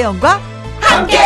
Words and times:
김혜영과 0.00 0.40
함께. 0.80 1.18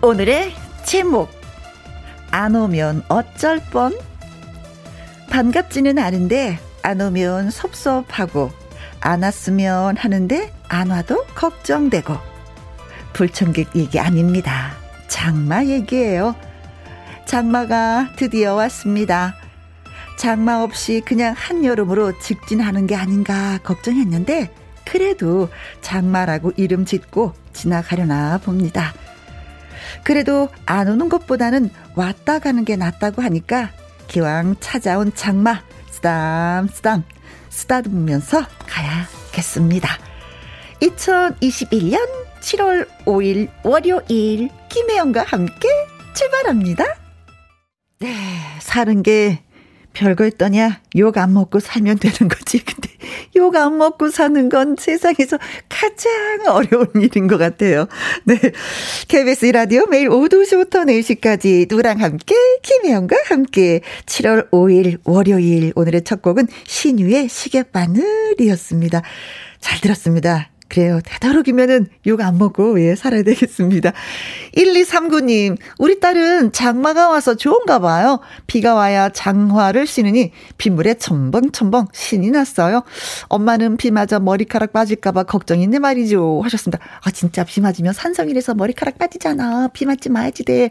오늘의 0.00 0.52
제목 0.84 1.28
안 2.30 2.54
오면 2.54 3.02
어쩔 3.08 3.60
뻔 3.70 3.98
반갑지는 5.28 5.98
않은데 5.98 6.58
안 6.82 7.00
오면 7.00 7.50
섭섭하고 7.50 8.50
안 9.00 9.22
왔으면 9.24 9.96
하는데 9.96 10.52
안 10.68 10.90
와도 10.90 11.24
걱정되고 11.34 12.16
불청객 13.12 13.74
얘기 13.74 13.98
아닙니다. 13.98 14.72
장마 15.08 15.64
얘기예요. 15.64 16.36
장마가 17.30 18.08
드디어 18.16 18.54
왔습니다. 18.56 19.36
장마 20.18 20.64
없이 20.64 21.00
그냥 21.04 21.32
한여름으로 21.38 22.18
직진하는 22.18 22.88
게 22.88 22.96
아닌가 22.96 23.60
걱정했는데 23.62 24.52
그래도 24.84 25.48
장마라고 25.80 26.50
이름 26.56 26.84
짓고 26.84 27.34
지나가려나 27.52 28.38
봅니다. 28.38 28.92
그래도 30.02 30.48
안 30.66 30.88
오는 30.88 31.08
것보다는 31.08 31.70
왔다 31.94 32.40
가는 32.40 32.64
게 32.64 32.74
낫다고 32.74 33.22
하니까 33.22 33.70
기왕 34.08 34.56
찾아온 34.58 35.12
장마 35.14 35.62
쓰담 35.88 36.66
쓰담 36.66 37.04
쓰다듬으면서 37.48 38.44
가야겠습니다. 38.66 39.88
2021년 40.82 42.00
7월 42.40 42.88
5일 43.04 43.50
월요일 43.62 44.48
김혜영과 44.68 45.22
함께 45.22 45.68
출발합니다. 46.14 47.09
네, 48.00 48.16
사는 48.60 49.02
게 49.02 49.40
별거 49.92 50.24
있더냐? 50.26 50.80
욕 50.96 51.18
안 51.18 51.34
먹고 51.34 51.60
살면 51.60 51.98
되는 51.98 52.28
거지. 52.28 52.64
근데 52.64 52.88
욕 53.36 53.56
안 53.56 53.76
먹고 53.76 54.08
사는 54.08 54.48
건 54.48 54.76
세상에서 54.78 55.38
가장 55.68 56.10
어려운 56.48 56.86
일인 56.94 57.26
것 57.26 57.36
같아요. 57.36 57.88
네. 58.24 58.36
KBS 59.08 59.46
라디오 59.46 59.84
매일 59.86 60.08
오후 60.08 60.28
2시부터 60.28 60.86
4시까지 60.86 61.66
누구랑 61.68 62.00
함께, 62.00 62.34
김혜영과 62.62 63.16
함께 63.26 63.82
7월 64.06 64.50
5일 64.50 65.00
월요일 65.04 65.72
오늘의 65.74 66.04
첫 66.04 66.22
곡은 66.22 66.46
신유의 66.64 67.28
시계바늘이었습니다. 67.28 69.02
잘 69.60 69.80
들었습니다. 69.80 70.48
그래요. 70.70 71.00
되도록이면은 71.04 71.88
욕 72.06 72.20
안 72.20 72.38
먹고, 72.38 72.80
예, 72.80 72.94
살아야 72.94 73.22
되겠습니다. 73.24 73.92
1239님, 74.56 75.56
우리 75.78 76.00
딸은 76.00 76.52
장마가 76.52 77.08
와서 77.08 77.34
좋은가 77.34 77.78
봐요. 77.80 78.20
비가 78.46 78.74
와야 78.74 79.08
장화를 79.08 79.86
신으니 79.86 80.32
빗물에 80.58 80.94
첨벙첨벙 80.94 81.86
신이 81.92 82.30
났어요. 82.30 82.84
엄마는 83.28 83.76
비 83.76 83.90
맞아 83.90 84.20
머리카락 84.20 84.72
빠질까봐 84.72 85.24
걱정이네 85.24 85.78
말이죠. 85.80 86.40
하셨습니다. 86.44 86.78
아, 87.02 87.10
진짜 87.10 87.42
비 87.44 87.60
맞으면 87.60 87.92
산성이라서 87.92 88.54
머리카락 88.54 88.96
빠지잖아. 88.98 89.68
비 89.72 89.86
맞지 89.86 90.08
말지 90.08 90.44
돼. 90.44 90.70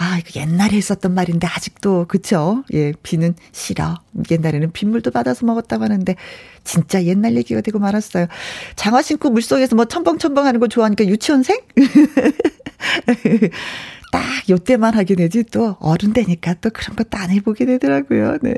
아, 0.00 0.16
이거 0.16 0.40
옛날에 0.40 0.76
했었던 0.76 1.12
말인데 1.12 1.48
아직도 1.48 2.04
그쵸? 2.06 2.62
예, 2.72 2.92
비는 3.02 3.34
싫어. 3.50 3.96
옛날에는 4.30 4.70
빗물도 4.70 5.10
받아서 5.10 5.44
먹었다고 5.44 5.82
하는데 5.82 6.14
진짜 6.62 7.02
옛날 7.02 7.36
얘기가 7.36 7.60
되고 7.62 7.80
말았어요. 7.80 8.28
장화 8.76 9.02
신고 9.02 9.28
물속에서 9.30 9.74
뭐 9.74 9.86
첨벙첨벙 9.86 10.46
하는 10.46 10.60
거 10.60 10.68
좋아하니까 10.68 11.04
유치원생? 11.04 11.58
딱 14.10 14.22
요때만 14.48 14.94
하게 14.94 15.14
되지 15.14 15.44
또 15.44 15.76
어른 15.80 16.12
되니까 16.12 16.54
또 16.54 16.70
그런 16.70 16.96
것도 16.96 17.18
안 17.18 17.30
해보게 17.30 17.66
되더라고요. 17.66 18.38
네. 18.42 18.54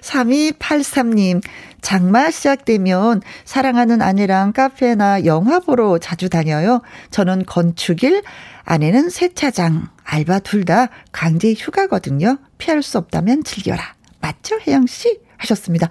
3283님, 0.00 1.42
장마 1.80 2.30
시작되면 2.30 3.22
사랑하는 3.44 4.02
아내랑 4.02 4.52
카페나 4.52 5.24
영화 5.24 5.58
보러 5.60 5.98
자주 5.98 6.28
다녀요. 6.30 6.82
저는 7.10 7.44
건축일, 7.46 8.22
아내는 8.64 9.10
세차장, 9.10 9.88
알바 10.04 10.40
둘 10.40 10.64
다 10.64 10.88
강제 11.12 11.52
휴가거든요. 11.54 12.38
피할 12.58 12.82
수 12.82 12.98
없다면 12.98 13.44
즐겨라. 13.44 13.94
맞죠, 14.20 14.58
혜영 14.66 14.86
씨? 14.86 15.18
하셨습니다. 15.40 15.88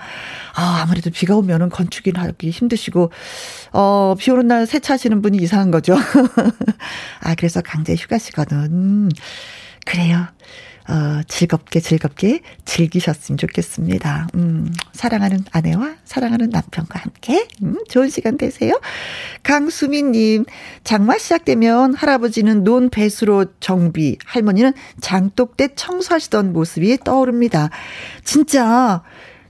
아, 0.55 0.81
아무래도 0.83 1.09
비가 1.09 1.35
오면은 1.35 1.69
건축이나 1.69 2.21
하기 2.21 2.49
힘드시고, 2.49 3.11
어, 3.73 4.15
비 4.17 4.31
오는 4.31 4.47
날 4.47 4.65
세차하시는 4.65 5.21
분이 5.21 5.37
이상한 5.37 5.71
거죠. 5.71 5.95
아, 7.21 7.35
그래서 7.35 7.61
강제 7.61 7.95
휴가시거든. 7.95 9.09
그래요. 9.85 10.27
어, 10.89 11.21
즐겁게 11.27 11.79
즐겁게 11.79 12.41
즐기셨으면 12.65 13.37
좋겠습니다. 13.37 14.27
음, 14.33 14.73
사랑하는 14.91 15.45
아내와 15.51 15.97
사랑하는 16.03 16.49
남편과 16.49 16.99
함께, 16.99 17.47
음, 17.61 17.77
좋은 17.89 18.09
시간 18.09 18.37
되세요. 18.37 18.73
강수민님, 19.43 20.45
장마 20.83 21.19
시작되면 21.19 21.93
할아버지는 21.93 22.63
논 22.63 22.89
배수로 22.89 23.45
정비, 23.59 24.17
할머니는 24.25 24.73
장독대 24.99 25.75
청소하시던 25.75 26.53
모습이 26.53 26.97
떠오릅니다. 27.03 27.69
진짜, 28.23 29.03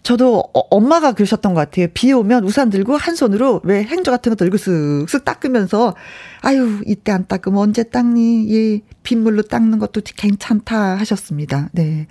저도 0.10 0.40
어, 0.40 0.60
엄마가 0.72 1.12
그러셨던 1.12 1.54
것 1.54 1.60
같아요. 1.60 1.86
비 1.94 2.12
오면 2.12 2.44
우산 2.44 2.72
들고 2.72 2.98
한 2.98 3.16
손으로 3.16 3.62
왜 3.64 3.84
행주 3.84 4.10
같은 4.10 4.32
거 4.32 4.36
들고 4.36 4.58
쓱쓱 4.58 5.24
닦으면서 5.24 5.96
아유 6.42 6.82
이때 6.88 7.12
안 7.12 7.28
닦으면 7.28 7.60
언제 7.60 7.84
닦니? 7.84 8.52
예 8.52 8.82
빗물로 9.04 9.44
닦는 9.44 9.78
것도 9.78 10.02
괜찮다 10.18 10.98
하셨습니다. 10.98 11.70
네 11.74 12.08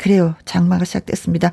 그래요 0.00 0.34
장마가 0.46 0.84
시작됐습니다. 0.84 1.52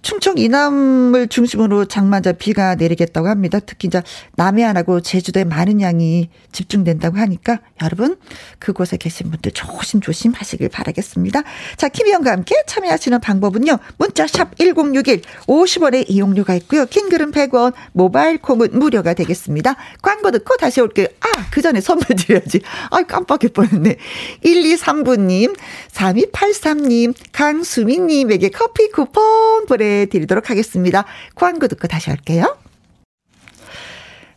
충청 0.00 0.38
이남을 0.38 1.28
중심으로 1.28 1.86
장마자 1.86 2.32
비가 2.32 2.76
내리겠다고 2.76 3.28
합니다. 3.28 3.58
특히 3.58 3.88
이제 3.88 4.02
남해안하고 4.36 5.00
제주도에 5.00 5.44
많은 5.44 5.80
양이 5.80 6.30
집중된다고 6.52 7.18
하니까 7.18 7.60
여러분 7.82 8.16
그곳에 8.58 8.96
계신 8.96 9.30
분들 9.30 9.52
조심조심 9.52 10.32
하시길 10.34 10.68
바라겠습니다. 10.68 11.42
자, 11.76 11.88
김희영과 11.88 12.30
함께 12.30 12.54
참여하시는 12.66 13.20
방법은요. 13.20 13.78
문자 13.98 14.26
샵 14.26 14.56
1061, 14.56 15.22
50원의 15.46 16.04
이용료가 16.08 16.54
있고요. 16.54 16.86
킹글은 16.86 17.32
100원, 17.32 17.72
모바일 17.92 18.38
콩은 18.38 18.70
무료가 18.72 19.14
되겠습니다. 19.14 19.76
광고 20.00 20.30
듣고 20.30 20.56
다시 20.56 20.80
올게요. 20.80 21.08
아, 21.20 21.28
그 21.50 21.60
전에 21.60 21.80
선물 21.80 22.06
드려야지. 22.16 22.60
아, 22.90 23.02
깜빡할 23.02 23.50
뻔했네. 23.52 23.96
1239님, 24.44 25.56
3283님, 25.92 27.14
강수민님에게 27.32 28.50
커피 28.50 28.90
쿠폰 28.90 29.66
보내 29.66 29.87
보내드리도록 29.88 30.50
하겠습니다. 30.50 31.04
광고 31.34 31.68
듣고 31.68 31.88
다시 31.88 32.10
올게요. 32.10 32.56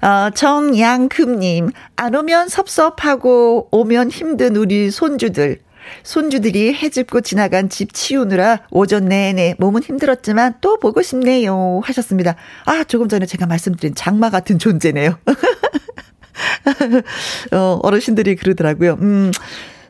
어, 0.02 0.30
정양금님, 0.32 1.70
안 1.96 2.16
오면 2.16 2.50
섭섭하고 2.50 3.70
오면 3.72 4.10
힘든 4.10 4.56
우리 4.56 4.90
손주들. 4.90 5.60
손주들이 6.04 6.74
해집고 6.74 7.22
지나간 7.22 7.68
집 7.68 7.94
치우느라 7.94 8.62
오전 8.70 9.06
내내 9.06 9.56
몸은 9.58 9.84
힘들었지만 9.84 10.56
또 10.62 10.80
보고 10.80 11.02
싶네요. 11.02 11.82
하셨습니다. 11.84 12.36
아, 12.66 12.84
조금 12.84 13.08
전에 13.08 13.26
제가 13.26 13.46
말씀드린 13.46 13.94
장마 13.96 14.30
같은 14.30 14.58
존재네요. 14.58 15.18
어, 17.52 17.80
어르신들이 17.84 18.36
그러더라고요. 18.36 18.98
음, 19.02 19.32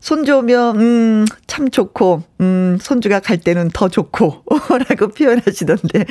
손주 0.01 0.35
오면, 0.35 0.79
음, 0.81 1.25
참 1.47 1.69
좋고, 1.69 2.23
음, 2.41 2.77
손주가 2.81 3.19
갈 3.19 3.37
때는 3.37 3.69
더 3.71 3.87
좋고, 3.87 4.43
라고 4.89 5.07
표현하시던데. 5.09 6.05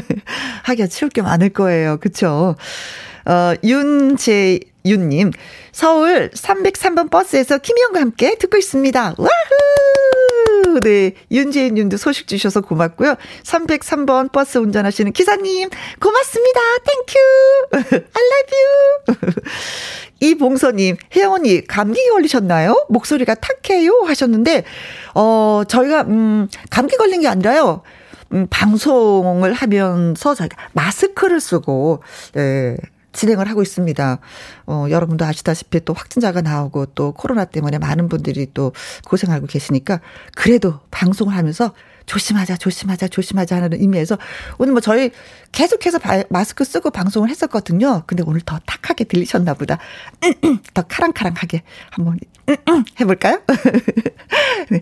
하기가 0.64 0.88
치울 0.88 1.10
게 1.10 1.22
많을 1.22 1.50
거예요. 1.50 1.98
그쵸? 1.98 2.56
어, 3.26 3.54
윤재 3.62 4.60
윤님, 4.86 5.32
서울 5.72 6.30
303번 6.30 7.10
버스에서 7.10 7.58
김혜영과 7.58 8.00
함께 8.00 8.36
듣고 8.36 8.56
있습니다. 8.56 9.14
와후! 9.18 9.85
네. 10.80 11.12
윤재인 11.30 11.74
님도 11.74 11.96
소식 11.96 12.26
주셔서 12.26 12.60
고맙고요. 12.60 13.16
303번 13.42 14.32
버스 14.32 14.58
운전하시는 14.58 15.12
기사님, 15.12 15.70
고맙습니다. 16.00 16.60
Thank 16.84 17.02
you! 17.02 17.16
I 18.14 18.22
love 18.32 18.58
you! 18.58 19.16
이봉서님, 20.20 20.96
혜원이 21.14 21.66
감기 21.66 22.00
걸리셨나요? 22.10 22.86
목소리가 22.88 23.34
탁해요? 23.34 24.02
하셨는데, 24.06 24.64
어, 25.14 25.62
저희가, 25.68 26.02
음, 26.02 26.48
감기 26.70 26.96
걸린 26.96 27.20
게 27.20 27.28
아니라요. 27.28 27.82
음, 28.32 28.46
방송을 28.50 29.52
하면서 29.52 30.34
저희가 30.34 30.56
마스크를 30.72 31.40
쓰고, 31.40 32.02
네, 32.32 32.76
진행을 33.16 33.48
하고 33.48 33.62
있습니다. 33.62 34.18
어, 34.66 34.86
여러분도 34.88 35.24
아시다시피 35.24 35.84
또 35.84 35.94
확진자가 35.94 36.42
나오고 36.42 36.86
또 36.94 37.12
코로나 37.12 37.44
때문에 37.44 37.78
많은 37.78 38.08
분들이 38.08 38.46
또 38.54 38.72
고생하고 39.06 39.46
계시니까 39.46 40.00
그래도 40.36 40.80
방송을 40.90 41.34
하면서 41.34 41.72
조심하자, 42.04 42.56
조심하자, 42.58 43.08
조심하자 43.08 43.56
하는 43.56 43.72
의미에서 43.72 44.16
오늘 44.58 44.72
뭐 44.72 44.80
저희 44.80 45.10
계속해서 45.50 45.98
바, 45.98 46.22
마스크 46.28 46.64
쓰고 46.64 46.90
방송을 46.90 47.28
했었거든요. 47.30 48.04
근데 48.06 48.22
오늘 48.24 48.40
더 48.42 48.60
탁하게 48.64 49.04
들리셨나 49.04 49.54
보다. 49.54 49.78
더 50.74 50.82
카랑카랑하게 50.82 51.62
한번 51.90 52.18
해볼까요? 53.00 53.40
네. 54.70 54.80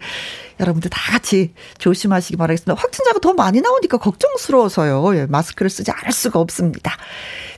여러분들 0.61 0.89
다 0.91 1.13
같이 1.13 1.53
조심하시기 1.79 2.37
바라겠습니다. 2.37 2.81
확진자가 2.81 3.19
더 3.19 3.33
많이 3.33 3.61
나오니까 3.61 3.99
걱정스러워서요. 3.99 5.17
예, 5.17 5.27
마스크를 5.27 5.69
쓰지 5.69 5.91
않을 5.91 6.13
수가 6.13 6.39
없습니다. 6.39 6.97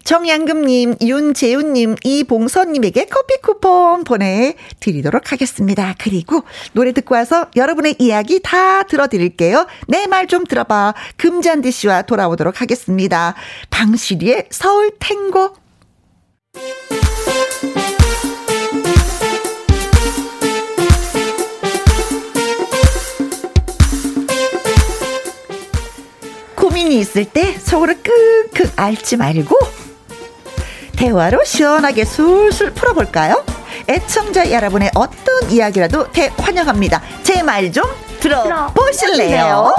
정양금님, 0.04 0.96
윤재훈님, 1.02 1.96
이봉선님에게 2.04 3.06
커피 3.06 3.40
쿠폰 3.42 4.04
보내드리도록 4.04 5.32
하겠습니다. 5.32 5.94
그리고 5.98 6.44
노래 6.72 6.92
듣고 6.92 7.16
와서 7.16 7.48
여러분의 7.56 7.96
이야기 7.98 8.40
다 8.42 8.84
들어드릴게요. 8.84 9.66
내 9.88 10.06
말 10.06 10.26
좀 10.28 10.44
들어봐. 10.44 10.94
금잔디 11.18 11.70
씨와 11.72 12.02
돌아오도록 12.02 12.60
하겠습니다. 12.60 13.34
방시리의 13.70 14.46
서울 14.50 14.92
탱고. 14.98 15.54
고민이 26.76 26.98
있을 26.98 27.24
때 27.24 27.58
속으로 27.58 27.94
끙끙 28.02 28.70
앓지 28.76 29.16
말고 29.16 29.56
대화로 30.94 31.42
시원하게 31.42 32.04
술술 32.04 32.72
풀어볼까요? 32.74 33.42
애청자 33.88 34.50
여러분의 34.52 34.90
어떤 34.94 35.50
이야기라도 35.50 36.12
대환영합니다. 36.12 37.00
제 37.22 37.42
말 37.42 37.72
좀 37.72 37.84
들어보실래요? 38.20 39.72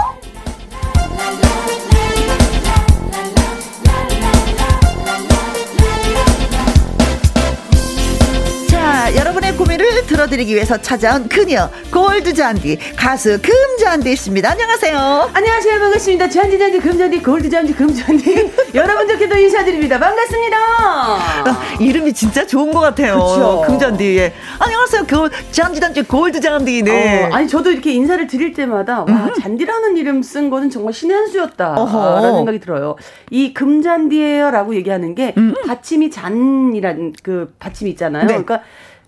자, 8.97 9.15
여러분의 9.15 9.55
고민을 9.55 10.07
들어드리기 10.07 10.55
위해서 10.55 10.75
찾아온 10.81 11.29
그녀 11.29 11.69
골드 11.93 12.33
잔디 12.33 12.79
가수 12.95 13.39
금 13.43 13.53
잔디 13.79 14.15
씨입니다. 14.15 14.49
안녕하세요. 14.53 15.29
안녕하세요. 15.33 15.79
반갑습니다. 15.79 16.27
잔디 16.27 16.57
잔디 16.57 16.79
금 16.79 16.97
잔디 16.97 17.21
골드 17.21 17.47
잔디 17.47 17.73
금 17.73 17.93
잔디 17.93 18.51
여러분들께도 18.73 19.37
인사드립니다. 19.37 19.99
반갑습니다. 19.99 20.57
아, 20.57 21.75
이름이 21.79 22.11
진짜 22.13 22.47
좋은 22.47 22.71
것 22.71 22.79
같아요. 22.79 23.19
그쵸? 23.19 23.63
금 23.67 23.77
잔디. 23.77 24.17
예. 24.17 24.33
안녕하세요. 24.57 25.05
그 25.07 25.29
잔디 25.51 25.79
잔디 25.79 26.01
골드 26.01 26.39
잔디. 26.41 26.81
네. 26.81 27.25
어, 27.25 27.29
아니 27.35 27.47
저도 27.47 27.69
이렇게 27.69 27.91
인사를 27.93 28.25
드릴 28.25 28.53
때마다 28.53 29.01
와 29.03 29.31
잔디라는 29.39 29.97
이름 29.97 30.23
쓴 30.23 30.49
거는 30.49 30.71
정말 30.71 30.93
신의 30.93 31.15
한 31.15 31.27
수였다라는. 31.27 32.33
생각이 32.37 32.59
들어요. 32.59 32.95
이 33.29 33.53
금잔디예요라고 33.53 34.73
얘기하는 34.73 35.13
게 35.13 35.35
받침이 35.67 36.09
잔이라는 36.09 37.13
그 37.21 37.53
받침이 37.59 37.91
있잖아요. 37.91 38.23
네. 38.23 38.29
그러니까 38.29 38.61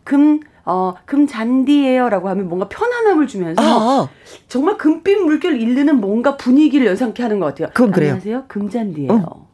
금 0.09 0.39
어, 0.65 0.95
금잔디예요 1.05 2.09
라고 2.09 2.29
하면 2.29 2.49
뭔가 2.49 2.67
편안함을 2.67 3.27
주면서 3.27 3.61
아, 3.61 4.09
정말 4.47 4.75
금빛 4.77 5.19
물결 5.19 5.61
일르는 5.61 6.01
뭔가 6.01 6.35
분위기를 6.35 6.87
연상케 6.87 7.21
하는 7.21 7.39
것 7.39 7.45
같아요. 7.47 7.69
그건 7.73 7.91
그래요. 7.91 8.13
안녕하세요. 8.13 8.45
금잔디예요. 8.47 9.47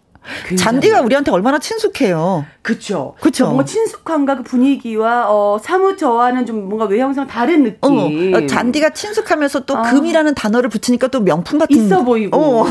금잔디. 0.47 0.55
잔디가 0.55 1.01
우리한테 1.01 1.31
얼마나 1.31 1.59
친숙해요. 1.59 2.45
그쵸. 2.61 3.15
그쵸. 3.19 3.45
뭔가 3.45 3.65
친숙함과 3.65 4.37
그 4.37 4.43
분위기와, 4.43 5.25
어, 5.29 5.59
사뭇 5.61 5.97
저와는 5.97 6.45
좀 6.45 6.67
뭔가 6.67 6.85
외형상 6.85 7.27
다른 7.27 7.77
어, 7.81 7.89
느낌. 7.89 8.33
어, 8.33 8.47
잔디가 8.47 8.91
친숙하면서 8.91 9.65
또 9.65 9.77
아. 9.77 9.81
금이라는 9.83 10.33
단어를 10.33 10.69
붙이니까 10.69 11.07
또 11.09 11.19
명품 11.19 11.59
같은 11.59 11.75
있어 11.75 12.03
보이고. 12.03 12.37
어. 12.37 12.65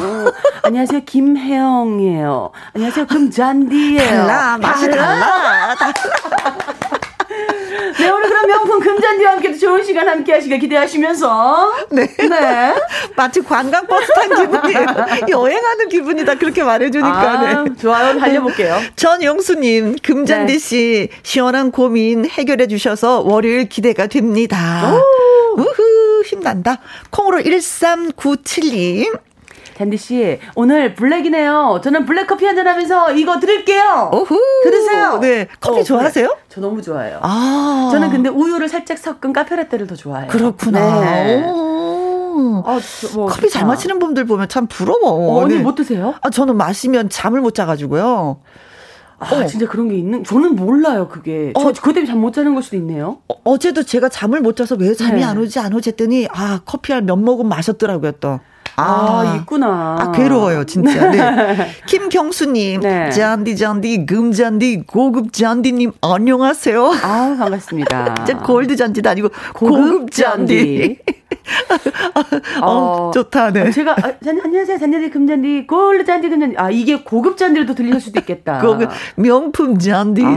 안녕하세요. 0.65 1.03
김혜영이에요. 1.05 2.51
안녕하세요. 2.73 3.07
금잔디예요. 3.07 3.99
달라 3.99 4.59
맛이 4.59 4.91
달라. 4.91 5.75
달라. 5.77 5.95
네, 8.05 8.11
오늘 8.11 8.29
그럼 8.29 8.47
명품 8.47 8.81
금잔디와 8.81 9.33
함께 9.33 9.55
좋은 9.55 9.83
시간 9.83 10.07
함께 10.07 10.35
하시길 10.35 10.59
기대하시면서. 10.59 11.73
네. 11.91 12.07
네. 12.07 12.75
마치 13.17 13.41
관광버스 13.41 14.13
탄 14.13 14.29
기분이에요. 14.29 14.87
여행하는 15.31 15.89
기분이다 15.89 16.35
그렇게 16.35 16.63
말해주니까. 16.63 17.09
아, 17.09 17.63
네. 17.65 17.77
좋아요. 17.81 18.19
달려볼게요. 18.19 18.79
전용수님, 18.97 19.97
금잔디 20.03 20.53
네. 20.53 20.59
씨, 20.59 21.09
시원한 21.23 21.71
고민 21.71 22.27
해결해 22.27 22.67
주셔서 22.67 23.21
월요일 23.21 23.69
기대가 23.71 24.07
됩니다. 24.07 24.93
우후, 25.57 26.23
힘난다. 26.27 26.81
콩으로 27.11 27.39
1397님. 27.41 29.19
잔디 29.77 29.97
씨, 29.97 30.39
오늘 30.55 30.95
블랙이네요. 30.95 31.81
저는 31.83 32.05
블랙 32.07 32.27
커피 32.27 32.47
한잔 32.47 32.67
하면서 32.67 33.13
이거 33.13 33.41
드릴게요. 33.41 34.11
오후. 34.13 34.39
들으세요. 34.63 35.19
네. 35.19 35.49
커피 35.61 35.81
어, 35.81 35.83
좋아하세요? 35.83 36.27
그래. 36.29 36.39
저 36.49 36.61
너무 36.61 36.81
좋아해요. 36.81 37.19
아. 37.23 37.89
저는 37.91 38.11
근데 38.11 38.29
우유를 38.29 38.69
살짝 38.69 38.99
섞은 38.99 39.33
카페라떼를 39.33 39.87
더 39.87 39.97
좋아해요. 39.97 40.29
그렇구나. 40.29 41.01
네. 41.01 41.45
오. 41.51 42.63
아, 42.67 42.79
저, 42.81 43.17
뭐, 43.19 43.27
커피 43.27 43.43
잘 43.51 43.61
좋다. 43.63 43.67
마시는 43.67 43.99
분들 43.99 44.25
보면 44.27 44.49
참 44.49 44.67
부러워. 44.67 45.01
어, 45.11 45.43
언니 45.43 45.57
네. 45.57 45.63
못 45.63 45.75
드세요? 45.75 46.15
아, 46.23 46.31
저는 46.31 46.57
마시면 46.57 47.09
잠을 47.11 47.41
못 47.41 47.55
자가지고요. 47.55 48.39
아, 49.19 49.35
어. 49.35 49.47
진짜 49.47 49.67
그런 49.67 49.89
게 49.89 49.97
있는, 49.97 50.23
저는 50.25 50.55
몰라요, 50.57 51.09
그게. 51.09 51.53
저, 51.57 51.69
어. 51.69 51.73
그것 51.73 51.93
때문에 51.95 52.07
잠못 52.07 52.33
자는 52.35 52.55
걸 52.55 52.63
수도 52.63 52.77
있네요. 52.77 53.19
어, 53.29 53.35
어제도 53.45 53.83
제가 53.83 54.09
잠을 54.09 54.41
못 54.41 54.57
자서 54.57 54.77
왜 54.79 54.93
잠이 54.95 55.21
네. 55.21 55.25
안 55.25 55.39
오지 55.39 55.59
안 55.61 55.73
오지 55.73 55.91
했더니 55.91 56.27
아 56.33 56.61
커피 56.65 56.93
한 56.93 57.07
몇 57.07 57.17
모금 57.17 57.49
마셨더라고요 57.49 58.13
또. 58.21 58.41
아, 58.77 59.39
있구나. 59.41 59.97
아, 60.01 60.13
괴로워요, 60.13 60.65
진짜. 60.65 61.11
네. 61.11 61.71
김경수님, 61.87 62.81
네. 62.81 63.11
잔디, 63.11 63.57
잔디, 63.57 64.05
금잔디, 64.07 64.85
고급 64.87 65.33
잔디님, 65.33 65.93
안녕하세요. 66.01 66.85
아, 67.03 67.37
반갑습니다. 67.39 68.15
골드 68.45 68.77
잔디도 68.77 69.11
아니고 69.11 69.29
고급, 69.55 70.11
잔디. 70.11 70.99
어, 72.63 73.11
좋다, 73.13 73.53
네. 73.53 73.71
제가, 73.71 73.93
아, 73.93 74.13
잔, 74.25 74.41
안녕하세요, 74.43 74.79
잔디, 74.79 75.11
금잔디, 75.11 75.67
골드 75.67 76.05
잔디, 76.05 76.29
금잔디. 76.29 76.57
아, 76.59 76.71
이게 76.71 77.03
고급 77.03 77.37
잔디로도 77.37 77.75
들릴 77.75 78.01
수도 78.01 78.21
있겠다. 78.21 78.61
고급 78.63 78.91
명품 79.17 79.79
잔디. 79.79 80.23
아, 80.25 80.35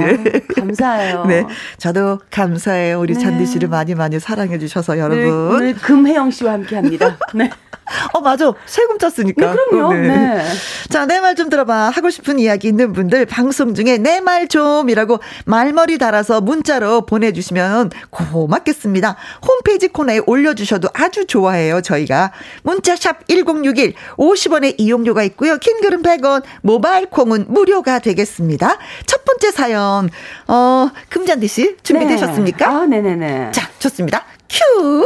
감사해요. 0.56 1.26
네. 1.30 1.46
저도 1.78 2.20
감사해요. 2.32 3.00
우리 3.00 3.14
네. 3.14 3.20
잔디 3.20 3.46
씨를 3.46 3.70
많이 3.70 3.96
많이 3.96 4.20
사랑해 4.20 4.58
주셔서 4.60 4.94
네, 4.94 5.00
여러분. 5.00 5.56
오늘 5.56 5.74
금혜영 5.76 6.32
씨와 6.32 6.54
함께 6.54 6.76
합니다. 6.76 7.18
네. 7.34 7.50
어, 8.14 8.20
맞아. 8.20 8.52
세금 8.66 8.98
쪘으니까. 8.98 9.36
네, 9.40 9.56
그럼요. 9.70 9.86
어, 9.88 9.94
네. 9.94 10.44
자, 10.90 11.06
내 11.06 11.22
말 11.22 11.36
좀 11.38 11.50
들어봐. 11.50 11.90
하고 11.90 12.10
싶은 12.10 12.38
이야기 12.40 12.68
있는 12.68 12.92
분들 12.94 13.26
방송 13.26 13.74
중에 13.76 13.98
내 13.98 14.20
말 14.20 14.48
좀이라고 14.50 15.20
말머리 15.46 15.98
달아서 15.98 16.42
문자로 16.42 17.06
보내주시면 17.06 17.92
고맙겠습니다. 18.10 19.16
홈페이지 19.48 19.88
코너에 19.88 20.20
올려주셔도 20.26 20.90
아주 21.00 21.26
좋아해요. 21.28 21.82
저희가 21.82 22.32
문자샵 22.64 23.28
1061 23.28 23.94
50원의 24.18 24.76
이용료가 24.78 25.24
있고요. 25.24 25.58
킹글은 25.58 26.02
100원, 26.02 26.44
모바일 26.64 27.06
콩은 27.08 27.46
무료가 27.50 28.00
되겠습니다. 28.00 28.78
첫 29.06 29.24
번째 29.24 29.52
사연, 29.52 30.10
어, 30.48 30.90
금잔디 31.10 31.48
씨 31.48 31.78
준비되셨습니까? 31.84 32.68
네. 32.70 32.76
아, 32.76 32.86
네네네. 32.86 33.52
자, 33.52 33.70
좋습니다. 33.80 34.26
큐! 34.50 35.06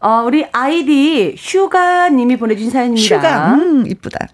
어, 0.00 0.22
우리 0.24 0.46
아이디 0.52 1.34
슈가님이 1.38 2.36
보내주신 2.36 2.70
사연입니다. 2.70 3.02
슈가, 3.16 3.54
음, 3.54 3.86
이쁘다. 3.86 4.28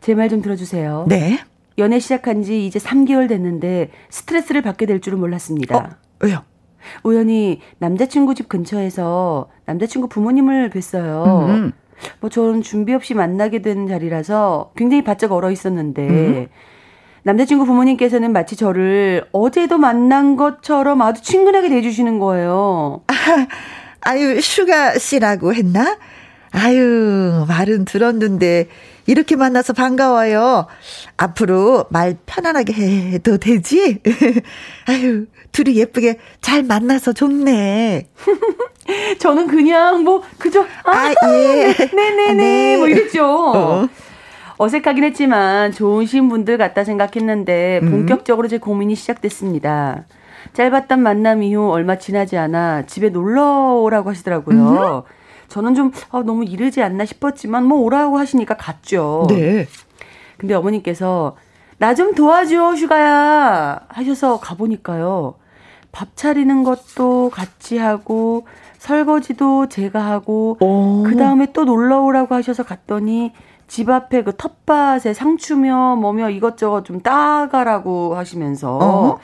제 0.00 0.14
말 0.14 0.28
좀 0.28 0.42
들어주세요. 0.42 1.06
네. 1.08 1.40
연애 1.78 1.98
시작한 1.98 2.42
지 2.42 2.66
이제 2.66 2.78
3개월 2.78 3.28
됐는데 3.28 3.90
스트레스를 4.10 4.60
받게 4.62 4.84
될 4.86 5.00
줄은 5.00 5.18
몰랐습니다. 5.18 5.76
어, 5.76 5.88
왜요? 6.20 6.44
우연히 7.02 7.60
남자친구 7.78 8.34
집 8.34 8.48
근처에서 8.48 9.48
남자친구 9.66 10.08
부모님을 10.08 10.70
뵀어요. 10.70 11.48
음. 11.48 11.72
뭐 12.20 12.30
저는 12.30 12.62
준비 12.62 12.94
없이 12.94 13.14
만나게 13.14 13.62
된 13.62 13.86
자리라서 13.86 14.72
굉장히 14.76 15.04
바짝 15.04 15.32
얼어 15.32 15.50
있었는데 15.50 16.08
음. 16.08 16.48
남자친구 17.22 17.66
부모님께서는 17.66 18.32
마치 18.32 18.56
저를 18.56 19.26
어제도 19.32 19.76
만난 19.78 20.36
것처럼 20.36 21.02
아주 21.02 21.22
친근하게 21.22 21.68
대해주시는 21.68 22.18
거예요. 22.18 23.02
아유, 24.00 24.40
슈가 24.40 24.98
씨라고 24.98 25.52
했나? 25.52 25.98
아유, 26.52 27.44
말은 27.46 27.84
들었는데, 27.84 28.68
이렇게 29.06 29.36
만나서 29.36 29.72
반가워요. 29.72 30.66
앞으로 31.16 31.86
말 31.90 32.16
편안하게 32.26 32.72
해도 33.12 33.38
되지? 33.38 34.00
아유, 34.86 35.26
둘이 35.52 35.76
예쁘게 35.76 36.18
잘 36.40 36.62
만나서 36.62 37.12
좋네. 37.12 38.08
저는 39.18 39.46
그냥 39.46 40.02
뭐 40.04 40.22
그저 40.38 40.62
아, 40.84 40.92
아, 40.92 41.14
예. 41.28 41.74
네네네 41.94 42.32
네. 42.34 42.76
뭐 42.76 42.88
이랬죠. 42.88 43.24
어. 43.24 43.88
어색하긴 44.58 45.04
했지만 45.04 45.72
좋으신 45.72 46.28
분들 46.28 46.58
같다 46.58 46.84
생각했는데 46.84 47.80
음. 47.82 47.90
본격적으로 47.90 48.46
제 48.46 48.58
고민이 48.58 48.94
시작됐습니다. 48.94 50.04
짧았던 50.52 51.00
만남 51.00 51.42
이후 51.42 51.70
얼마 51.70 51.96
지나지 51.96 52.36
않아 52.36 52.82
집에 52.82 53.08
놀러 53.08 53.80
오라고 53.82 54.10
하시더라고요. 54.10 55.04
음. 55.06 55.19
저는 55.50 55.74
좀 55.74 55.90
아, 56.10 56.22
너무 56.24 56.44
이르지 56.44 56.82
않나 56.82 57.04
싶었지만 57.04 57.64
뭐 57.66 57.80
오라고 57.80 58.18
하시니까 58.18 58.56
갔죠. 58.56 59.26
네. 59.28 59.66
근데 60.38 60.54
어머님께서 60.54 61.36
나 61.78 61.94
좀 61.94 62.14
도와줘 62.14 62.76
슈가야 62.76 63.80
하셔서 63.88 64.38
가보니까요 64.40 65.34
밥 65.92 66.14
차리는 66.16 66.62
것도 66.62 67.30
같이 67.32 67.78
하고 67.78 68.46
설거지도 68.78 69.68
제가 69.68 70.00
하고 70.06 70.56
그 71.06 71.16
다음에 71.16 71.52
또 71.52 71.64
놀러 71.64 72.00
오라고 72.02 72.34
하셔서 72.34 72.62
갔더니 72.62 73.32
집 73.66 73.88
앞에 73.88 74.22
그 74.24 74.36
텃밭에 74.36 75.14
상추며 75.14 75.96
뭐며 75.96 76.30
이것저것 76.30 76.84
좀 76.84 77.00
따가라고 77.00 78.14
하시면서 78.16 78.78
어? 78.80 79.18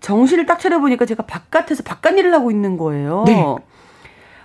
정신을 0.00 0.46
딱 0.46 0.58
차려보니까 0.58 1.06
제가 1.06 1.24
바깥에서 1.24 1.82
바깥 1.84 2.16
일을 2.18 2.32
하고 2.34 2.50
있는 2.50 2.76
거예요. 2.76 3.24
네. 3.26 3.42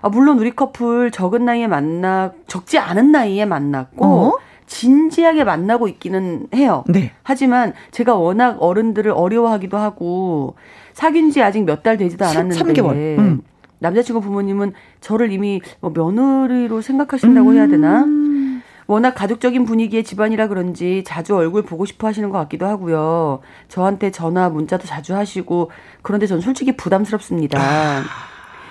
아, 0.02 0.10
물론 0.10 0.40
우리 0.40 0.52
커플 0.56 1.12
적은 1.12 1.46
나이에 1.46 1.68
만나 1.68 2.32
적지 2.48 2.78
않은 2.78 3.12
나이에 3.12 3.46
만났고 3.46 4.06
어? 4.06 4.38
진지하게 4.68 5.44
만나고 5.44 5.88
있기는 5.88 6.48
해요. 6.54 6.84
네. 6.88 7.12
하지만 7.24 7.74
제가 7.92 8.16
워낙 8.16 8.58
어른들을 8.62 9.12
어려워하기도 9.12 9.78
하고 9.78 10.56
사귄 10.94 11.32
지 11.32 11.42
아직 11.42 11.64
몇 11.64 11.82
달 11.84 11.98
되지도 11.98 12.26
않았는데 12.26 12.74
3개월. 12.74 12.92
음. 13.18 13.42
남자친구 13.80 14.22
부모님은 14.22 14.74
저를 15.02 15.32
이미 15.32 15.62
뭐 15.80 15.92
며느리로 15.92 16.82
생각하신다고 16.82 17.50
음. 17.50 17.56
해야 17.56 17.68
되나? 17.68 18.06
워낙 18.88 19.12
가족적인 19.14 19.66
분위기의 19.66 20.04
집안이라 20.04 20.48
그런지 20.48 21.04
자주 21.06 21.36
얼굴 21.36 21.62
보고 21.64 21.86
싶어 21.86 22.08
하시는 22.08 22.30
것 22.30 22.38
같기도 22.40 22.66
하고요. 22.66 23.40
저한테 23.70 24.12
전화, 24.12 24.50
문자도 24.50 24.86
자주 24.88 25.16
하시고 25.16 25.72
그런데 26.02 26.26
전 26.28 26.42
솔직히 26.42 26.76
부담스럽습니다. 26.76 27.60
아. 27.60 28.02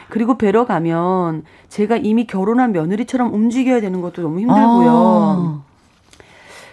그리고 0.08 0.38
뵈러 0.38 0.64
가면 0.66 1.44
제가 1.68 1.96
이미 1.96 2.26
결혼한 2.26 2.72
며느리처럼 2.72 3.32
움직여야 3.32 3.80
되는 3.80 4.00
것도 4.00 4.22
너무 4.22 4.40
힘들고요. 4.40 4.90
아. 4.90 5.62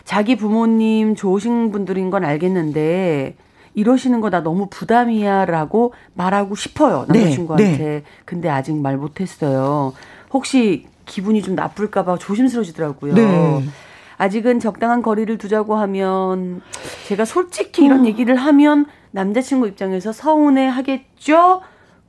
자기 0.04 0.36
부모님 0.38 1.16
좋으신 1.16 1.72
분들인 1.72 2.10
건 2.12 2.24
알겠는데 2.24 3.36
이러시는 3.74 4.22
거 4.22 4.30
나 4.30 4.42
너무 4.42 4.68
부담이야라고 4.70 5.94
말하고 6.14 6.56
싶어요 6.56 7.06
네, 7.10 7.20
남자친구한테. 7.22 7.72
네, 7.72 7.78
네. 7.78 8.04
근데 8.24 8.50
아직 8.50 8.74
말 8.76 8.98
못했어요. 8.98 9.94
혹시 10.32 10.86
기분이 11.06 11.42
좀 11.42 11.56
나쁠까봐 11.56 12.18
조심스러워지더라고요. 12.20 13.14
네. 13.16 13.64
아직은 14.18 14.60
적당한 14.62 15.02
거리를 15.02 15.38
두자고 15.38 15.76
하면 15.76 16.62
제가 17.08 17.26
솔직히 17.26 17.84
이런 17.84 18.02
어. 18.02 18.06
얘기를 18.06 18.36
하면 18.38 18.86
남자친구 19.12 19.68
입장에서 19.68 20.14
서운해 20.14 20.68
하겠죠? 20.68 21.62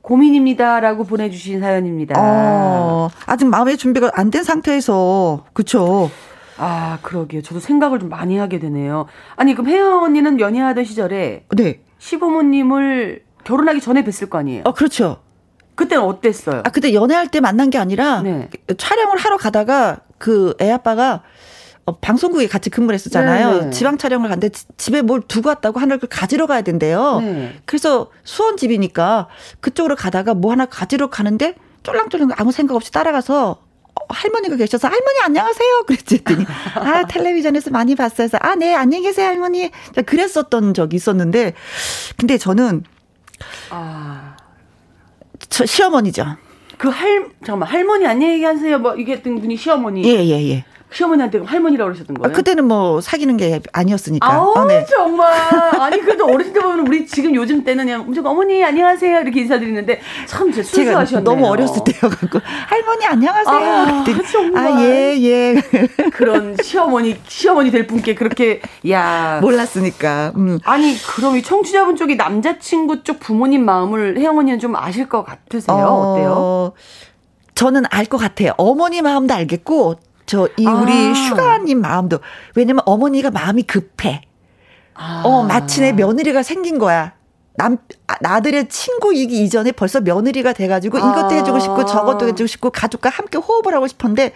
고민입니다라고 0.07 1.03
보내주신 1.03 1.59
사연입니다. 1.59 2.15
어, 2.17 3.09
아직 3.25 3.45
마음의 3.45 3.75
준비가 3.77 4.09
안 4.13 4.31
된 4.31 4.43
상태에서 4.43 5.43
그쵸? 5.51 6.09
아, 6.57 6.97
그러게요. 7.01 7.41
저도 7.41 7.59
생각을 7.59 7.99
좀 7.99 8.07
많이 8.09 8.37
하게 8.37 8.57
되네요. 8.59 9.05
아니, 9.35 9.53
그럼 9.53 9.67
혜영 9.67 10.03
언니는 10.03 10.39
연애하던 10.39 10.85
시절에 10.85 11.43
네. 11.55 11.81
시부모님을 11.99 13.23
결혼하기 13.43 13.81
전에 13.81 14.03
뵀을 14.05 14.29
거 14.29 14.37
아니에요? 14.37 14.63
어, 14.65 14.73
그렇죠. 14.73 15.17
그때는 15.75 16.03
어땠어요? 16.05 16.59
아, 16.65 16.69
그때 16.69 16.93
연애할 16.93 17.27
때 17.27 17.41
만난 17.41 17.69
게 17.69 17.77
아니라 17.77 18.21
네. 18.21 18.49
촬영을 18.77 19.17
하러 19.17 19.35
가다가 19.37 19.99
그 20.17 20.53
애 20.61 20.71
아빠가 20.71 21.15
어, 21.15 21.21
방송국에 22.01 22.47
같이 22.47 22.69
근무를 22.69 22.95
했었잖아요. 22.95 23.53
네, 23.53 23.61
네. 23.65 23.69
지방 23.71 23.97
촬영을 23.97 24.27
갔는데 24.29 24.49
집에 24.77 25.01
뭘 25.01 25.21
두고 25.21 25.49
왔다고 25.49 25.79
하나를 25.79 26.01
가지러 26.09 26.45
가야 26.45 26.61
된대요. 26.61 27.19
네. 27.21 27.55
그래서 27.65 28.11
수원 28.23 28.57
집이니까 28.57 29.27
그쪽으로 29.61 29.95
가다가 29.95 30.33
뭐 30.33 30.51
하나 30.51 30.65
가지러 30.65 31.09
가는데 31.09 31.55
쫄랑쫄랑 31.83 32.31
아무 32.35 32.51
생각 32.51 32.75
없이 32.75 32.91
따라가서 32.91 33.61
할머니가 34.09 34.57
계셔서 34.57 34.87
할머니 34.87 35.19
안녕하세요. 35.23 35.83
그랬더니 35.87 36.45
아 36.75 37.03
텔레비전에서 37.07 37.71
많이 37.71 37.95
봤어요. 37.95 38.27
아네 38.39 38.73
안녕히 38.75 39.03
계세요 39.05 39.27
할머니. 39.27 39.71
그랬었던 40.05 40.73
적이 40.73 40.95
있었는데 40.97 41.53
근데 42.17 42.37
저는 42.37 42.83
아. 43.69 44.35
저 45.49 45.65
시어머니죠. 45.65 46.25
그 46.77 46.89
할 46.89 47.29
잠깐만 47.45 47.69
할머니 47.69 48.05
안녕히 48.05 48.39
계세요. 48.39 48.77
뭐 48.79 48.93
이게 48.95 49.13
했던 49.13 49.39
분이 49.39 49.55
시어머니. 49.57 50.03
예 50.03 50.17
예 50.19 50.25
예, 50.27 50.49
예. 50.49 50.65
시어머니한테 50.91 51.39
할머니라고 51.39 51.89
그러셨던 51.91 52.17
거예요? 52.17 52.33
아, 52.33 52.35
그때는 52.35 52.65
뭐 52.65 53.01
사귀는 53.01 53.37
게 53.37 53.59
아니었으니까. 53.73 54.25
아, 54.25 54.39
어, 54.39 54.65
네. 54.65 54.85
정말. 54.85 55.33
아니 55.79 55.99
그래도 55.99 56.25
어렸을 56.25 56.53
때 56.53 56.59
보면 56.61 56.87
우리 56.87 57.05
지금 57.05 57.35
요즘 57.35 57.63
때는 57.63 57.85
그냥 57.85 58.01
엄청 58.01 58.25
어머니 58.25 58.63
안녕하세요 58.63 59.19
이렇게 59.19 59.41
인사드리는데 59.41 59.99
참 60.27 60.51
진짜 60.51 60.67
순수하셨네요. 60.69 61.23
너무 61.23 61.47
어렸을 61.47 61.83
때여갖고 61.83 62.39
할머니 62.67 63.05
안녕하세요. 63.05 63.55
아, 63.55 64.03
정말. 64.31 64.67
아, 64.67 64.81
예, 64.81 65.17
예. 65.21 65.55
그런 66.13 66.55
시어머니 66.61 67.19
시어머니 67.27 67.69
될 67.69 67.85
분께 67.85 68.15
그렇게 68.15 68.61
야 68.89 69.39
몰랐으니까. 69.41 70.31
음. 70.35 70.59
아니 70.63 70.97
그럼 70.99 71.35
이 71.35 71.43
청취자분 71.43 71.95
쪽이 71.97 72.15
남자친구 72.15 73.03
쪽 73.03 73.19
부모님 73.19 73.65
마음을 73.65 74.17
혜영 74.17 74.37
언니는 74.37 74.59
좀 74.59 74.75
아실 74.75 75.09
것 75.09 75.23
같으세요? 75.25 75.75
어... 75.77 76.13
어때요? 76.13 76.73
저는 77.55 77.83
알 77.89 78.05
것 78.05 78.17
같아요. 78.17 78.53
어머니 78.57 79.01
마음도 79.01 79.33
알겠고 79.33 79.95
저 80.27 80.47
이 80.57 80.65
우리 80.67 80.91
아. 80.93 81.13
슈가님 81.15 81.81
마음도 81.81 82.19
왜냐면 82.53 82.83
어머니가 82.85 83.31
마음이 83.31 83.63
급해. 83.63 84.21
아. 84.93 85.23
어 85.25 85.43
마치 85.43 85.81
내 85.81 85.91
며느리가 85.93 86.43
생긴 86.43 86.77
거야. 86.77 87.13
남 87.55 87.77
나들의 88.21 88.69
친구이기 88.69 89.43
이전에 89.43 89.71
벌써 89.71 89.99
며느리가 90.01 90.53
돼가지고 90.53 90.99
아. 90.99 91.01
이것도 91.11 91.31
해주고 91.35 91.59
싶고 91.59 91.85
저것도 91.85 92.27
해주고 92.27 92.45
싶고 92.47 92.69
가족과 92.69 93.09
함께 93.09 93.37
호흡을 93.39 93.73
하고 93.73 93.87
싶은데 93.87 94.33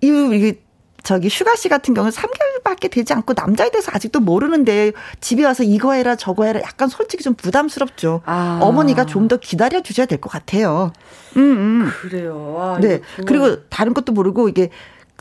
이 0.00 0.06
이게 0.32 0.60
저기 1.02 1.28
슈가 1.28 1.54
씨 1.54 1.68
같은 1.68 1.94
경우는 1.94 2.12
3개월밖에 2.12 2.90
되지 2.90 3.12
않고 3.12 3.34
남자에 3.36 3.70
대해서 3.70 3.92
아직도 3.94 4.18
모르는데 4.20 4.90
집에 5.20 5.44
와서 5.44 5.62
이거 5.62 5.92
해라 5.92 6.16
저거 6.16 6.44
해라 6.46 6.60
약간 6.62 6.88
솔직히 6.88 7.22
좀 7.22 7.34
부담스럽죠. 7.34 8.22
아. 8.24 8.58
어머니가 8.62 9.04
좀 9.06 9.28
더 9.28 9.36
기다려 9.36 9.82
주셔야 9.82 10.06
될 10.06 10.20
것 10.20 10.30
같아요. 10.30 10.92
음, 11.36 11.40
음. 11.42 11.90
그래요. 12.00 12.54
와, 12.54 12.80
네. 12.80 13.00
그리고 13.26 13.64
다른 13.68 13.92
것도 13.94 14.12
모르고 14.12 14.48
이게 14.48 14.70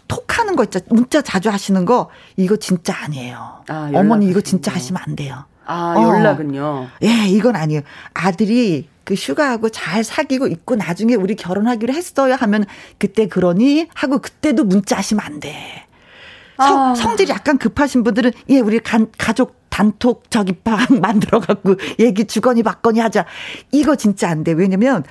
톡 0.08 0.38
하는 0.38 0.56
거 0.56 0.64
있죠. 0.66 0.80
문자 0.90 1.22
자주 1.22 1.50
하시는 1.50 1.86
거 1.86 2.10
이거 2.36 2.56
진짜 2.58 2.96
아니에요. 3.04 3.64
아, 3.68 3.92
어머니 3.94 4.28
이거 4.28 4.42
진짜 4.42 4.72
하시면 4.72 5.02
안 5.06 5.16
돼요. 5.16 5.46
아 5.66 5.96
연락은요? 5.98 6.64
어. 6.64 6.90
예, 7.04 7.28
이건 7.28 7.56
아니에요. 7.56 7.82
아들이 8.14 8.88
그 9.04 9.16
슈가하고 9.16 9.70
잘 9.70 10.04
사귀고 10.04 10.48
있고 10.48 10.76
나중에 10.76 11.16
우리 11.16 11.36
결혼하기로 11.36 11.94
했어요 11.94 12.36
하면 12.36 12.66
그때 12.98 13.28
그러니 13.28 13.88
하고 13.94 14.20
그때도 14.20 14.64
문자 14.64 14.98
하시면 14.98 15.24
안 15.24 15.40
돼. 15.40 15.86
성, 16.58 16.82
아. 16.92 16.96
성질이 16.96 17.32
약간 17.32 17.58
급하신 17.58 18.04
분들은 18.04 18.32
예 18.50 18.60
우리 18.60 18.80
간, 18.80 19.08
가족 19.18 19.65
단톡 19.76 20.32
저기 20.32 20.54
방 20.54 20.78
만들어 21.02 21.42
갖고 21.42 21.76
얘기 22.00 22.24
주거니 22.24 22.64
받거니 22.64 23.02
하자. 23.02 23.26
이거 23.74 23.98
진짜 23.98 24.30
안 24.30 24.46
돼. 24.46 24.54
왜냐면 24.54 25.04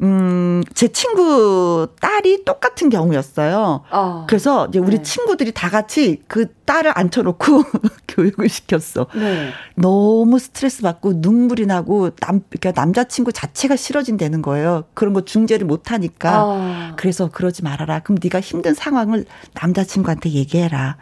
음, 0.00 0.62
제 0.74 0.86
친구 0.86 1.88
딸이 2.00 2.44
똑같은 2.44 2.88
경우였어요. 2.88 3.82
어. 3.90 4.26
그래서 4.28 4.68
이제 4.68 4.78
우리 4.78 4.98
네. 4.98 5.02
친구들이 5.02 5.50
다 5.50 5.68
같이 5.70 6.22
그 6.28 6.54
딸을 6.66 6.92
앉혀놓고 6.96 7.64
교육을 8.06 8.48
시켰어. 8.48 9.08
네. 9.16 9.50
너무 9.74 10.38
스트레스 10.38 10.82
받고 10.82 11.14
눈물이 11.16 11.66
나고 11.66 12.10
남, 12.10 12.42
그러니까 12.48 12.80
남자친구 12.80 13.32
자체가 13.32 13.74
싫어진다는 13.74 14.40
거예요. 14.40 14.84
그런 14.94 15.14
거 15.14 15.22
중재를 15.22 15.66
못 15.66 15.90
하니까. 15.90 16.44
어. 16.44 16.92
그래서 16.96 17.28
그러지 17.28 17.64
말아라. 17.64 18.00
그럼 18.00 18.18
네가 18.22 18.38
힘든 18.38 18.72
상황을 18.72 19.24
남자친구한테 19.54 20.30
얘기해라. 20.30 20.96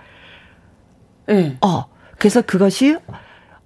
네. 1.27 1.59
어. 1.61 1.94
그래서 2.25 2.41
그것이 2.41 2.97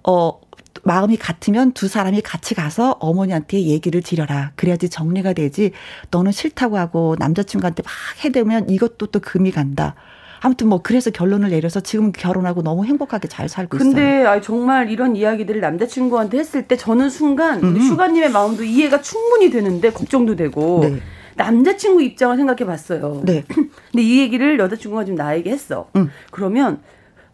어 0.03 0.41
마음이 0.83 1.15
같으면 1.15 1.71
두 1.71 1.87
사람이 1.87 2.19
같이 2.19 2.55
가서 2.55 2.97
어머니한테 2.99 3.61
얘기를 3.61 4.01
드려라. 4.01 4.51
그래야지 4.57 4.89
정리가 4.89 5.31
되지. 5.31 5.71
너는 6.11 6.33
싫다고 6.33 6.77
하고 6.77 7.15
남자친구한테 7.19 7.83
막 7.83 7.91
해대면 8.25 8.69
이것도 8.69 9.05
또 9.07 9.21
금이 9.21 9.51
간다. 9.51 9.95
아무튼 10.41 10.67
뭐 10.67 10.81
그래서 10.81 11.09
결론을 11.09 11.51
내려서 11.51 11.79
지금 11.79 12.11
결혼하고 12.11 12.61
너무 12.61 12.83
행복하게 12.83 13.29
잘 13.29 13.47
살고 13.47 13.77
근데 13.77 14.01
있어요. 14.01 14.25
근데 14.25 14.41
정말 14.41 14.89
이런 14.89 15.15
이야기들을 15.15 15.61
남자친구한테 15.61 16.37
했을 16.37 16.67
때 16.67 16.75
저는 16.75 17.09
순간 17.09 17.63
음. 17.63 17.79
슈가님의 17.79 18.31
마음도 18.31 18.65
이해가 18.65 19.01
충분히 19.01 19.49
되는데 19.51 19.89
걱정도 19.91 20.35
되고 20.35 20.81
네. 20.83 20.99
남자친구 21.37 22.01
입장을 22.03 22.35
생각해 22.35 22.65
봤어요. 22.65 23.21
네. 23.23 23.45
근데 23.47 24.03
이 24.03 24.19
얘기를 24.19 24.59
여자친구가 24.59 25.05
지금 25.05 25.15
나에게 25.15 25.49
했어. 25.49 25.89
음. 25.95 26.09
그러면 26.31 26.81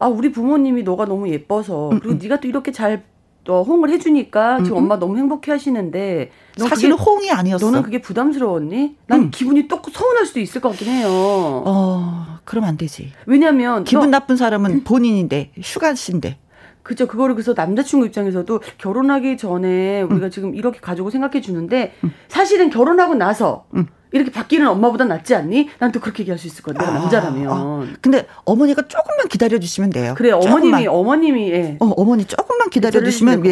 아 0.05 0.07
우리 0.07 0.31
부모님이 0.31 0.83
너가 0.83 1.05
너무 1.05 1.29
예뻐서 1.29 1.89
음, 1.89 1.99
그리고 1.99 2.15
음. 2.15 2.19
네가 2.21 2.39
또 2.39 2.47
이렇게 2.47 2.71
잘 2.71 3.03
어, 3.47 3.61
홍을 3.63 3.89
해주니까 3.89 4.63
지금 4.63 4.77
음, 4.77 4.77
음. 4.77 4.83
엄마 4.83 4.99
너무 4.99 5.17
행복해 5.17 5.51
하시는데 5.51 6.31
사실은 6.57 6.95
그게, 6.95 7.09
홍이 7.09 7.31
아니었어. 7.31 7.65
너는 7.65 7.81
그게 7.81 8.01
부담스러웠니? 8.01 8.97
난 9.07 9.21
음. 9.21 9.31
기분이 9.31 9.67
또 9.67 9.81
서운할 9.91 10.25
수도 10.25 10.39
있을 10.39 10.61
것 10.61 10.69
같긴 10.69 10.89
해요. 10.89 11.07
어, 11.09 12.39
그럼 12.43 12.65
안 12.65 12.77
되지. 12.77 13.11
왜냐면 13.25 13.83
기분 13.83 14.11
너, 14.11 14.19
나쁜 14.19 14.35
사람은 14.35 14.83
본인인데 14.83 15.51
씨인데. 15.95 16.37
그죠. 16.83 17.07
그거를 17.07 17.33
그래서 17.33 17.53
남자친구 17.55 18.05
입장에서도 18.05 18.61
결혼하기 18.77 19.37
전에 19.37 20.03
우리가 20.03 20.27
음. 20.27 20.31
지금 20.31 20.55
이렇게 20.55 20.79
가지고 20.79 21.09
생각해 21.09 21.41
주는데 21.41 21.93
음. 22.03 22.11
사실은 22.27 22.69
결혼하고 22.69 23.15
나서 23.15 23.65
이렇게 24.11 24.31
바뀌는 24.31 24.67
엄마보다 24.67 25.05
낫지 25.05 25.35
않니? 25.35 25.69
난 25.79 25.91
또 25.91 25.99
그렇게 25.99 26.21
얘기할 26.23 26.37
수 26.37 26.47
있을 26.47 26.63
거야. 26.63 26.73
내가 26.77 26.89
아, 26.91 26.99
남자라면. 26.99 27.47
아, 27.51 27.85
근데 28.01 28.25
어머니가 28.43 28.87
조금만 28.87 29.27
기다려 29.27 29.59
주시면 29.59 29.91
돼요. 29.91 30.13
그래, 30.17 30.31
어머님이 30.31 30.87
어머님이 30.87 31.51
예. 31.51 31.77
어, 31.79 31.85
어머니 31.97 32.25
조금만 32.25 32.69
기다려 32.69 33.03
주시면 33.03 33.43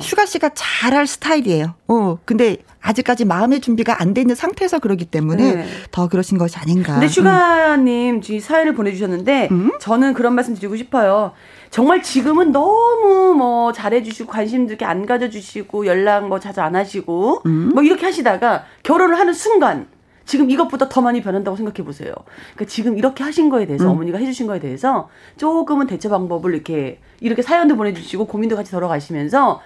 슈가 0.00 0.26
씨가 0.26 0.50
잘할 0.54 1.06
스타일이에요. 1.06 1.74
어, 1.88 2.18
근데 2.24 2.56
아직까지 2.80 3.24
마음의 3.24 3.60
준비가 3.60 4.00
안 4.02 4.12
돼 4.14 4.20
있는 4.22 4.34
상태에서 4.34 4.78
그러기 4.80 5.04
때문에 5.06 5.54
네. 5.54 5.66
더 5.92 6.08
그러신 6.08 6.36
것이 6.38 6.58
아닌가. 6.58 6.92
근데 6.94 7.08
슈가님 7.08 8.20
음. 8.28 8.40
사연을 8.40 8.74
보내주셨는데 8.74 9.48
음? 9.50 9.70
저는 9.80 10.12
그런 10.14 10.34
말씀 10.34 10.54
드리고 10.54 10.76
싶어요. 10.76 11.32
정말 11.70 12.02
지금은 12.02 12.52
너무 12.52 13.34
뭐 13.36 13.72
잘해주시고 13.72 14.30
관심도 14.30 14.70
이렇게 14.72 14.84
안 14.84 15.06
가져주시고 15.06 15.86
연락 15.86 16.28
뭐 16.28 16.38
자주 16.40 16.60
안 16.60 16.74
하시고 16.76 17.42
음? 17.46 17.70
뭐 17.72 17.82
이렇게 17.82 18.04
하시다가 18.04 18.64
결혼을 18.82 19.18
하는 19.18 19.32
순간 19.32 19.86
지금 20.24 20.50
이것보다 20.50 20.88
더 20.88 21.00
많이 21.00 21.20
변한다고 21.22 21.56
생각해 21.56 21.84
보세요. 21.84 22.12
그러니까 22.54 22.64
지금 22.66 22.96
이렇게 22.98 23.24
하신 23.24 23.48
거에 23.48 23.66
대해서 23.66 23.84
음. 23.86 23.90
어머니가 23.90 24.18
해주신 24.18 24.46
거에 24.46 24.58
대해서 24.60 25.08
조금은 25.36 25.86
대처 25.86 26.08
방법을 26.08 26.54
이렇게 26.54 27.00
이렇게 27.20 27.42
사연도 27.42 27.76
보내주시고 27.76 28.26
고민도 28.26 28.56
같이 28.56 28.70
덜어가시면서 28.70 29.60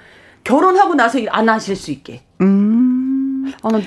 결혼하고 0.44 0.94
나서 0.94 1.18
일 1.18 1.28
안 1.32 1.48
하실 1.48 1.74
수 1.76 1.90
있게. 1.90 2.22
음. 2.40 2.75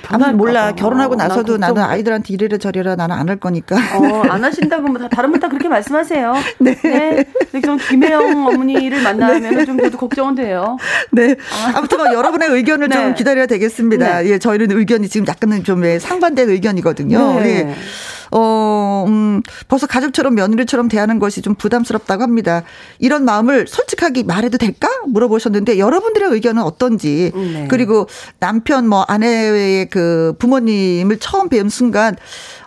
아, 0.07 0.17
난 0.17 0.29
아무 0.29 0.37
몰라. 0.37 0.71
결혼하고 0.73 1.15
나서도 1.15 1.57
나는 1.57 1.81
아이들한테 1.81 2.33
이래라 2.33 2.57
저래라 2.57 2.95
나는 2.95 3.15
안 3.15 3.29
할 3.29 3.37
거니까. 3.37 3.75
어, 3.75 4.23
안 4.29 4.43
하신다고 4.43 4.87
뭐 4.87 4.97
다, 4.99 5.07
다른 5.07 5.31
분 5.31 5.39
다 5.39 5.47
그렇게 5.47 5.69
말씀하세요. 5.69 6.33
네. 6.59 6.75
네. 6.81 7.25
좀 7.63 7.77
김혜영 7.77 8.47
어머니를 8.47 9.01
만나면 9.03 9.55
네. 9.55 9.65
좀 9.65 9.77
저도 9.79 9.97
걱정은 9.97 10.35
돼요. 10.35 10.77
네. 11.11 11.35
아. 11.75 11.79
무튼 11.81 11.97
뭐 11.97 12.13
여러분의 12.13 12.49
의견을 12.49 12.89
네. 12.89 12.95
좀 12.95 13.13
기다려야 13.13 13.45
되겠습니다. 13.45 14.21
네. 14.21 14.29
예, 14.31 14.39
저희는 14.39 14.71
의견이 14.71 15.07
지금 15.07 15.27
약간은 15.27 15.63
좀 15.63 15.83
상반된 15.99 16.49
의견이거든요. 16.49 17.39
네. 17.39 17.45
예. 17.69 17.75
어, 18.31 19.05
음, 19.07 19.41
벌써 19.67 19.87
가족처럼 19.87 20.35
며느리처럼 20.35 20.87
대하는 20.87 21.19
것이 21.19 21.41
좀 21.41 21.55
부담스럽다고 21.55 22.23
합니다. 22.23 22.63
이런 22.99 23.25
마음을 23.25 23.67
솔직하게 23.67 24.23
말해도 24.23 24.57
될까? 24.57 24.89
물어보셨는데 25.07 25.79
여러분들의 25.79 26.29
의견은 26.31 26.61
어떤지 26.63 27.31
음, 27.35 27.51
네. 27.53 27.67
그리고 27.69 28.07
남편 28.39 28.87
뭐 28.87 29.03
아내의 29.07 29.89
그 29.89 30.33
부모님을 30.39 31.19
처음 31.19 31.49
뵈은 31.49 31.69
순간 31.69 32.15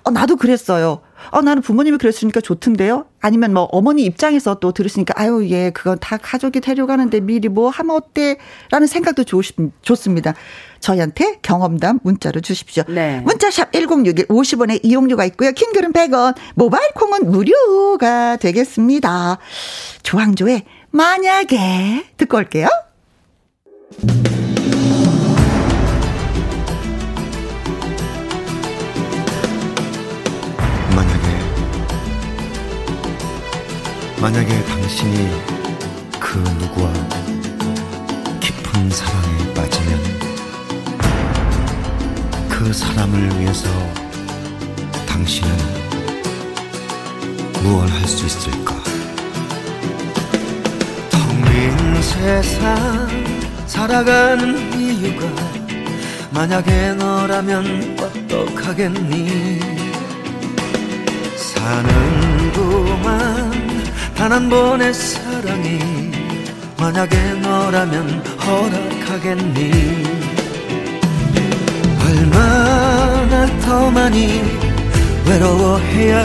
어, 0.04 0.10
나도 0.10 0.36
그랬어요. 0.36 1.00
어, 1.30 1.40
나는 1.42 1.62
부모님이 1.62 1.98
그랬으니까 1.98 2.40
좋던데요? 2.40 3.06
아니면 3.20 3.52
뭐 3.52 3.64
어머니 3.72 4.04
입장에서 4.04 4.56
또 4.56 4.72
들으시니까 4.72 5.14
아유, 5.16 5.46
예, 5.50 5.70
그건 5.70 5.98
다 6.00 6.16
가족이 6.16 6.60
데려가는데 6.60 7.20
미리 7.20 7.48
뭐 7.48 7.70
하면 7.70 7.96
어때? 7.96 8.38
라는 8.70 8.86
생각도 8.86 9.24
좋으십, 9.24 9.56
좋습니다. 9.82 10.34
저희한테 10.80 11.38
경험담 11.42 12.00
문자로 12.02 12.40
주십시오. 12.40 12.82
네. 12.88 13.20
문자샵 13.20 13.72
1061 13.72 14.26
50원의 14.26 14.80
이용료가 14.82 15.24
있고요. 15.26 15.52
킹글은 15.52 15.92
100원, 15.92 16.34
모바일 16.54 16.90
콩은 16.94 17.30
무료가 17.30 18.36
되겠습니다. 18.36 19.38
조항조의 20.02 20.64
만약에 20.90 22.06
듣고 22.16 22.38
올게요. 22.38 22.68
만약에 34.22 34.64
당신이 34.66 35.42
그 36.20 36.38
누구와 36.38 36.92
깊은 38.38 38.88
사랑에 38.88 39.52
빠지면 39.52 40.00
그 42.48 42.72
사람을 42.72 43.40
위해서 43.40 43.68
당신은 45.08 45.50
무얼 47.64 47.88
할수 47.88 48.24
있을까? 48.26 48.76
텅 51.10 51.42
빈 51.42 52.00
세상 52.00 53.08
살아가는 53.66 54.80
이유가 54.80 55.26
만약에 56.30 56.94
너라면 56.94 57.96
어떡하겠니? 57.98 59.58
사는 61.36 62.21
단 64.22 64.30
한 64.30 64.48
번의 64.48 64.94
사랑이 64.94 65.80
만약에 66.78 67.16
너라면 67.42 68.22
허락하겠니? 68.46 70.04
얼마나 72.06 73.46
더 73.62 73.90
많이 73.90 74.40
외로워해야 75.26 76.24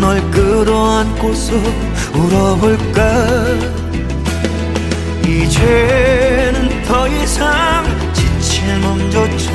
널 0.00 0.20
끌어안고서 0.30 1.54
울어볼까? 2.14 3.02
이제는 5.26 6.84
더 6.84 7.08
이상 7.08 7.84
지칠 8.12 8.78
몸조차 8.78 9.50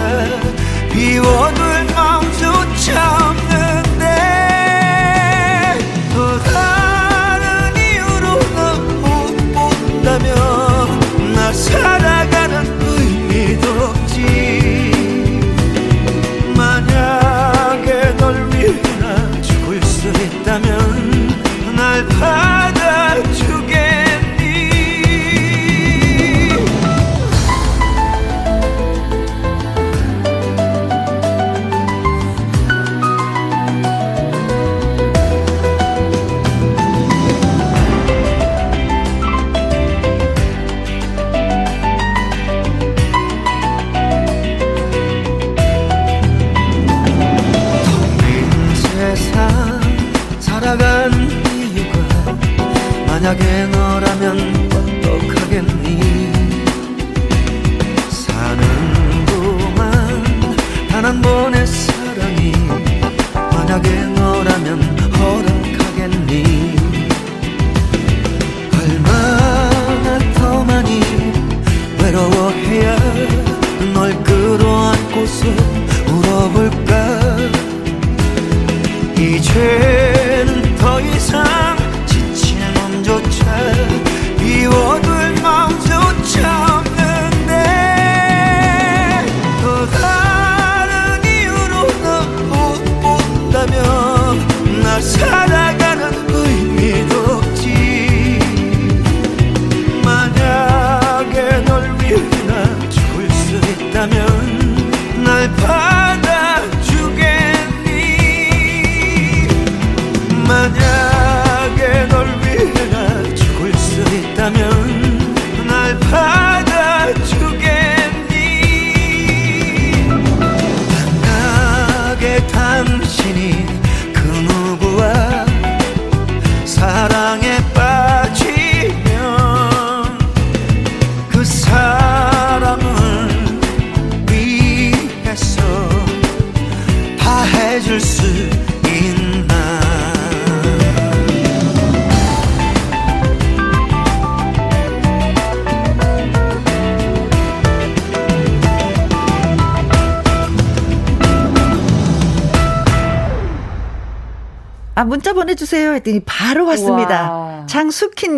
비워둘 0.91 1.85
마음조차 1.95 3.29
없는 3.29 3.66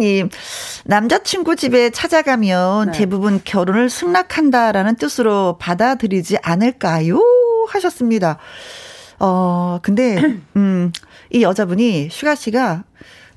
님, 0.10 0.30
남자친구 0.86 1.56
집에 1.56 1.90
찾아가면 1.92 2.92
네. 2.92 2.98
대부분 2.98 3.40
결혼을 3.44 3.90
승낙한다라는 3.90 4.96
뜻으로 4.96 5.58
받아들이지 5.60 6.38
않을까요? 6.42 7.20
하셨습니다. 7.70 8.38
어, 9.20 9.80
근데, 9.82 10.18
음, 10.56 10.92
이 11.30 11.44
여자분이, 11.44 12.10
슈가 12.10 12.36
씨가, 12.36 12.84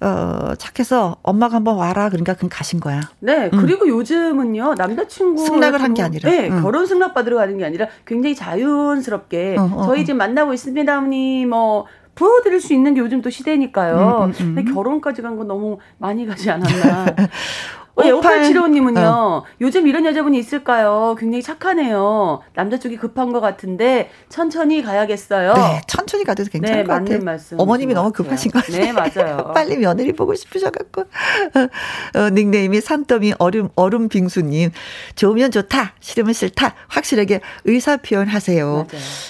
어, 0.01 0.55
착해서 0.59 1.17
엄마가 1.23 1.57
한번 1.57 1.77
와라. 1.77 2.09
그러니까 2.09 2.35
그냥 2.35 2.51
가신 2.53 2.81
거야. 2.81 3.03
네. 3.21 3.51
음. 3.53 3.59
그리고 3.61 3.87
요즘은요, 3.89 4.75
남자친구. 4.75 5.45
승낙을 5.47 5.81
한 5.81 5.95
게 5.95 6.03
아니라. 6.03 6.29
네. 6.31 6.49
음. 6.49 6.61
결혼 6.63 6.87
승낙 6.87 7.15
받으러 7.15 7.37
가는 7.37 7.57
게 7.59 7.65
아니라 7.65 7.87
굉장히 8.05 8.35
자연스럽게 8.35 9.57
어, 9.59 9.71
어, 9.75 9.83
저희 9.87 10.01
어. 10.01 10.05
지금 10.05 10.19
만나고 10.19 10.53
있습니다. 10.55 10.99
어머니, 10.99 11.47
뭐, 11.47 11.87
보여드릴 12.15 12.61
수 12.61 12.75
있는 12.75 12.95
게 12.95 13.01
요즘 13.01 13.23
또 13.23 13.31
시대니까요. 13.31 13.97
음, 13.97 14.25
음, 14.25 14.35
음. 14.41 14.55
근데 14.55 14.73
결혼까지 14.73 15.23
간 15.23 15.37
건 15.37 15.47
너무 15.49 15.79
많이 15.99 16.27
가지 16.27 16.51
않았나. 16.51 17.07
어, 17.95 18.03
5875님은요, 18.03 18.99
어. 19.05 19.45
요즘 19.61 19.87
이런 19.87 20.05
여자분이 20.07 20.39
있을까요? 20.39 21.15
굉장히 21.19 21.43
착하네요. 21.43 22.41
남자 22.55 22.79
쪽이 22.79 22.97
급한 22.97 23.33
것 23.33 23.41
같은데, 23.41 24.11
천천히 24.29 24.83
가야겠어요. 24.83 25.53
네, 25.55 25.81
천천히 25.87 26.25
가도 26.25 26.43
괜찮을 26.45 26.79
네, 26.79 26.85
것 26.85 26.93
같아요. 26.95 27.19
말씀. 27.21 27.61
어머님이 27.61 27.93
너무 27.95 28.11
급하신 28.11 28.51
것 28.51 28.65
같아요. 28.65 28.83
네, 28.83 28.93
맞아요. 28.93 29.53
빨리 29.55 29.77
며느리 29.77 30.13
보고 30.15 30.35
싶으셔갖고. 30.35 31.03
어, 32.17 32.31
닉네임이 32.33 32.81
산더미 32.81 33.35
얼음, 33.39 33.69
얼음 33.77 34.09
빙수님. 34.09 34.71
좋으면 35.15 35.51
좋다, 35.51 35.93
싫으면 36.01 36.33
싫다, 36.33 36.75
확실하게 36.89 37.41
의사 37.65 37.99
표현하세요. 37.99 38.67
맞아요. 38.67 38.87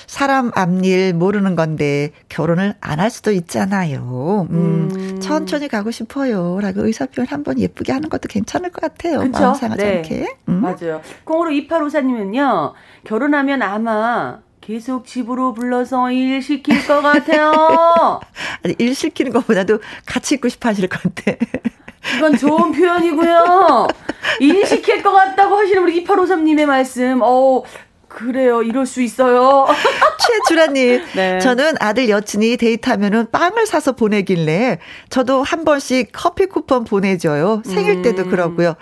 사람 0.07 0.53
앞일 0.55 1.14
모르는 1.14 1.57
건데, 1.57 2.12
결혼을 2.29 2.75
안 2.81 3.03
할 3.03 3.11
수도 3.11 3.33
있잖아요. 3.33 4.46
음, 4.51 4.88
음. 4.94 5.20
천천히 5.20 5.66
가고 5.66 5.90
싶어요. 5.90 6.61
라고 6.62 6.87
의사 6.87 7.07
표현 7.07 7.27
한 7.27 7.42
번 7.42 7.59
예쁘게 7.59 7.90
하는 7.90 8.09
것도 8.09 8.29
괜찮아요. 8.29 8.52
괜찮을 8.53 8.71
것 8.71 8.81
같아요. 8.83 9.21
그쵸? 9.21 9.55
상하지 9.55 9.83
네. 9.83 9.97
않게. 9.97 10.37
음. 10.49 10.61
맞아요. 10.61 11.01
콩으로 11.25 11.51
2854님은요. 11.51 12.73
결혼하면 13.05 13.62
아마 13.62 14.41
계속 14.61 15.07
집으로 15.07 15.55
불러서 15.55 16.12
일 16.12 16.43
시킬 16.43 16.87
것 16.87 17.01
같아요. 17.01 18.21
아니, 18.62 18.75
일 18.79 18.95
시키는 18.95 19.33
것보다도 19.33 19.81
같이 20.07 20.37
있고 20.37 20.49
싶어 20.49 20.69
하실 20.69 20.88
것 20.88 21.03
같아. 21.03 21.33
이건 22.17 22.37
좋은 22.37 22.73
표현이고요. 22.73 23.88
일 24.41 24.67
시킬 24.67 25.03
것 25.03 25.12
같다고 25.12 25.57
하시는 25.57 25.83
우리 25.83 26.05
2853님의 26.05 26.67
말씀. 26.67 27.21
어 27.23 27.62
그래요. 28.14 28.62
이럴 28.62 28.87
수 28.87 29.03
있어요. 29.03 29.66
최주라님, 30.25 31.03
네. 31.14 31.38
저는 31.40 31.75
아들 31.81 32.09
여친이 32.09 32.57
데이트하면은 32.57 33.31
빵을 33.31 33.66
사서 33.66 33.92
보내길래 33.92 34.79
저도 35.11 35.42
한 35.42 35.64
번씩 35.64 36.11
커피 36.12 36.46
쿠폰 36.46 36.85
보내줘요. 36.85 37.62
생일 37.64 38.03
때도 38.03 38.22
음. 38.22 38.31
그러고요. 38.31 38.75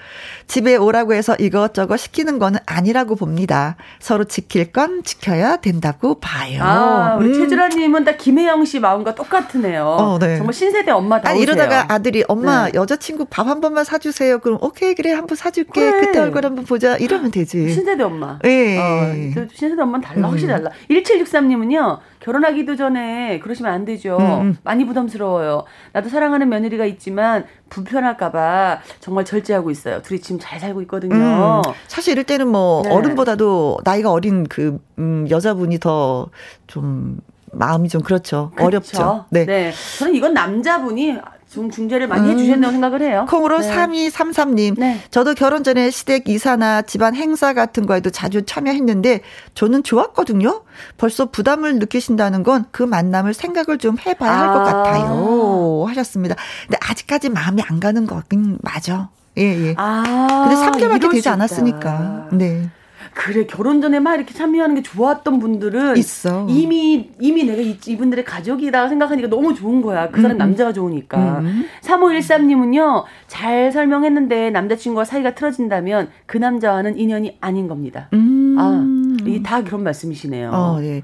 집에 0.50 0.74
오라고 0.74 1.14
해서 1.14 1.36
이것저것 1.38 1.96
시키는 1.96 2.40
거는 2.40 2.58
아니라고 2.66 3.14
봅니다. 3.14 3.76
서로 4.00 4.24
지킬 4.24 4.72
건 4.72 5.04
지켜야 5.04 5.56
된다고 5.58 6.18
봐요. 6.18 6.60
아, 6.60 7.16
우리 7.20 7.28
음. 7.28 7.34
최주라님은 7.34 8.04
딱 8.04 8.18
김혜영 8.18 8.64
씨 8.64 8.80
마음과 8.80 9.14
똑같으네요. 9.14 9.84
어, 9.86 10.18
네. 10.18 10.38
정말 10.38 10.52
신세대 10.52 10.90
엄마다. 10.90 11.30
아니, 11.30 11.40
이러다가 11.40 11.86
아들이 11.92 12.24
엄마 12.26 12.64
네. 12.64 12.72
여자친구 12.74 13.26
밥 13.30 13.46
한 13.46 13.60
번만 13.60 13.84
사주세요. 13.84 14.40
그럼 14.40 14.58
오케이 14.60 14.94
그래 14.94 15.12
한 15.12 15.26
번 15.26 15.36
사줄게. 15.36 15.70
그래. 15.92 16.00
그때 16.06 16.18
얼굴 16.18 16.44
한 16.44 16.56
번 16.56 16.64
보자. 16.64 16.96
이러면 16.96 17.30
되지. 17.30 17.72
신세대 17.72 18.02
엄마. 18.02 18.38
예. 18.44 18.76
어, 18.76 19.12
신세대 19.54 19.80
엄마는 19.80 20.00
달라 20.00 20.28
확실히 20.28 20.52
달라. 20.52 20.70
1763님은요. 20.90 21.98
결혼하기도 22.20 22.76
전에 22.76 23.38
그러시면 23.40 23.72
안 23.72 23.84
되죠. 23.84 24.16
음, 24.18 24.40
음. 24.40 24.56
많이 24.62 24.84
부담스러워요. 24.84 25.64
나도 25.92 26.08
사랑하는 26.08 26.48
며느리가 26.48 26.84
있지만 26.86 27.46
불편할까봐 27.70 28.80
정말 29.00 29.24
절제하고 29.24 29.70
있어요. 29.70 30.02
둘이 30.02 30.20
지금 30.20 30.38
잘 30.40 30.60
살고 30.60 30.82
있거든요. 30.82 31.14
음. 31.14 31.72
사실 31.88 32.12
이럴 32.12 32.24
때는 32.24 32.48
뭐 32.48 32.82
네. 32.82 32.90
어른보다도 32.90 33.78
나이가 33.84 34.12
어린 34.12 34.46
그 34.46 34.78
음, 34.98 35.26
여자분이 35.30 35.78
더 35.80 36.28
좀 36.66 37.18
마음이 37.52 37.88
좀 37.88 38.00
그렇죠. 38.02 38.52
그렇죠. 38.54 38.66
어렵죠. 38.66 39.24
네. 39.30 39.44
네. 39.44 39.72
저는 39.98 40.14
이건 40.14 40.34
남자분이 40.34 41.16
중, 41.50 41.68
중재를 41.68 42.06
많이 42.06 42.28
음. 42.28 42.38
해주셨다고 42.38 42.70
생각을 42.70 43.02
해요. 43.02 43.26
콩으로 43.28 43.58
네. 43.58 43.74
3233님. 43.74 44.78
네. 44.78 45.00
저도 45.10 45.34
결혼 45.34 45.64
전에 45.64 45.90
시댁 45.90 46.28
이사나 46.28 46.82
집안 46.82 47.16
행사 47.16 47.52
같은 47.54 47.86
거에도 47.86 48.10
자주 48.10 48.42
참여했는데 48.46 49.20
저는 49.54 49.82
좋았거든요. 49.82 50.62
벌써 50.96 51.26
부담을 51.26 51.78
느끼신다는 51.80 52.42
건 52.44 52.60
그 52.70 52.82
만남을 52.84 53.34
생각을 53.34 53.78
좀 53.78 53.96
해봐야 53.98 54.30
아. 54.30 54.40
할것 54.42 54.64
같아요. 54.64 55.84
하셨습니다. 55.88 56.36
근데 56.66 56.78
아직까지 56.88 57.30
마음이 57.30 57.62
안 57.68 57.80
가는 57.80 58.06
거긴 58.06 58.58
맞아. 58.62 59.08
예, 59.38 59.42
예. 59.42 59.74
아. 59.76 60.46
근데 60.48 60.86
3개월밖에 60.86 61.12
되지 61.12 61.28
않았으니까. 61.30 62.28
네. 62.32 62.70
그래 63.14 63.46
결혼 63.46 63.80
전에 63.80 63.98
막 64.00 64.14
이렇게 64.14 64.34
참여하는 64.34 64.74
게 64.76 64.82
좋았던 64.82 65.38
분들은 65.38 65.96
있어. 65.96 66.46
이미 66.48 67.10
이미 67.18 67.44
내가 67.44 67.60
이, 67.62 67.78
이분들의 67.86 68.24
가족이다 68.24 68.88
생각하니까 68.88 69.28
너무 69.28 69.54
좋은 69.54 69.82
거야. 69.82 70.10
그 70.10 70.20
사람 70.20 70.36
음. 70.36 70.38
남자가 70.38 70.72
좋으니까. 70.72 71.40
음. 71.40 71.64
3513님은요. 71.82 73.04
잘 73.26 73.72
설명했는데 73.72 74.50
남자친구와 74.50 75.04
사이가 75.04 75.34
틀어진다면 75.34 76.10
그 76.26 76.36
남자와는 76.38 76.98
인연이 76.98 77.36
아닌 77.40 77.68
겁니다. 77.68 78.08
음. 78.12 78.56
아, 78.58 79.26
이 79.26 79.42
다 79.42 79.62
그런 79.62 79.82
말씀이시네요. 79.82 80.50
어, 80.52 80.78
예. 80.82 81.02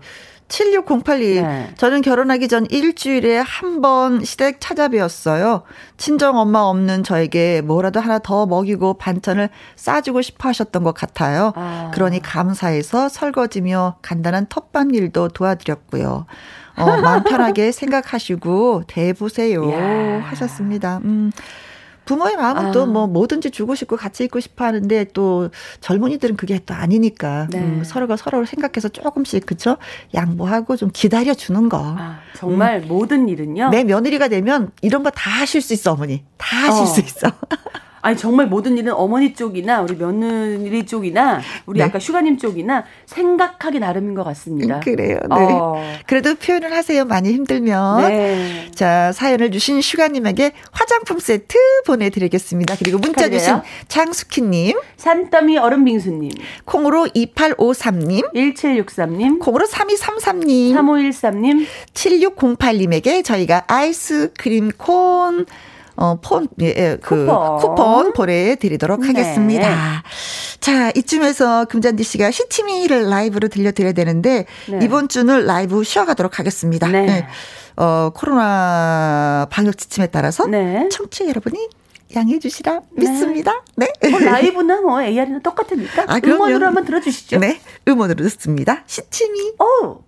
7608님, 0.49 1.43
네. 1.43 1.71
저는 1.77 2.03
결혼하기 2.03 2.49
전 2.49 2.67
일주일에 2.71 3.39
한 3.39 3.81
번 3.81 4.25
시댁 4.25 4.61
찾아뵈었어요. 4.61 5.63
친정 5.97 6.39
엄마 6.39 6.61
없는 6.61 7.03
저에게 7.03 7.61
뭐라도 7.63 8.01
하나 8.01 8.19
더 8.19 8.47
먹이고 8.47 8.95
반찬을 8.95 9.51
싸주고 9.77 10.23
싶어 10.23 10.49
하셨던 10.49 10.83
것 10.83 10.95
같아요. 10.95 11.53
아. 11.57 11.91
그러니 11.93 12.21
감사해서 12.23 13.09
설거지며 13.09 13.97
간단한 14.03 14.47
텃밭 14.49 14.89
일도 14.95 15.29
도와드렸고요. 15.29 16.27
어, 16.79 16.85
마음 17.01 17.23
편하게 17.25 17.71
생각하시고 17.73 18.85
대보세요. 18.87 19.63
하셨습니다. 20.23 21.01
음. 21.05 21.33
부모의 22.07 22.37
마음은 22.37 22.67
아. 22.67 22.71
또뭐 22.73 23.09
뭐든지 23.09 23.51
주고 23.51 23.75
싶고 23.75 23.97
같이 23.97 24.25
있고 24.25 24.41
싶어 24.41 24.65
하는데 24.65 25.05
또 25.13 25.51
젊은이들은 25.81 26.37
그게 26.37 26.61
또 26.65 26.73
아니니까 26.73 27.49
네. 27.51 27.59
음, 27.59 27.83
서로가 27.85 28.17
서로를 28.17 28.47
생각해서 28.47 28.89
조금씩 28.89 29.45
그쵸 29.45 29.77
양보하고 30.15 30.77
좀 30.77 30.91
기다려 30.93 31.35
주는 31.35 31.69
거. 31.69 31.79
아, 31.99 32.21
정말 32.35 32.83
음. 32.83 32.89
모든 32.89 33.29
일은요. 33.29 33.69
내 33.71 33.85
며느리가 33.85 34.29
되면 34.29 34.71
이런 34.81 35.03
거 35.03 35.11
다 35.11 35.31
하실 35.31 35.61
수 35.61 35.73
있어 35.75 35.93
어머니 35.93 36.23
다 36.39 36.57
하실 36.69 36.83
어. 36.83 36.87
수 36.87 37.01
있어. 37.01 37.29
아니 38.07 38.17
정말 38.17 38.47
모든 38.47 38.79
일은 38.79 38.93
어머니 38.93 39.35
쪽이나 39.35 39.83
우리 39.83 39.97
며느리 39.97 40.87
쪽이나 40.87 41.41
우리 41.67 41.81
네. 41.81 41.85
아까 41.87 41.99
슈가님 41.99 42.39
쪽이나 42.39 42.85
생각하기 43.07 43.81
나름인 43.81 44.15
것 44.15 44.23
같습니다. 44.23 44.79
그래요. 44.79 45.19
네. 45.23 45.27
어. 45.29 45.83
그래도 46.07 46.37
표현을 46.37 46.73
하세요. 46.73 47.05
많이 47.05 47.33
힘들면. 47.33 48.09
네. 48.09 48.71
자 48.73 49.11
사연을 49.11 49.51
주신 49.51 49.81
슈가님에게 49.81 50.53
화장품 50.71 51.19
세트 51.19 51.59
보내드리겠습니다. 51.85 52.77
그리고 52.79 52.99
문자. 52.99 53.29
주신 53.29 53.61
장숙희님, 53.89 54.79
산더미 54.99 55.59
얼음빙수님, 55.59 56.31
콩으로 56.65 57.07
2853님, 57.07 58.33
1763님, 58.35 59.41
콩으로 59.41 59.67
3233님, 59.67 60.77
3513님, 60.77 61.67
7608님에게 61.93 63.25
저희가 63.25 63.65
아이스크림 63.67 64.71
콘 64.79 65.45
어, 65.97 66.19
폰, 66.21 66.49
예, 66.61 66.67
예, 66.67 66.99
그, 67.01 67.27
쿠폰, 67.27 67.57
쿠폰 67.59 68.13
보내드리도록 68.13 69.01
네. 69.01 69.07
하겠습니다. 69.09 70.03
자, 70.61 70.91
이쯤에서 70.95 71.65
금잔디 71.67 72.05
씨가 72.05 72.31
시치미를 72.31 73.09
라이브로 73.09 73.49
들려드려야 73.49 73.93
되는데, 73.93 74.47
네. 74.69 74.79
이번 74.83 75.09
주는 75.09 75.47
라이브 75.47 75.83
쉬어가도록 75.83 76.39
하겠습니다. 76.39 76.89
네. 76.89 77.07
네. 77.07 77.27
어, 77.77 78.11
코로나 78.15 79.47
방역 79.51 79.77
지침에 79.79 80.07
따라서 80.09 80.47
네. 80.47 80.89
청취 80.91 81.29
여러분이 81.29 81.69
양해해 82.15 82.39
주시라 82.39 82.81
네. 82.93 83.11
믿습니다. 83.11 83.63
네. 83.77 83.91
뭐 84.11 84.21
라이브나 84.21 84.81
뭐 84.81 85.03
AR이나 85.03 85.41
똑같으니까 85.41 86.05
아, 86.07 86.21
음원으로 86.23 86.67
한번 86.67 86.85
들어주시죠. 86.85 87.39
네. 87.39 87.61
음원으로 87.87 88.25
듣습니다. 88.25 88.83
시치미. 88.87 89.53
오. 89.59 89.99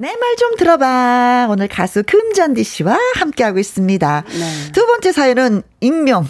내 0.00 0.08
말 0.16 0.36
좀 0.36 0.56
들어봐. 0.56 1.48
오늘 1.50 1.68
가수 1.68 2.02
금잔디 2.06 2.64
씨와 2.64 2.96
함께하고 3.16 3.58
있습니다. 3.58 4.24
네. 4.26 4.72
두 4.72 4.86
번째 4.86 5.12
사연은 5.12 5.62
익명. 5.80 6.26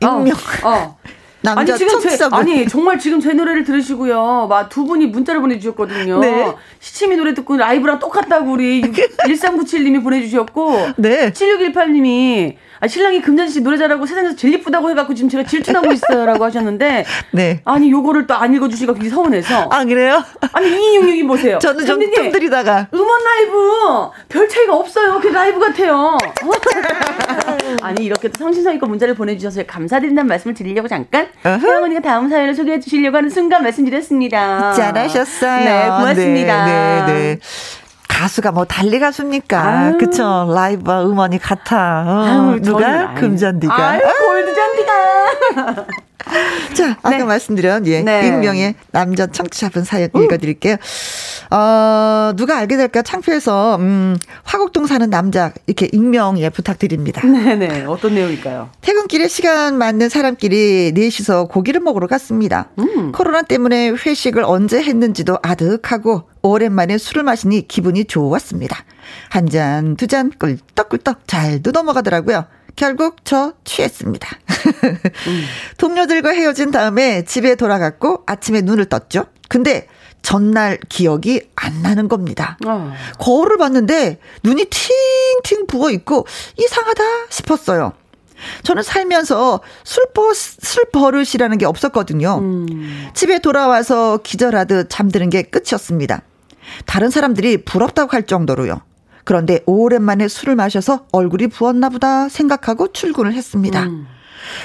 익명. 0.00 0.36
어, 0.64 0.68
어. 0.68 0.96
남자 1.42 1.72
아니, 1.74 1.78
지금 1.78 2.00
제, 2.00 2.18
아니 2.32 2.68
정말 2.68 2.98
지금 2.98 3.18
제 3.20 3.32
노래를 3.32 3.64
들으시고요. 3.64 4.46
막 4.48 4.68
두 4.70 4.84
분이 4.84 5.06
문자를 5.06 5.40
보내주셨거든요. 5.40 6.18
네. 6.20 6.54
시치미 6.80 7.16
노래 7.16 7.32
듣고 7.34 7.56
라이브랑 7.56 7.98
똑같다고 7.98 8.52
우리 8.52 8.82
1397님이 9.26 10.02
보내주셨고 10.02 10.92
네. 10.98 11.30
7618님이 11.32 12.56
아, 12.80 12.88
신랑이 12.88 13.20
금잔 13.20 13.48
씨 13.48 13.60
노래 13.60 13.76
잘하고 13.76 14.06
세상에서 14.06 14.34
제일 14.36 14.54
이쁘다고 14.54 14.90
해갖고 14.90 15.14
지금 15.14 15.28
제가 15.28 15.44
질투나고 15.44 15.92
있어요라고 15.92 16.44
하셨는데 16.44 17.04
네. 17.32 17.60
아니 17.64 17.90
요거를 17.90 18.26
또 18.26 18.40
안 18.40 18.54
읽어주시고 18.54 18.94
굉장히 18.94 19.10
서운해서 19.14 19.68
아 19.70 19.84
그래요? 19.84 20.24
아니 20.52 20.70
2266이 20.70 21.26
보세요. 21.28 21.58
저는 21.58 21.84
좀 21.84 22.00
뜸들이다가 22.00 22.88
음원 22.94 23.20
라이브 23.22 24.10
별 24.30 24.48
차이가 24.48 24.74
없어요. 24.76 25.20
그 25.20 25.28
라이브 25.28 25.60
같아요. 25.60 26.16
아니 27.82 28.04
이렇게 28.06 28.28
또 28.28 28.38
성신성의껏 28.38 28.88
문자를 28.88 29.14
보내주셔서 29.14 29.64
감사드린다는 29.66 30.26
말씀을 30.26 30.54
드리려고 30.54 30.88
잠깐 30.88 31.28
혜영언니가 31.44 32.00
다음 32.00 32.30
사연을 32.30 32.54
소개해 32.54 32.80
주시려고 32.80 33.18
하는 33.18 33.28
순간 33.28 33.62
말씀드렸습니다. 33.62 34.72
잘하셨어요. 34.72 35.64
네 35.64 35.86
고맙습니다. 35.86 36.64
네, 36.64 37.04
네, 37.06 37.12
네. 37.12 37.38
가수가 38.10 38.52
뭐 38.52 38.64
달리 38.64 38.98
가수입니까? 38.98 39.92
그쵸. 39.98 40.52
라이브와 40.52 41.04
음원이 41.04 41.38
같아. 41.38 42.04
어, 42.06 42.24
아유, 42.24 42.60
누가? 42.60 43.14
금잔디가. 43.14 43.74
아유, 43.74 44.00
골드잔디가. 44.26 45.86
자, 46.74 46.96
아까 47.02 47.10
네. 47.10 47.24
말씀드린 47.24 47.86
예, 47.86 48.02
네. 48.02 48.26
익명의 48.26 48.74
남자 48.92 49.26
청취자분 49.26 49.84
사연 49.84 50.08
음. 50.14 50.22
읽어드릴게요. 50.22 50.76
어, 51.50 52.32
누가 52.36 52.58
알게 52.58 52.76
될까 52.76 53.02
창피해서 53.02 53.76
음, 53.76 54.16
화곡동 54.44 54.86
사는 54.86 55.08
남자 55.10 55.52
이렇게 55.66 55.88
익명 55.92 56.38
예 56.38 56.48
부탁드립니다. 56.48 57.26
네네 57.26 57.84
어떤 57.86 58.14
내용일까요? 58.14 58.70
퇴근길에 58.80 59.28
시간 59.28 59.76
맞는 59.76 60.08
사람끼리 60.08 60.92
넷이서 60.94 61.46
고기를 61.46 61.80
먹으러 61.80 62.06
갔습니다. 62.06 62.68
음. 62.78 63.12
코로나 63.12 63.42
때문에 63.42 63.90
회식을 63.90 64.44
언제 64.44 64.80
했는지도 64.82 65.38
아득하고 65.42 66.22
오랜만에 66.42 66.98
술을 66.98 67.22
마시니 67.24 67.66
기분이 67.68 68.04
좋았습니다. 68.04 68.76
한 69.28 69.48
잔, 69.48 69.96
두 69.96 70.06
잔 70.06 70.30
꿀떡꿀떡 70.38 71.26
잘도 71.26 71.72
넘어가더라고요. 71.72 72.44
결국 72.76 73.16
저 73.24 73.52
취했습니다. 73.64 74.28
음. 75.28 75.44
동료들과 75.78 76.30
헤어진 76.30 76.70
다음에 76.70 77.24
집에 77.24 77.54
돌아갔고 77.54 78.24
아침에 78.26 78.60
눈을 78.60 78.86
떴죠. 78.86 79.26
근데 79.48 79.86
전날 80.22 80.78
기억이 80.88 81.42
안 81.56 81.82
나는 81.82 82.08
겁니다. 82.08 82.58
어. 82.66 82.92
거울을 83.18 83.56
봤는데 83.58 84.18
눈이 84.42 84.66
팅팅 84.66 85.66
부어 85.66 85.90
있고 85.90 86.26
이상하다 86.58 87.02
싶었어요. 87.30 87.92
저는 88.62 88.82
살면서 88.82 89.60
술버, 89.84 90.32
술버릇이라는 90.34 91.58
게 91.58 91.66
없었거든요. 91.66 92.38
음. 92.38 93.08
집에 93.14 93.38
돌아와서 93.38 94.18
기절하듯 94.22 94.88
잠드는 94.88 95.30
게 95.30 95.42
끝이었습니다. 95.42 96.22
다른 96.86 97.10
사람들이 97.10 97.64
부럽다고 97.64 98.12
할 98.12 98.24
정도로요. 98.24 98.80
그런데 99.24 99.60
오랜만에 99.66 100.28
술을 100.28 100.56
마셔서 100.56 101.06
얼굴이 101.12 101.48
부었나 101.48 101.88
보다 101.88 102.28
생각하고 102.28 102.92
출근을 102.92 103.32
했습니다. 103.34 103.82
음. 103.84 104.06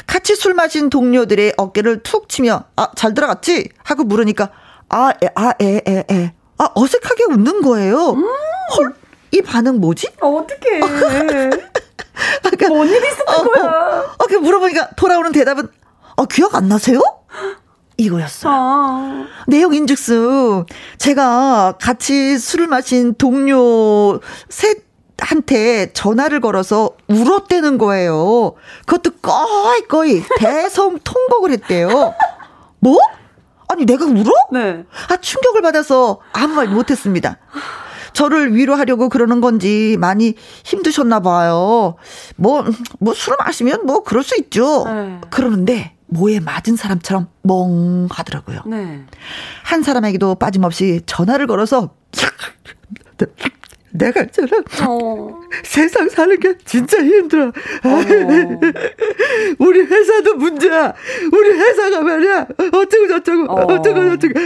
같이 0.08 0.36
술 0.36 0.54
마신 0.54 0.89
동료들의 0.89 1.54
어깨를 1.58 2.02
툭 2.04 2.30
치며 2.30 2.63
아, 2.76 2.89
잘 2.96 3.13
들어갔지? 3.13 3.70
하고 3.84 4.04
물으니까 4.04 4.50
아, 4.89 5.12
에, 5.22 5.30
아, 5.36 5.54
에, 5.62 5.82
에, 5.88 6.04
에. 6.10 6.34
아, 6.58 6.70
어색하게 6.74 7.26
웃는 7.32 7.62
거예요. 7.62 8.12
음. 8.12 8.24
헐, 8.78 8.94
이 9.32 9.41
반응 9.41 9.80
뭐지? 9.80 10.10
아, 10.22 10.28
어떡해. 10.28 10.80
그러니까, 12.41 12.70
뭔 12.70 12.88
일이 12.88 13.08
있었던 13.08 13.36
어, 13.36 13.44
거야? 13.44 13.65
어, 13.65 14.24
어, 14.24 14.39
물어보니까 14.39 14.91
돌아오는 14.96 15.32
대답은, 15.32 15.68
어, 16.15 16.26
기억 16.26 16.56
안 16.56 16.70
나세요? 16.70 17.02
이거였어요. 17.98 18.54
아. 18.54 19.26
내용 19.48 19.74
인즉슨 19.74 20.66
제가 20.98 21.76
같이 21.80 22.38
술을 22.38 22.68
마신 22.68 23.14
동료 23.16 24.20
셋 24.50 24.86
한테 25.18 25.94
전화를 25.94 26.42
걸어서 26.42 26.92
울었대는 27.08 27.78
거예요. 27.78 28.56
그것도 28.86 29.12
꺼이꺼이 29.22 30.24
대성 30.38 31.00
통곡을 31.04 31.52
했대요. 31.52 32.14
뭐? 32.80 33.00
아니 33.68 33.86
내가 33.86 34.06
울어? 34.06 34.32
네. 34.52 34.84
아 35.10 35.18
충격을 35.18 35.62
받아서 35.62 36.20
아무 36.34 36.56
말 36.56 36.68
못했습니다. 36.68 37.38
저를 38.14 38.56
위로하려고 38.56 39.10
그러는 39.10 39.42
건지 39.42 39.98
많이 40.00 40.36
힘드셨나 40.64 41.20
봐요. 41.20 41.96
뭐, 42.38 42.64
뭐 43.00 43.14
술을 43.14 43.38
마시면 43.44 43.86
뭐 43.86 44.04
그럴 44.04 44.24
수 44.24 44.40
있죠. 44.40 44.86
네. 44.86 45.20
그러는데 45.30 45.95
뭐에 46.08 46.39
맞은 46.39 46.76
사람처럼 46.76 47.28
멍하더라고요. 47.41 48.62
네. 48.68 49.04
한 49.63 49.82
사람에게도 49.84 50.36
빠짐없이 50.36 51.02
전화를 51.06 51.48
걸어서 51.48 51.96
내가 53.91 54.22
있잖아. 54.24 54.50
어. 54.88 55.39
세상 55.63 56.10
사는 56.10 56.38
게 56.39 56.58
진짜 56.65 57.02
힘들어. 57.02 57.48
어. 57.48 57.52
우리 59.60 59.82
회사도 59.82 60.36
문제야. 60.36 60.94
우리 61.32 61.50
회사가 61.52 62.02
말이야. 62.02 62.48
어쩌고 62.74 63.08
저쩌고. 63.08 63.52
어. 63.52 63.74
어쩌고 63.74 64.18
저쩌고. 64.18 64.39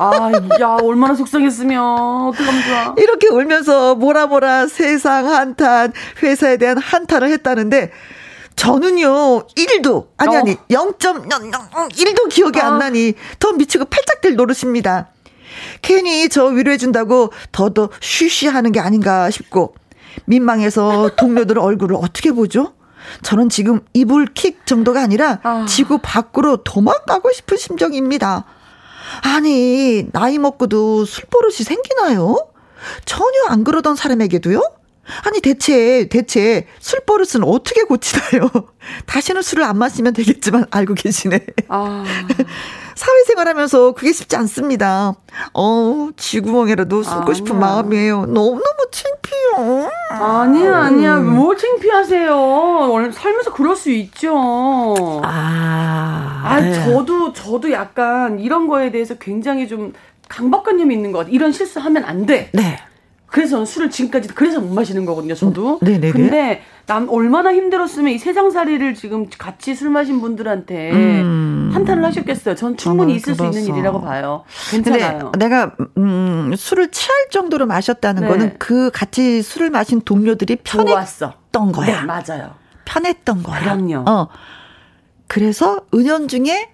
아, 0.00 0.30
야, 0.60 0.76
얼마나 0.82 1.14
속상했으면. 1.14 1.82
어떡하면 1.82 2.62
좋아. 2.62 2.94
이렇게 2.98 3.28
울면서 3.28 3.94
뭐라 3.94 4.26
뭐라 4.26 4.66
세상 4.66 5.28
한탄, 5.28 5.92
회사에 6.22 6.56
대한 6.58 6.76
한탄을 6.78 7.30
했다는데, 7.30 7.90
저는요, 8.60 9.46
1도, 9.56 10.08
아니, 10.18 10.36
아니, 10.36 10.54
0.1도 10.68 12.28
기억이 12.28 12.60
아. 12.60 12.66
안 12.66 12.78
나니 12.78 13.14
더 13.38 13.52
미치고 13.52 13.86
팔짝 13.86 14.20
될 14.20 14.36
노릇입니다. 14.36 15.08
괜히 15.80 16.28
저 16.28 16.44
위로해준다고 16.44 17.32
더더 17.52 17.88
쉬쉬 18.02 18.48
하는 18.48 18.70
게 18.70 18.78
아닌가 18.78 19.30
싶고, 19.30 19.74
민망해서 20.26 21.12
동료들 21.16 21.58
얼굴을 21.58 21.96
어떻게 21.96 22.32
보죠? 22.32 22.74
저는 23.22 23.48
지금 23.48 23.80
이불 23.94 24.26
킥 24.34 24.66
정도가 24.66 25.00
아니라 25.02 25.40
아. 25.42 25.64
지구 25.66 25.98
밖으로 26.02 26.58
도망가고 26.58 27.32
싶은 27.32 27.56
심정입니다. 27.56 28.44
아니, 29.22 30.06
나이 30.12 30.36
먹고도 30.36 31.06
술 31.06 31.24
버릇이 31.30 31.64
생기나요? 31.64 32.36
전혀 33.06 33.46
안 33.48 33.64
그러던 33.64 33.96
사람에게도요? 33.96 34.79
아니 35.24 35.40
대체 35.40 36.08
대체 36.08 36.66
술 36.78 37.00
버릇은 37.00 37.44
어떻게 37.44 37.82
고치나요? 37.82 38.50
다시는 39.06 39.42
술을 39.42 39.64
안 39.64 39.78
마시면 39.78 40.12
되겠지만 40.12 40.66
알고 40.70 40.94
계시네. 40.94 41.44
아. 41.68 42.04
사회생활하면서 42.94 43.92
그게 43.92 44.12
쉽지 44.12 44.36
않습니다. 44.36 45.14
어, 45.54 46.08
쥐구멍이라도 46.16 47.02
숨고 47.02 47.32
싶은 47.32 47.58
마음이에요. 47.58 48.26
너무너무 48.26 48.60
창피해요. 48.90 49.90
아니야, 50.10 50.76
아니야. 50.76 51.16
음. 51.18 51.34
뭘 51.34 51.56
창피하세요. 51.56 53.12
살면서 53.12 53.52
그럴 53.54 53.74
수 53.74 53.90
있죠. 53.90 55.22
아. 55.24 56.42
아, 56.44 56.60
네. 56.60 56.74
저도, 56.84 57.32
저도 57.32 57.70
약간 57.72 58.38
이런 58.38 58.66
거에 58.66 58.90
대해서 58.90 59.14
굉장히 59.14 59.66
좀 59.66 59.94
강박관념이 60.28 60.94
있는 60.94 61.12
것 61.12 61.20
같아요. 61.20 61.34
이런 61.34 61.52
실수하면 61.52 62.04
안 62.04 62.26
돼. 62.26 62.50
네. 62.52 62.78
그래서 63.30 63.64
술을 63.64 63.90
지금까지 63.90 64.28
그래서 64.34 64.60
못 64.60 64.72
마시는 64.74 65.06
거거든요. 65.06 65.34
저도. 65.34 65.78
음, 65.82 65.84
네네. 65.86 66.10
근데 66.12 66.62
남 66.86 67.08
얼마나 67.08 67.54
힘들었으면 67.54 68.12
이 68.12 68.18
세상살이를 68.18 68.94
지금 68.94 69.28
같이 69.38 69.74
술 69.76 69.90
마신 69.90 70.20
분들한테 70.20 70.90
음. 70.90 71.70
한탄을 71.72 72.04
하셨겠어요. 72.04 72.56
전 72.56 72.76
충분히 72.76 73.14
있을 73.14 73.34
들었어. 73.36 73.52
수 73.52 73.58
있는 73.60 73.72
일이라고 73.72 74.00
봐요. 74.00 74.42
괜찮아요. 74.72 75.30
내가 75.38 75.76
음, 75.96 76.52
술을 76.56 76.90
취할 76.90 77.28
정도로 77.30 77.66
마셨다는 77.66 78.22
네. 78.22 78.28
거는 78.28 78.56
그 78.58 78.90
같이 78.92 79.42
술을 79.42 79.70
마신 79.70 80.00
동료들이 80.00 80.56
편했던 80.64 80.92
좋았어. 80.92 81.34
거야. 81.72 82.00
네, 82.00 82.06
맞아요. 82.06 82.54
편했던 82.84 83.44
거야. 83.44 83.60
그럼요. 83.60 84.04
어. 84.10 84.28
그래서 85.28 85.82
은연 85.94 86.26
중에 86.26 86.70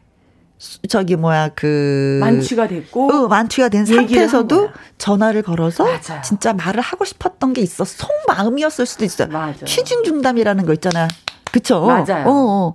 저기 0.88 1.16
뭐야 1.16 1.50
그 1.54 2.18
만취가 2.20 2.68
됐고 2.68 3.12
어, 3.12 3.28
만취가 3.28 3.68
된 3.68 3.84
상태에서도 3.84 4.70
전화를 4.96 5.42
걸어서 5.42 5.84
맞아요. 5.84 6.22
진짜 6.24 6.52
말을 6.54 6.80
하고 6.80 7.04
싶었던 7.04 7.52
게 7.52 7.60
있어 7.60 7.84
속마음이었을 7.84 8.86
수도 8.86 9.04
있어요. 9.04 9.28
맞아요. 9.28 9.64
취중 9.66 10.02
중담이라는 10.04 10.64
거 10.64 10.72
있잖아. 10.72 11.08
그쵸? 11.52 11.86
맞아요. 11.86 12.26
어, 12.26 12.32
어. 12.32 12.74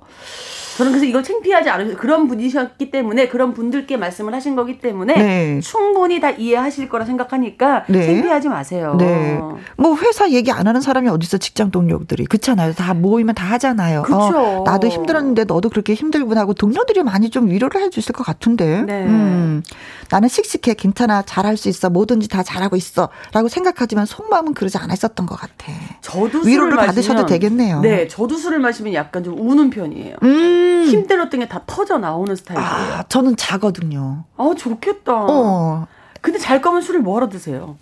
저는 0.77 0.93
그래서 0.93 1.05
이걸 1.05 1.21
창피하지 1.21 1.69
않으셔 1.69 1.97
그런 1.97 2.27
분이셨기 2.27 2.91
때문에 2.91 3.27
그런 3.27 3.53
분들께 3.53 3.97
말씀을 3.97 4.34
하신 4.34 4.55
거기 4.55 4.79
때문에 4.79 5.13
네. 5.13 5.60
충분히 5.60 6.19
다 6.19 6.31
이해하실 6.31 6.89
거라 6.89 7.05
생각하니까 7.05 7.86
네. 7.88 8.05
창피하지 8.05 8.49
마세요. 8.49 8.95
네. 8.97 9.39
뭐 9.77 9.95
회사 9.97 10.29
얘기 10.31 10.51
안 10.51 10.67
하는 10.67 10.81
사람이 10.81 11.10
어디 11.10 11.25
있어 11.25 11.38
직장 11.38 11.71
동료들이 11.71 12.25
그렇잖아요. 12.25 12.73
다 12.73 12.93
모이면 12.93 13.36
다 13.36 13.45
하잖아요. 13.51 14.03
그렇죠. 14.03 14.38
어, 14.38 14.63
나도 14.65 14.88
힘들었는데 14.88 15.43
너도 15.43 15.69
그렇게 15.69 15.93
힘들구나 15.93 16.41
하고 16.41 16.53
동료들이 16.53 17.03
많이 17.03 17.29
좀 17.29 17.49
위로를 17.49 17.81
해주실 17.81 18.13
것 18.13 18.23
같은데. 18.23 18.81
네. 18.81 19.05
음, 19.05 19.62
나는 20.10 20.29
씩씩해 20.29 20.75
괜찮아 20.75 21.21
잘할 21.21 21.57
수 21.57 21.69
있어 21.69 21.89
뭐든지 21.89 22.27
다 22.27 22.43
잘하고 22.43 22.75
있어라고 22.75 23.49
생각하지만 23.49 24.05
속마음은 24.05 24.53
그러지 24.53 24.77
않았었던 24.77 25.25
것 25.25 25.36
같아. 25.36 25.71
저도 26.01 26.39
위로를 26.39 26.77
받으셔도 26.77 27.25
되겠네요. 27.25 27.81
네, 27.81 28.07
저도 28.07 28.38
술을 28.38 28.60
마 28.60 28.70
시면 28.71 28.93
약간 28.93 29.23
좀 29.23 29.36
우는 29.39 29.69
편이에요. 29.69 30.15
음. 30.23 30.86
힘들었던 30.89 31.39
게 31.39 31.47
다 31.47 31.62
터져 31.65 31.97
나오는 31.97 32.36
스타일이에요. 32.36 32.67
아, 32.69 33.03
저는 33.10 33.36
자거든요. 33.38 34.23
아, 34.38 34.51
좋겠다. 34.57 35.13
어. 35.13 35.88
근데 36.21 36.38
잘 36.39 36.62
거면 36.62 36.81
술을 36.81 37.01
뭐하러 37.01 37.29
드세요? 37.29 37.77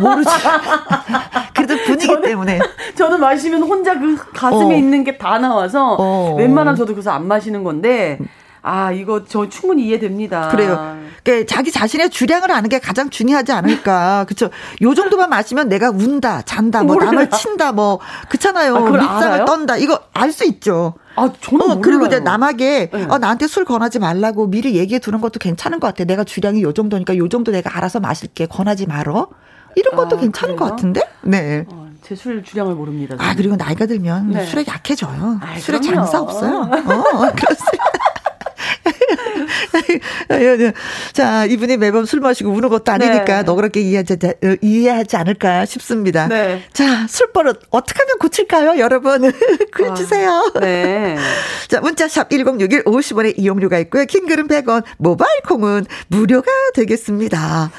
모르지. 0.00 0.30
그래도 1.54 1.76
분위기 1.84 2.06
저는, 2.06 2.22
때문에. 2.22 2.58
저는 2.94 3.20
마시면 3.20 3.62
혼자 3.62 3.98
그 3.98 4.16
가슴에 4.32 4.74
어. 4.74 4.78
있는 4.78 5.02
게 5.04 5.18
다 5.18 5.38
나와서 5.38 5.96
어. 5.98 6.34
웬만하면 6.36 6.76
저도 6.76 6.92
그래서 6.94 7.10
안 7.10 7.26
마시는 7.26 7.64
건데 7.64 8.18
아, 8.66 8.90
이거 8.92 9.24
저 9.28 9.46
충분히 9.50 9.84
이해됩니다. 9.88 10.48
그래요. 10.48 10.96
그러니까 11.22 11.46
자기 11.54 11.70
자신의 11.70 12.08
주량을 12.08 12.50
아는 12.50 12.70
게 12.70 12.78
가장 12.78 13.10
중요하지 13.10 13.52
않을까. 13.52 14.24
그쵸. 14.28 14.48
요 14.80 14.94
정도만 14.94 15.28
마시면 15.28 15.68
내가 15.68 15.90
운다, 15.90 16.40
잔다, 16.42 16.82
뭐 16.82 16.94
몰라요. 16.94 17.10
남을 17.12 17.30
친다, 17.30 17.72
뭐, 17.72 18.00
그렇잖아요. 18.30 18.74
아, 18.74 18.80
밑상을 18.90 19.44
떤다. 19.44 19.76
이거 19.76 20.00
알 20.14 20.32
수 20.32 20.44
있죠. 20.46 20.94
아, 21.14 21.30
저는 21.42 21.70
어. 21.70 21.80
그리고 21.82 22.06
이제 22.06 22.20
남에게 22.20 22.88
네. 22.90 23.06
어, 23.08 23.18
나한테 23.18 23.46
술 23.48 23.66
권하지 23.66 23.98
말라고 23.98 24.46
미리 24.48 24.74
얘기해 24.76 24.98
두는 24.98 25.20
것도 25.20 25.38
괜찮은 25.38 25.78
것 25.78 25.86
같아. 25.88 26.04
내가 26.04 26.24
주량이 26.24 26.62
요 26.62 26.72
정도니까 26.72 27.16
요 27.18 27.28
정도 27.28 27.52
내가 27.52 27.76
알아서 27.76 28.00
마실게. 28.00 28.46
권하지 28.46 28.86
말어. 28.86 29.28
이런 29.76 29.94
것도 29.94 30.16
아, 30.16 30.20
괜찮은 30.20 30.56
그래요? 30.56 30.68
것 30.70 30.70
같은데? 30.74 31.02
네. 31.22 31.66
어, 31.68 31.88
제술 32.02 32.42
주량을 32.42 32.74
모릅니다. 32.74 33.16
저는. 33.16 33.30
아, 33.30 33.34
그리고 33.36 33.56
나이가 33.56 33.84
들면 33.86 34.30
네. 34.30 34.44
술에 34.46 34.64
약해져요. 34.66 35.38
아이, 35.42 35.60
술에 35.60 35.78
그럼요. 35.78 35.96
장사 35.96 36.20
없어요. 36.20 36.58
어, 36.62 36.68
그렇습니다. 37.36 37.84
자, 41.12 41.44
이분이 41.46 41.76
매번 41.76 42.06
술 42.06 42.20
마시고 42.20 42.50
우는 42.50 42.68
것도 42.68 42.92
아니니까 42.92 43.24
네. 43.24 43.42
너그럽게 43.42 43.80
이해하지, 43.80 44.18
이해하지 44.60 45.16
않을까 45.16 45.66
싶습니다. 45.66 46.28
네. 46.28 46.62
자, 46.72 47.06
술버릇 47.08 47.62
어떻게 47.70 48.00
하면 48.00 48.18
고칠까요, 48.18 48.78
여러분? 48.78 49.32
글 49.72 49.90
아, 49.90 49.94
주세요. 49.94 50.52
네. 50.60 51.16
자, 51.68 51.80
문자샵 51.80 52.30
1061 52.30 52.84
50원의 52.84 53.38
이용료가 53.38 53.78
있고요. 53.80 54.04
킹글은 54.04 54.48
100원, 54.48 54.84
모바일 54.98 55.40
콩은 55.48 55.86
무료가 56.08 56.50
되겠습니다. 56.74 57.70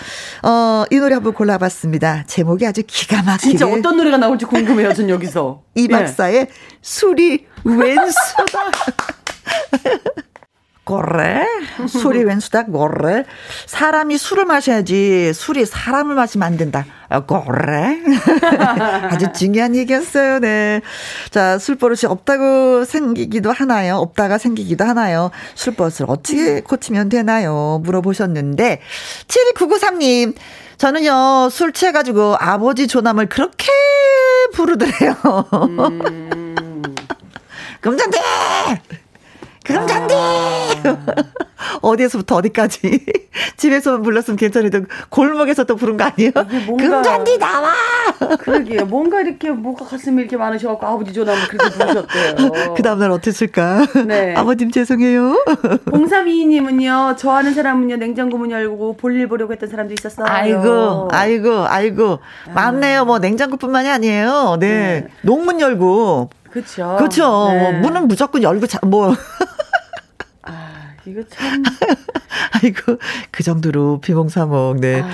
어, 0.43 0.83
이 0.89 0.97
노래 0.97 1.15
한번 1.15 1.33
골라봤습니다. 1.33 2.25
제목이 2.27 2.65
아주 2.65 2.83
기가 2.85 3.23
막히게. 3.23 3.57
진짜 3.57 3.67
어떤 3.67 3.97
노래가 3.97 4.17
나올지 4.17 4.45
궁금해요, 4.45 4.93
전 4.93 5.09
여기서. 5.09 5.63
이 5.75 5.87
박사의 5.87 6.45
네. 6.45 6.51
술이 6.81 7.45
왼수다. 7.63 8.71
고래? 10.85 11.45
술이 11.89 12.23
왼수다, 12.23 12.65
고래? 12.65 13.25
사람이 13.65 14.17
술을 14.19 14.45
마셔야지, 14.45 15.33
술이 15.33 15.65
사람을 15.65 16.13
마시면 16.15 16.47
안 16.47 16.57
된다. 16.57 16.85
고래? 17.27 17.99
아주 19.09 19.31
중요한 19.33 19.75
얘기였어요, 19.75 20.39
네. 20.39 20.81
자, 21.31 21.57
술버릇이 21.57 22.01
없다고 22.05 22.85
생기기도 22.85 23.51
하나요? 23.51 23.95
없다가 23.97 24.37
생기기도 24.37 24.85
하나요? 24.85 25.31
술버릇을 25.55 26.05
어떻게 26.07 26.61
고치면 26.61 27.09
되나요? 27.09 27.81
물어보셨는데, 27.83 28.79
7993님, 29.27 30.35
저는요, 30.77 31.49
술 31.49 31.73
취해가지고 31.73 32.35
아버지 32.39 32.87
조남을 32.87 33.27
그렇게 33.27 33.65
부르더래요. 34.53 35.15
음. 35.53 36.95
금잔디! 37.81 38.19
그럼 39.65 39.87
잔디! 39.87 40.13
아. 40.15 40.95
어디에서부터 41.81 42.35
어디까지? 42.35 43.05
집에서만 43.57 44.01
불렀으면 44.01 44.37
괜찮은데 44.37 44.81
골목에서 45.09 45.63
또 45.63 45.75
부른 45.75 45.97
거 45.97 46.05
아니에요? 46.05 46.31
금잔디 46.77 47.37
나와! 47.37 47.73
그러게요. 48.39 48.85
뭔가 48.85 49.21
이렇게 49.21 49.49
뭐가 49.49 49.85
가슴이 49.85 50.21
이렇게 50.21 50.37
많으셔갖고 50.37 50.85
아버지 50.85 51.13
전화면 51.13 51.47
그렇게 51.47 51.69
부르셨대요. 51.77 52.73
그 52.75 52.83
다음날 52.83 53.11
어땠을까? 53.11 53.85
네. 54.05 54.35
아버님 54.35 54.71
죄송해요. 54.71 55.43
0322님은요. 55.87 57.17
저 57.17 57.31
아는 57.31 57.53
사람은요. 57.53 57.97
냉장고 57.97 58.37
문 58.37 58.51
열고 58.51 58.97
볼일 58.97 59.27
보려고 59.27 59.53
했던 59.53 59.69
사람도 59.69 59.93
있었어요. 59.93 60.25
아이고 60.29 61.09
아이고 61.11 61.65
아이고 61.67 62.19
아. 62.49 62.53
많네요. 62.53 63.05
뭐 63.05 63.19
냉장고 63.19 63.57
뿐만이 63.57 63.89
아니에요. 63.89 64.57
네. 64.59 64.67
네. 64.67 65.07
농문 65.21 65.59
열고 65.59 66.29
그렇죠. 66.51 66.95
그렇죠. 66.97 67.49
네. 67.49 67.71
문은 67.79 68.07
무조건 68.07 68.41
열고 68.41 68.67
자, 68.67 68.79
뭐 68.83 69.13
이거 71.05 71.21
참. 71.29 71.63
아이고, 72.63 72.97
그 73.31 73.43
정도로 73.43 73.99
비몽사몽, 74.01 74.79
네. 74.81 75.01
아. 75.01 75.09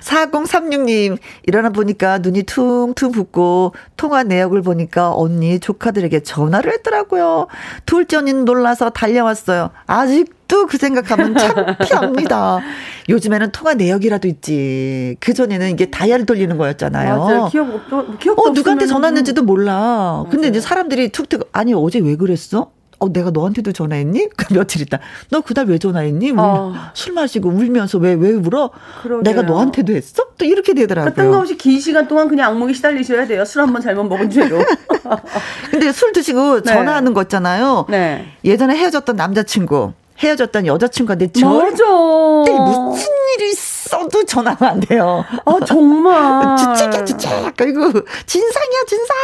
4036님, 0.00 1.18
일어나 1.44 1.70
보니까 1.70 2.18
눈이 2.18 2.44
퉁퉁 2.44 3.12
붓고, 3.12 3.72
통화 3.96 4.22
내역을 4.22 4.62
보니까 4.62 5.12
언니 5.14 5.58
조카들에게 5.58 6.20
전화를 6.20 6.72
했더라고요. 6.74 7.46
둘째 7.86 8.18
언니는 8.18 8.44
놀라서 8.44 8.90
달려왔어요. 8.90 9.70
아직도 9.86 10.66
그 10.66 10.78
생각하면 10.78 11.36
창피합니다. 11.36 12.60
요즘에는 13.08 13.52
통화 13.52 13.74
내역이라도 13.74 14.28
있지. 14.28 15.16
그전에는 15.20 15.70
이게 15.70 15.86
다이아를 15.90 16.26
돌리는 16.26 16.56
거였잖아요. 16.56 17.18
맞아요. 17.18 17.48
기억 17.50 17.74
없, 17.74 18.18
기억 18.18 18.38
어, 18.38 18.50
누구한테 18.50 18.86
전화했는지도 18.86 19.42
몰라. 19.42 19.74
맞아요. 19.74 20.28
근데 20.30 20.48
이제 20.48 20.60
사람들이 20.60 21.10
툭툭, 21.10 21.48
아니, 21.52 21.72
어제 21.74 21.98
왜 21.98 22.16
그랬어? 22.16 22.75
어, 22.98 23.12
내가 23.12 23.30
너한테도 23.30 23.72
전화했니? 23.72 24.28
그 24.36 24.54
며칠 24.54 24.80
있다. 24.82 24.98
너 25.30 25.40
그날 25.42 25.66
왜 25.66 25.78
전화했니? 25.78 26.32
어. 26.36 26.74
술 26.94 27.12
마시고 27.12 27.48
울면서 27.50 27.98
왜, 27.98 28.14
왜 28.14 28.30
울어? 28.32 28.70
그러게요. 29.02 29.22
내가 29.22 29.42
너한테도 29.42 29.92
했어? 29.94 30.24
또 30.38 30.44
이렇게 30.44 30.72
되더라고요. 30.74 31.12
그러니까 31.12 31.22
뜬금없이 31.22 31.56
긴 31.56 31.80
시간 31.80 32.08
동안 32.08 32.28
그냥 32.28 32.50
악몽에 32.52 32.72
시달리셔야 32.72 33.26
돼요. 33.26 33.44
술 33.44 33.60
한 33.62 33.72
번 33.72 33.82
잘못 33.82 34.04
먹은 34.04 34.30
죄로. 34.30 34.58
근데 35.70 35.92
술 35.92 36.12
드시고 36.12 36.62
네. 36.62 36.72
전화하는 36.72 37.12
거 37.14 37.22
있잖아요. 37.22 37.86
네. 37.88 38.26
예전에 38.44 38.74
헤어졌던 38.76 39.16
남자친구. 39.16 39.92
헤어졌던 40.18 40.66
여자친구한테 40.66 41.26
절대 41.32 42.52
무슨 42.52 43.08
일이 43.38 43.50
있어 43.50 43.65
도 44.10 44.24
전화가 44.24 44.68
안 44.70 44.80
돼요. 44.80 45.24
아, 45.44 45.58
정말. 45.64 46.56
주책이야, 46.58 47.04
주책. 47.04 47.30
그리고 47.56 47.92
진상이야, 48.26 48.80
진상. 48.86 49.14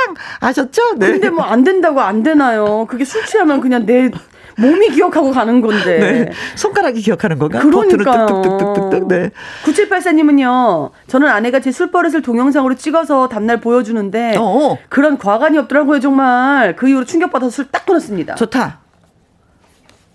아셨죠? 0.41 0.95
네. 0.97 1.13
근데 1.13 1.31
뭐 1.31 1.45
안 1.45 1.65
된다고 1.65 2.01
안 2.01 2.23
되나요? 2.23 2.87
그게 2.89 3.05
술 3.05 3.25
취하면 3.27 3.61
그냥 3.61 3.85
내 3.85 4.11
몸이 4.57 4.91
기억하고 4.91 5.31
가는 5.33 5.61
건데. 5.61 5.99
네. 5.99 6.33
손가락이 6.57 7.01
기억하는 7.01 7.39
건가? 7.39 7.59
그러니까. 7.61 8.27
뚝뚝뚝뚝뚝. 8.27 9.09
네. 9.09 9.31
9784님은요, 9.65 10.91
저는 11.07 11.29
아내가 11.29 11.61
제 11.61 11.73
술버릇을 11.73 12.23
동영상으로 12.23 12.75
찍어서 12.75 13.29
다음날 13.29 13.61
보여주는데, 13.61 14.37
어어. 14.39 14.79
그런 14.89 15.19
과관이 15.19 15.57
없더라고요, 15.59 16.01
정말. 16.01 16.77
그 16.77 16.89
이후로 16.89 17.05
충격받아서 17.07 17.51
술 17.51 17.67
딱 17.73 17.87
끊었습니다. 17.87 18.35
좋다. 18.35 18.82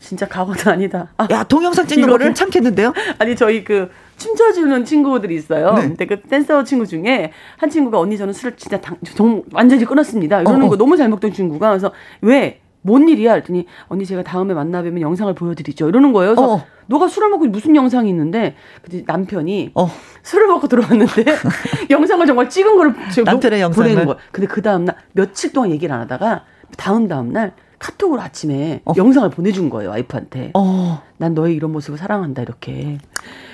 진짜 0.07 0.25
가거도 0.25 0.71
아니다. 0.71 1.09
아, 1.17 1.27
야 1.29 1.43
동영상 1.43 1.85
찍는 1.85 2.07
거 2.07 2.17
괜찮겠는데요? 2.17 2.93
아니 3.19 3.35
저희 3.35 3.65
그 3.65 3.89
춤춰주는 4.15 4.85
친구들이 4.85 5.35
있어요. 5.35 5.73
네. 5.73 5.81
근데 5.81 6.05
그 6.05 6.21
댄서 6.21 6.63
친구 6.63 6.87
중에 6.87 7.33
한 7.57 7.69
친구가 7.69 7.99
언니 7.99 8.17
저는 8.17 8.33
술을 8.33 8.55
진짜 8.55 8.79
당, 8.79 8.95
정, 9.03 9.43
완전히 9.51 9.83
끊었습니다. 9.83 10.41
이러는 10.41 10.61
어, 10.61 10.65
어. 10.67 10.69
거 10.69 10.77
너무 10.77 10.95
잘 10.95 11.09
먹던 11.09 11.33
친구가 11.33 11.71
그래서 11.71 11.91
왜? 12.21 12.61
뭔 12.83 13.09
일이야? 13.09 13.33
했더니 13.33 13.65
언니 13.89 14.05
제가 14.05 14.23
다음에 14.23 14.53
만나 14.53 14.81
뵈면 14.81 15.01
영상을 15.01 15.33
보여드리죠. 15.35 15.89
이러는 15.89 16.13
거예요. 16.13 16.35
그래서 16.35 16.53
어. 16.53 16.65
너가 16.85 17.09
술을 17.09 17.27
먹고 17.27 17.45
무슨 17.47 17.75
영상이 17.75 18.09
있는데 18.09 18.55
근데 18.81 19.03
남편이 19.05 19.71
어. 19.75 19.89
술을 20.23 20.47
먹고 20.47 20.69
들어왔는데 20.69 21.25
영상을 21.91 22.25
정말 22.25 22.49
찍은 22.49 22.77
거를 22.77 22.95
남편의 23.25 23.59
영상을 23.59 23.89
보내는 23.89 24.05
거야. 24.05 24.17
근데 24.31 24.47
그 24.47 24.61
다음 24.61 24.85
날 24.85 24.95
며칠 25.11 25.51
동안 25.51 25.71
얘기를 25.71 25.93
안 25.93 25.99
하다가 25.99 26.45
다음 26.77 27.09
다음 27.09 27.33
날 27.33 27.51
카톡으로 27.79 28.21
아침에 28.21 28.81
어. 28.85 28.93
영상을 28.95 29.29
보내준 29.29 29.69
거예요 29.69 29.89
와이프한테. 29.91 30.51
어. 30.53 31.01
난 31.17 31.33
너의 31.33 31.55
이런 31.55 31.71
모습을 31.71 31.97
사랑한다 31.97 32.41
이렇게. 32.41 32.97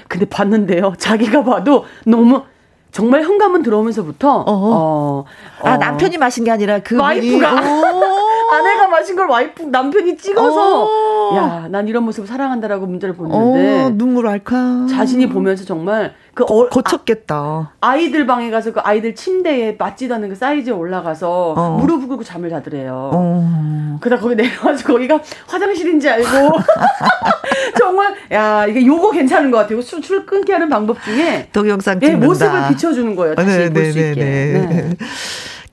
근데 0.07 0.25
봤는데요. 0.25 0.93
자기가 0.99 1.43
봐도 1.43 1.85
너무 2.05 2.43
정말 2.91 3.23
현관문 3.23 3.63
들어오면서부터 3.63 4.41
어, 4.41 4.45
어, 4.47 5.25
아 5.63 5.77
남편이 5.77 6.17
마신 6.17 6.43
게 6.43 6.51
아니라 6.51 6.79
그 6.79 6.95
와이프가 6.95 7.55
아내가 8.53 8.87
마신 8.87 9.15
걸 9.15 9.27
와이프 9.27 9.63
남편이 9.63 10.17
찍어서 10.17 11.35
야 11.35 11.63
난 11.73 11.87
이런 11.87 12.03
모습을 12.03 12.27
사랑한다라고 12.27 12.85
문자를 12.85 13.15
보냈는데 13.15 13.97
눈물 13.97 14.27
알까 14.27 14.85
자신이 14.89 15.27
보면서 15.29 15.65
정말 15.65 16.13
그 16.33 16.43
어, 16.43 16.67
고쳤겠다. 16.69 17.73
아, 17.79 17.95
이들 17.95 18.25
방에 18.25 18.49
가서 18.51 18.71
그 18.73 18.79
아이들 18.79 19.15
침대에 19.15 19.75
맞지도 19.77 20.15
않는 20.15 20.29
그 20.29 20.35
사이즈에 20.35 20.73
올라가서 20.73 21.53
어. 21.57 21.77
무릎 21.79 22.07
꿇고 22.07 22.23
잠을 22.23 22.49
자더래요. 22.49 23.11
어. 23.13 23.97
그러다 24.01 24.21
거기 24.21 24.35
내려가지고 24.35 24.93
거기가 24.93 25.19
화장실인지 25.47 26.09
알고 26.09 26.27
정말 27.77 28.13
야 28.31 28.65
이게 28.67 28.85
요거 28.85 29.11
괜찮은 29.11 29.49
것 29.51 29.57
같아요. 29.59 29.81
술, 29.81 30.03
술 30.03 30.25
끊게 30.25 30.53
하는 30.53 30.69
방법 30.69 31.01
중에 31.03 31.47
동영상 31.53 31.99
찍는다. 31.99 32.19
네, 32.19 32.25
모습을 32.25 32.67
비춰주는 32.69 33.15
거예요. 33.15 33.35
다시 33.35 33.47
네, 33.57 33.69
볼수 33.69 33.97
네, 33.99 34.09
있게. 34.09 34.23
네. 34.23 34.89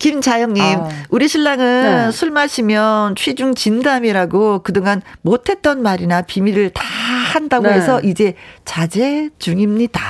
네. 0.01 0.11
김자영님, 0.11 0.63
아. 0.63 0.89
우리 1.11 1.29
신랑은 1.29 2.07
네. 2.07 2.11
술 2.11 2.31
마시면 2.31 3.17
취중 3.17 3.55
진담이라고 3.55 4.63
그동안 4.63 5.03
못했던 5.21 5.83
말이나 5.83 6.23
비밀을 6.23 6.71
다 6.71 6.83
한다고 7.33 7.69
네. 7.69 7.75
해서 7.75 8.01
이제 8.01 8.35
자제 8.65 9.29
중입니다. 9.39 10.01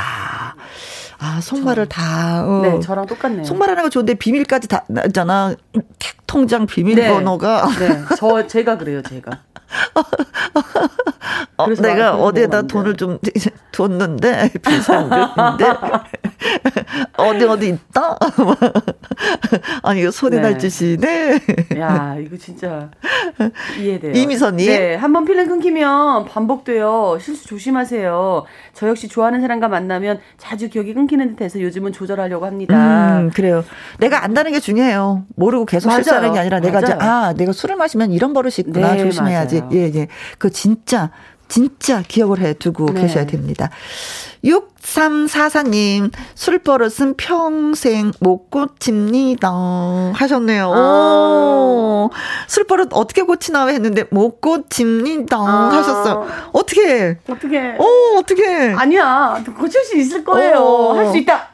아, 1.22 1.40
속말을 1.42 1.86
다. 1.86 2.46
어. 2.46 2.62
네, 2.62 2.80
저랑 2.80 3.04
똑같네요. 3.06 3.44
속말하는 3.44 3.82
거 3.82 3.90
좋은데 3.90 4.14
비밀까지 4.14 4.68
다, 4.68 4.86
있잖아. 5.06 5.54
통장 6.26 6.64
비밀번호가. 6.66 7.68
네. 7.78 7.88
네. 7.88 8.04
저, 8.16 8.46
제가 8.46 8.78
그래요, 8.78 9.02
제가. 9.02 9.42
어, 11.56 11.66
내가 11.68 12.16
어디에다 12.16 12.62
돈을 12.62 12.96
좀 12.96 13.18
뒀는데 13.72 14.50
비상금인데 14.66 15.64
어디 17.16 17.44
어디 17.44 17.68
있다? 17.68 18.16
아니 19.82 20.00
이거 20.00 20.10
소리 20.10 20.36
네. 20.36 20.42
날 20.42 20.58
짓이네. 20.58 21.40
야 21.78 22.16
이거 22.18 22.36
진짜 22.36 22.90
이해돼요. 23.78 24.12
이미선님. 24.12 24.66
네, 24.66 24.94
한번 24.94 25.24
필름 25.26 25.46
끊기면 25.48 26.24
반복돼요. 26.24 27.18
실수 27.20 27.46
조심하세요. 27.46 28.44
저 28.72 28.88
역시 28.88 29.08
좋아하는 29.08 29.40
사람과 29.42 29.68
만나면 29.68 30.20
자주 30.38 30.70
기억이 30.70 30.94
끊기는 30.94 31.28
듯해서 31.36 31.60
요즘은 31.60 31.92
조절하려고 31.92 32.46
합니다. 32.46 33.18
음, 33.18 33.30
그래요. 33.34 33.62
내가 33.98 34.24
안다는 34.24 34.52
게 34.52 34.60
중요해요. 34.60 35.24
모르고 35.36 35.66
계속 35.66 35.90
실수하는 35.90 36.32
게 36.32 36.38
아니라 36.38 36.60
내가 36.60 36.80
이제 36.80 36.94
아 36.94 37.34
내가 37.36 37.52
술을 37.52 37.76
마시면 37.76 38.12
이런 38.12 38.32
버릇이 38.32 38.54
있구나 38.58 38.94
네, 38.94 39.02
조심해야지. 39.04 39.56
맞아요. 39.56 39.59
예 39.72 39.90
예. 39.94 40.08
그 40.38 40.50
진짜 40.50 41.10
진짜 41.48 42.02
기억을 42.06 42.38
해 42.40 42.52
두고 42.54 42.86
네. 42.92 43.02
계셔야 43.02 43.26
됩니다. 43.26 43.70
6344님, 44.44 46.12
술 46.34 46.58
버릇은 46.60 47.14
평생 47.16 48.12
못 48.20 48.50
고칩니다. 48.50 49.50
하셨네요. 50.14 50.72
아. 50.72 50.78
오, 50.78 52.10
술버릇 52.46 52.90
어떻게 52.92 53.22
고치나 53.22 53.66
했는데 53.66 54.04
못 54.10 54.40
고칩니다. 54.40 55.36
아. 55.36 55.70
하셨어요. 55.72 56.26
어떻게? 56.52 57.18
어떻게? 57.28 57.76
오, 57.78 58.18
어떻게? 58.18 58.72
아니야. 58.72 59.42
고칠 59.58 59.84
수 59.84 59.96
있을 59.96 60.24
거예요. 60.24 60.92
할 60.94 61.10
수 61.10 61.16
있다. 61.18 61.48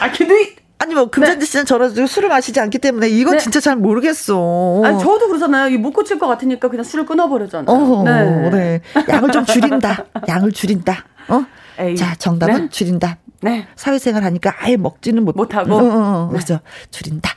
I 0.00 0.10
can 0.14 0.28
do 0.28 0.36
it. 0.36 0.61
아니 0.82 0.94
뭐 0.94 1.06
금잔디 1.06 1.46
씨는 1.46 1.64
저런 1.64 1.94
술을 2.06 2.28
마시지 2.28 2.58
않기 2.58 2.78
때문에 2.78 3.08
이건 3.08 3.34
네. 3.34 3.38
진짜 3.38 3.60
잘 3.60 3.76
모르겠어. 3.76 4.82
아니 4.84 4.98
저도 4.98 5.28
그러잖아요. 5.28 5.78
못 5.78 5.92
고칠 5.92 6.18
것 6.18 6.26
같으니까 6.26 6.68
그냥 6.68 6.82
술을 6.82 7.06
끊어버렸잖아요. 7.06 7.66
어, 7.68 8.02
네. 8.02 8.50
네. 8.50 8.80
양을 9.08 9.30
좀 9.30 9.44
줄인다. 9.44 10.06
양을 10.26 10.50
줄인다. 10.50 11.04
어? 11.28 11.44
에이. 11.78 11.96
자 11.96 12.16
정답은 12.16 12.62
네. 12.62 12.68
줄인다. 12.68 13.18
네. 13.42 13.68
사회생활 13.76 14.24
하니까 14.24 14.54
아예 14.58 14.76
먹지는 14.76 15.24
못, 15.24 15.36
못하고. 15.36 15.72
어, 15.72 15.78
어, 15.78 16.24
어. 16.24 16.28
그렇죠. 16.30 16.58
줄인다. 16.90 17.30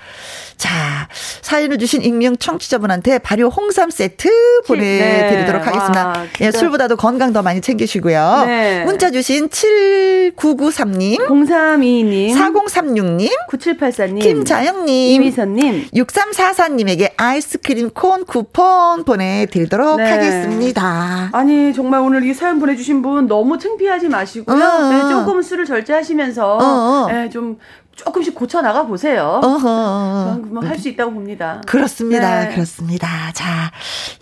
자, 0.57 1.07
사연을 1.41 1.77
주신 1.77 2.01
익명 2.01 2.37
청취자분한테 2.37 3.19
발효 3.19 3.47
홍삼 3.47 3.89
세트 3.89 4.29
보내드리도록 4.67 5.61
네. 5.61 5.69
하겠습니다. 5.69 6.07
와, 6.07 6.25
예, 6.41 6.51
술보다도 6.51 6.95
건강 6.95 7.33
더 7.33 7.41
많이 7.41 7.61
챙기시고요. 7.61 8.43
네. 8.45 8.83
문자 8.85 9.11
주신 9.11 9.49
7993님, 9.49 11.17
0322님, 11.27 12.33
4036님, 12.33 13.29
9784님, 13.49 14.21
김자영님, 14.21 15.21
이미선님, 15.21 15.87
6344님에게 15.93 17.11
아이스크림 17.17 17.91
콘 17.91 18.25
쿠폰 18.25 19.03
보내드리도록 19.03 19.97
네. 19.97 20.09
하겠습니다. 20.11 21.29
아니, 21.31 21.73
정말 21.73 21.99
오늘 22.01 22.25
이 22.25 22.33
사연 22.33 22.59
보내주신 22.59 23.01
분 23.01 23.27
너무 23.27 23.57
창피하지 23.57 24.09
마시고요. 24.09 24.63
어. 24.63 24.89
네, 24.89 25.01
조금 25.09 25.41
술을 25.41 25.65
절제하시면서 25.65 26.57
어. 26.61 27.07
네, 27.11 27.29
좀 27.29 27.57
조금씩 27.95 28.35
고쳐 28.35 28.61
나가 28.61 28.85
보세요. 28.85 29.39
저는 29.41 30.53
뭐 30.53 30.63
할 30.63 30.77
수 30.77 30.89
있다고 30.89 31.11
봅니다. 31.13 31.61
그렇습니다. 31.65 32.45
네. 32.45 32.53
그렇습니다. 32.53 33.07
자, 33.33 33.71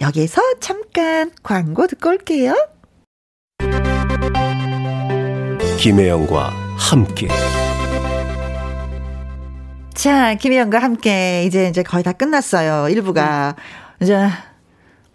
여기서 0.01 0.41
잠깐 0.59 1.32
광고 1.41 1.88
듣고 1.88 2.09
올게요. 2.09 2.55
김혜영과 5.80 6.51
함께. 6.78 7.28
자, 9.93 10.36
김혜영과 10.36 10.80
함께 10.80 11.43
이제 11.45 11.67
이제 11.67 11.84
거의 11.84 12.03
다 12.03 12.13
끝났어요. 12.13 12.89
일부가 12.89 13.55
네. 13.99 14.05
이제 14.05 14.30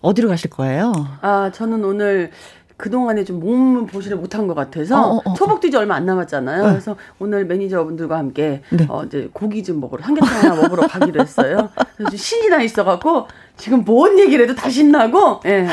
어디로 0.01 0.29
가실 0.29 0.51
거예요? 0.51 0.93
아, 1.23 1.51
저는 1.53 1.85
오늘 1.85 2.31
그동안에 2.79 3.25
좀 3.25 3.41
몸을 3.41 3.87
보시를 3.87 4.17
못한 4.17 4.47
것 4.47 4.55
같아서 4.55 5.03
어, 5.03 5.17
어, 5.17 5.23
어. 5.25 5.35
초복도 5.35 5.67
이제 5.67 5.77
얼마 5.77 5.97
안 5.97 6.07
남았잖아요. 6.07 6.63
네. 6.65 6.71
그래서 6.71 6.97
오늘 7.19 7.45
매니저분들과 7.45 8.17
함께 8.17 8.63
네. 8.71 8.87
어, 8.89 9.03
이제 9.05 9.29
고기 9.33 9.65
좀 9.65 9.81
먹으러 9.81 10.03
삼계탕 10.03 10.29
하나 10.29 10.55
먹으러 10.55 10.87
가기로 10.87 11.21
했어요. 11.21 11.71
그래서 11.97 12.17
신이 12.17 12.49
나 12.49 12.63
있어갖고 12.63 13.27
지금 13.57 13.85
뭔 13.85 14.19
얘기를 14.21 14.45
해도 14.45 14.55
다 14.55 14.71
신나고 14.71 15.41
예. 15.47 15.67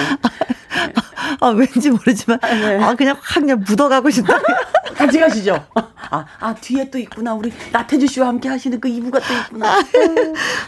네. 0.87 0.93
아, 1.39 1.47
왠지 1.49 1.89
모르지만 1.89 2.39
아, 2.41 2.53
네. 2.53 2.83
아 2.83 2.95
그냥 2.95 3.15
확 3.21 3.39
그냥 3.39 3.63
묻어가고 3.65 4.09
싶다. 4.09 4.39
같이 4.95 5.19
가시죠. 5.19 5.65
아, 6.09 6.25
아 6.39 6.55
뒤에 6.55 6.89
또 6.89 6.97
있구나. 6.97 7.33
우리 7.33 7.51
나태주 7.71 8.07
씨와 8.07 8.27
함께 8.27 8.47
하시는 8.49 8.79
그 8.79 8.87
이부가 8.87 9.19
또 9.19 9.33
있구나. 9.33 9.79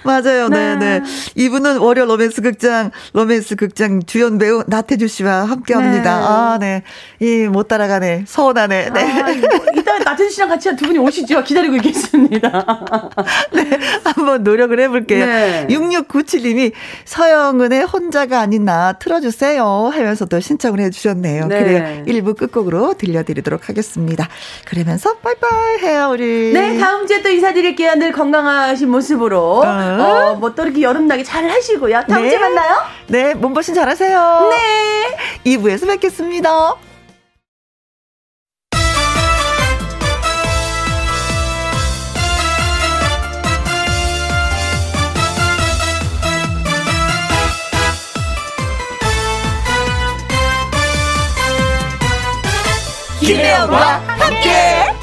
맞아요. 0.04 0.50
네, 0.50 0.76
네. 0.76 1.02
이분은 1.36 1.78
월요 1.78 2.06
로맨스 2.06 2.42
극장 2.42 2.92
로맨스 3.14 3.56
극장 3.56 4.04
주연 4.04 4.38
배우 4.38 4.64
나태주 4.68 5.08
씨와 5.08 5.46
함께 5.46 5.74
합니다. 5.74 6.20
네. 6.20 6.26
아, 6.26 6.58
네. 6.60 6.84
이 7.20 7.48
못 7.48 7.68
따라가네. 7.68 8.26
서운하네. 8.28 8.90
네. 8.94 9.22
아, 9.22 9.30
이따 9.30 9.98
나태주 10.00 10.30
씨랑 10.32 10.50
같이 10.50 10.76
두 10.76 10.86
분이 10.88 11.00
오시죠. 11.00 11.44
기다리고 11.44 11.76
있겠습니다. 11.78 12.50
네. 13.54 13.70
한번 14.04 14.44
노력을 14.44 14.78
해 14.80 14.88
볼게요. 14.88 15.26
네. 15.26 15.68
6697님이 15.70 16.72
서영은의 17.06 17.84
혼자가 17.86 18.40
아닌 18.42 18.66
나 18.66 18.94
틀어 18.94 19.20
주세요 19.22 19.90
하면서도 19.98 20.40
신청을 20.40 20.80
해주셨네요. 20.80 21.48
네. 21.48 21.60
그래요. 21.60 22.04
1부 22.06 22.38
끝곡으로 22.38 22.96
들려드리도록 22.96 23.70
하겠습니다. 23.70 24.28
그러면서 24.66 25.16
빠이빠이 25.18 25.80
해요, 25.84 26.10
우리. 26.12 26.54
네, 26.54 26.78
다음 26.78 27.08
주에 27.08 27.22
또 27.22 27.30
인사드릴게요. 27.30 27.96
늘 27.96 28.12
건강하신 28.12 28.90
모습으로. 28.90 29.62
어, 29.62 29.66
어 29.66 30.36
뭐또 30.36 30.64
이렇게 30.64 30.82
여름나게 30.82 31.24
잘 31.24 31.50
하시고요. 31.50 32.04
다음 32.08 32.24
네. 32.24 32.30
주에 32.30 32.40
만나요. 32.40 32.76
네, 33.08 33.34
몸보신 33.34 33.74
잘하세요. 33.74 34.50
네. 34.52 35.58
2부에서 35.58 35.88
뵙겠습니다. 35.88 36.87
김혜영과 53.28 54.00
함께. 54.08 54.50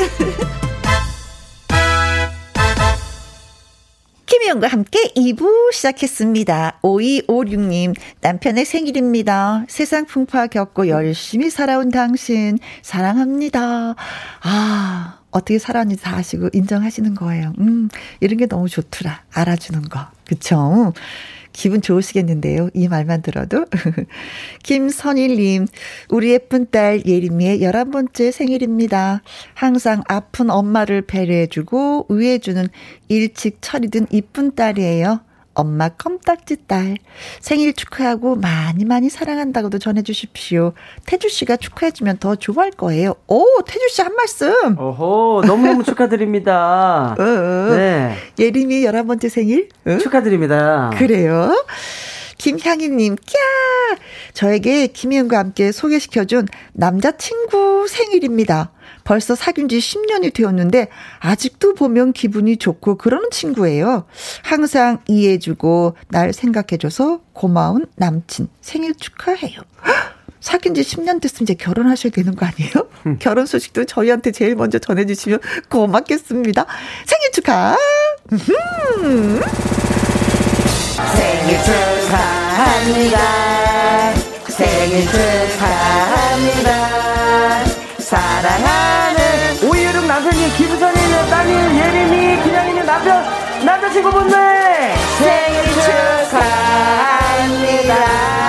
김혜영과 4.25 4.68
함께 4.68 5.12
2부 5.14 5.70
시작했습니다. 5.75 6.79
5256님, 6.81 7.95
남편의 8.22 8.64
생일입니다. 8.64 9.66
세상 9.68 10.07
풍파 10.07 10.47
겪고 10.47 10.89
열심히 10.89 11.51
살아온 11.51 11.91
당신, 11.91 12.59
사랑합니다. 12.81 13.95
아, 14.41 15.18
어떻게 15.31 15.59
살았는지 15.59 16.03
다 16.03 16.16
아시고 16.16 16.49
인정하시는 16.55 17.14
거예요. 17.14 17.53
음, 17.59 17.91
이런 18.20 18.39
게 18.39 18.47
너무 18.47 18.70
좋더라. 18.70 19.20
알아주는 19.35 19.83
거. 19.91 20.01
그쵸? 20.27 20.95
기분 21.55 21.81
좋으시겠는데요. 21.81 22.69
이 22.75 22.89
말만 22.89 23.23
들어도. 23.23 23.65
김선일님, 24.63 25.67
우리 26.11 26.33
예쁜 26.33 26.69
딸 26.71 27.07
예림이의 27.07 27.61
11번째 27.61 28.33
생일입니다. 28.33 29.23
항상 29.55 30.03
아픈 30.09 30.51
엄마를 30.51 31.03
배려해주고 31.03 32.09
위해주는 32.11 32.69
일찍 33.09 33.59
철이 33.63 33.89
든 33.89 34.07
이쁜 34.11 34.55
딸이에요. 34.55 35.21
엄마 35.55 35.89
껌딱지 35.89 36.67
딸 36.67 36.97
생일 37.41 37.73
축하하고 37.75 38.37
많이 38.37 38.85
많이 38.85 39.09
사랑한다고도 39.09 39.79
전해주십시오. 39.79 40.73
태주 41.07 41.29
씨가 41.29 41.57
축하해주면 41.57 42.19
더 42.19 42.35
좋아할 42.37 42.71
거예요. 42.73 43.15
오 43.29 43.45
태주 43.67 43.89
씨 43.91 44.03
한 44.03 44.15
말씀. 44.15 44.79
오호 44.79 45.43
너무너무 45.47 45.83
축하드립니다. 45.85 47.15
어, 47.19 47.23
어. 47.23 47.75
네. 47.77 48.17
예림이 48.39 48.85
열한 48.85 49.07
번째 49.07 49.29
생일 49.29 49.69
어? 49.87 49.99
축하드립니다. 49.99 50.91
그래요. 50.97 51.55
김향희님, 52.37 53.17
꺄! 53.17 53.99
저에게 54.35 54.89
김희은과 54.89 55.39
함께 55.39 55.71
소개시켜준 55.73 56.49
남자친구 56.73 57.87
생일입니다. 57.89 58.73
벌써 59.05 59.35
사귄 59.35 59.69
지 59.69 59.79
10년이 59.79 60.33
되었는데 60.35 60.89
아직도 61.21 61.75
보면 61.75 62.13
기분이 62.13 62.57
좋고 62.57 62.97
그러는 62.97 63.31
친구예요. 63.31 64.05
항상 64.43 64.99
이해해주고 65.07 65.97
날 66.09 66.33
생각해줘서 66.33 67.21
고마운 67.33 67.87
남친 67.97 68.49
생일 68.61 68.95
축하해요. 68.95 69.61
사귄 70.41 70.75
지 70.75 70.83
10년 70.83 71.21
됐으면 71.23 71.45
이제 71.45 71.55
결혼하셔야 71.55 72.11
되는 72.13 72.35
거 72.35 72.45
아니에요? 72.47 72.73
음. 73.07 73.17
결혼 73.19 73.47
소식도 73.47 73.85
저희한테 73.87 74.31
제일 74.31 74.57
먼저 74.57 74.79
전해주시면 74.79 75.39
고맙겠습니다. 75.71 76.67
생일 77.07 77.33
축하! 77.33 77.77
생일 81.17 81.59
축하합니다. 81.65 83.19
생일 84.49 85.07
축하합니다. 85.07 87.04
사랑하는 88.05 89.67
오이여름 89.67 90.07
남편님 90.07 90.55
김선이는 90.59 91.31
따님 91.31 91.75
예림이 91.75 92.43
기냥이는 92.43 92.85
남편 92.85 93.25
남자친구분들 93.65 94.37
생일 95.19 95.65
축하합니다. 96.31 98.43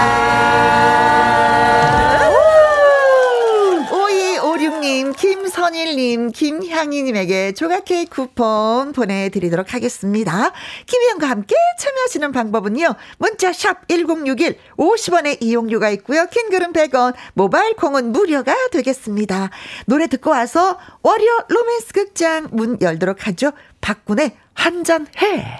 3131님, 5.65 6.33
김향희님에게 6.33 7.53
조각 7.53 7.85
케이크 7.85 8.15
쿠폰 8.15 8.91
보내드리도록 8.91 9.73
하겠습니다. 9.73 10.51
김희영과 10.85 11.29
함께 11.29 11.55
참여하시는 11.79 12.31
방법은요. 12.31 12.95
문자샵 13.17 13.87
1061, 13.87 14.57
50원의 14.77 15.37
이용료가 15.41 15.89
있고요. 15.91 16.27
킹글은 16.27 16.73
100원, 16.73 17.13
모바일 17.33 17.75
콩은 17.75 18.11
무료가 18.11 18.55
되겠습니다. 18.71 19.49
노래 19.85 20.07
듣고 20.07 20.31
와서 20.31 20.77
월요 21.01 21.45
로맨스 21.47 21.93
극장 21.93 22.47
문 22.51 22.77
열도록 22.81 23.27
하죠. 23.27 23.51
박군의 23.81 24.35
한잔해. 24.53 25.59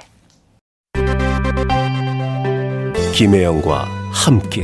김혜영과 3.14 3.88
함께. 4.12 4.64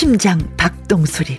심장 0.00 0.40
박동 0.56 1.04
소리. 1.04 1.36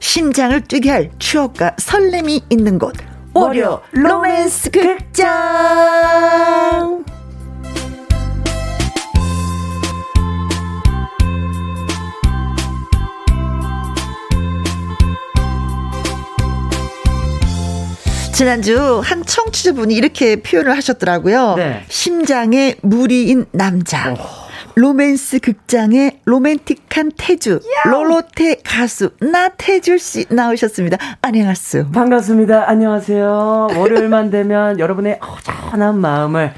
심장을 0.00 0.60
뛰게 0.62 0.90
할 0.90 1.08
추억과 1.20 1.76
설렘이 1.78 2.40
있는 2.50 2.80
곳. 2.80 2.96
월요 3.34 3.80
로맨스 3.92 4.72
극장. 4.72 5.22
지난주 18.34 19.00
한 19.04 19.24
청취자분이 19.24 19.94
이렇게 19.94 20.42
표현을 20.42 20.76
하셨더라고요. 20.76 21.54
네. 21.54 21.84
심장에 21.88 22.74
무리인 22.82 23.46
남자. 23.52 24.43
로맨스 24.76 25.38
극장의 25.38 26.20
로맨틱한 26.24 27.12
태주 27.16 27.60
로로테 27.84 28.56
가수 28.64 29.10
나태주 29.20 29.98
씨 29.98 30.26
나오셨습니다. 30.28 30.96
안녕하세요. 31.22 31.92
반갑습니다. 31.92 32.68
안녕하세요. 32.68 33.68
월요일만 33.76 34.30
되면 34.30 34.78
여러분의 34.80 35.20
허전한 35.20 36.00
마음을 36.00 36.52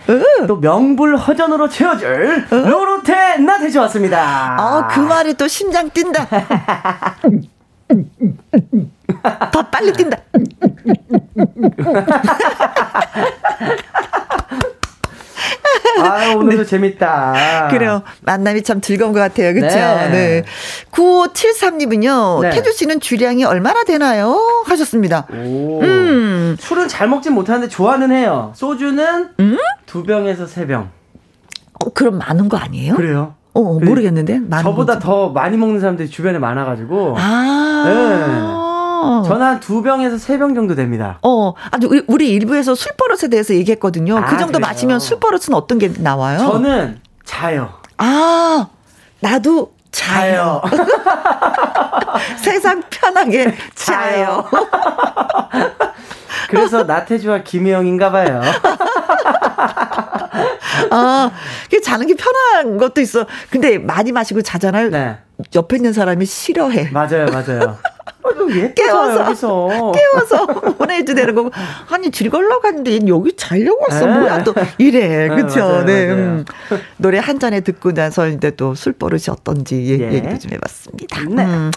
또 0.46 0.56
명불허전으로 0.56 1.68
채워줄 1.68 2.46
로로테 2.50 3.36
나태주 3.38 3.78
왔습니다. 3.80 4.56
아, 4.58 4.88
그 4.88 5.00
말에 5.00 5.34
또 5.34 5.46
심장 5.46 5.90
뛴다. 5.90 6.26
더 9.52 9.62
빨리 9.70 9.92
뛴다. 9.92 10.16
아, 15.99 16.34
오늘도 16.34 16.64
재밌다. 16.64 17.68
그래요. 17.70 18.03
만남이 18.22 18.62
참 18.62 18.80
즐거운 18.80 19.12
것 19.12 19.20
같아요. 19.20 19.55
그렇죠? 19.55 19.76
네. 19.76 20.09
네. 20.11 20.44
9573님은요. 20.92 22.42
네. 22.42 22.51
태주 22.51 22.72
씨는 22.72 23.01
주량이 23.01 23.44
얼마나 23.44 23.84
되나요? 23.84 24.64
하셨습니다. 24.66 25.26
오. 25.32 25.80
음. 25.82 26.57
술은 26.59 26.88
잘 26.88 27.09
먹진 27.09 27.32
못하는데 27.32 27.68
좋아는 27.68 28.12
해요. 28.12 28.53
소주는 28.55 29.28
두 29.86 30.03
병에서 30.03 30.47
세 30.47 30.66
병. 30.66 30.90
어, 31.84 31.90
그럼 31.92 32.18
많은 32.18 32.49
거 32.49 32.57
아니에요? 32.57 32.94
그래요? 32.94 33.34
어, 33.55 33.78
그 33.78 33.84
모르겠는데. 33.84 34.40
저보다 34.62 34.94
건지. 34.94 35.07
더 35.07 35.28
많이 35.30 35.57
먹는 35.57 35.80
사람들이 35.80 36.09
주변에 36.11 36.38
많아가지고 36.38 37.16
아. 37.18 38.62
저는 39.26 39.47
한두 39.47 39.82
병에서 39.82 40.18
세 40.18 40.38
병 40.38 40.55
정도 40.55 40.74
됩니다. 40.74 41.18
어, 41.22 41.55
아주 41.70 41.88
우리- 42.09 42.30
일부에서 42.32 42.74
술 42.74 42.92
버릇에 42.97 43.28
대해서 43.30 43.55
얘기했거든요. 43.55 44.14
그 44.16 44.20
아, 44.20 44.38
정도 44.38 44.59
그래요? 44.59 44.61
마시면 44.61 45.01
술 45.01 45.18
버릇은 45.20 45.55
어떤 45.55 45.78
게 45.78 45.90
나와요? 45.99 46.38
저는 46.38 47.01
자요. 47.24 47.70
아, 47.99 48.66
나도 49.20 49.72
자요. 49.90 50.61
자요. 50.62 50.62
세상 52.38 52.82
편하게 52.90 53.55
자요. 53.74 54.44
그래서 56.51 56.84
나태주와 56.84 57.42
김혜영인가 57.42 58.11
봐요. 58.12 58.42
아, 60.90 61.30
그 61.70 61.80
자는 61.80 62.07
게 62.07 62.14
편한 62.14 62.76
것도 62.76 63.01
있어. 63.01 63.24
근데 63.51 63.78
많이 63.78 64.12
마시고 64.12 64.42
자잖아요. 64.42 64.90
네. 64.90 65.16
옆에 65.55 65.76
있는 65.76 65.92
사람이 65.92 66.24
싫어해. 66.26 66.90
맞아요, 66.92 67.26
맞아요. 67.26 67.78
깨워서 68.74 69.20
여기서. 69.26 69.93
깨워서 69.97 70.47
보내주되는 70.47 71.34
거고 71.34 71.51
아니 71.91 72.11
즐거려고 72.11 72.61
갔는데 72.61 73.01
여기 73.09 73.34
자려고 73.37 73.84
왔어 73.89 74.07
네. 74.07 74.18
뭐야 74.18 74.45
또 74.45 74.55
이래 74.78 75.28
그렇죠 75.28 75.82
네, 75.84 76.07
네. 76.07 76.12
음. 76.12 76.45
노래 76.99 77.18
한 77.18 77.39
잔에 77.39 77.61
듣고 77.61 77.93
나서 77.93 78.28
이제 78.28 78.51
또 78.53 78.74
술 78.76 78.93
버릇이 78.93 79.22
어떤지 79.30 79.99
예. 80.01 80.12
얘기도 80.12 80.39
좀 80.39 80.53
해봤습니다. 80.53 81.22
네. 81.28 81.45
음. 81.45 81.70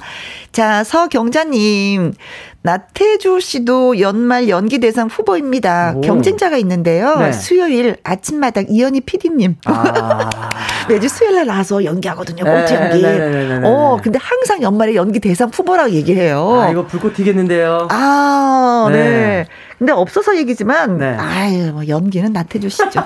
자 0.52 0.84
서경자님 0.84 2.14
나태주 2.62 3.40
씨도 3.40 4.02
연말 4.02 4.50
연기 4.50 4.80
대상 4.80 5.08
후보입니다. 5.08 5.94
오. 5.96 6.02
경쟁자가 6.02 6.58
있는데요. 6.58 7.16
네. 7.18 7.32
수요일 7.32 7.96
아침마당 8.04 8.66
이현희 8.70 9.02
PD님. 9.02 9.56
아. 9.66 10.30
매주 10.90 11.08
수요일 11.08 11.36
날 11.36 11.46
나와서 11.46 11.84
연기하거든요. 11.86 12.44
꽁트 12.44 12.74
네, 12.74 12.82
연기. 12.82 13.02
네, 13.02 13.18
네, 13.30 13.60
네, 13.60 13.62
어, 13.64 13.98
근데 14.04 14.20
항상 14.22 14.62
연말에 14.62 14.96
연기 14.96 15.20
대상 15.20 15.50
후보라고 15.50 15.92
얘기해요. 15.92 16.62
아, 16.62 16.70
이거 16.70 16.86
불꽃 16.86 17.14
튀겠는데요. 17.14 17.88
아, 17.92 18.90
네. 18.92 19.46
근데 19.78 19.94
없어서 19.94 20.36
얘기지만, 20.38 21.02
아유, 21.02 21.72
뭐 21.72 21.88
연기는 21.88 22.34
나태주 22.34 22.70
씨죠. 22.70 23.02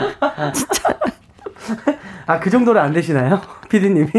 진짜. 0.54 0.98
아, 2.26 2.40
그 2.40 2.48
정도는 2.48 2.80
안 2.80 2.92
되시나요? 2.92 3.40
피디님이? 3.68 4.10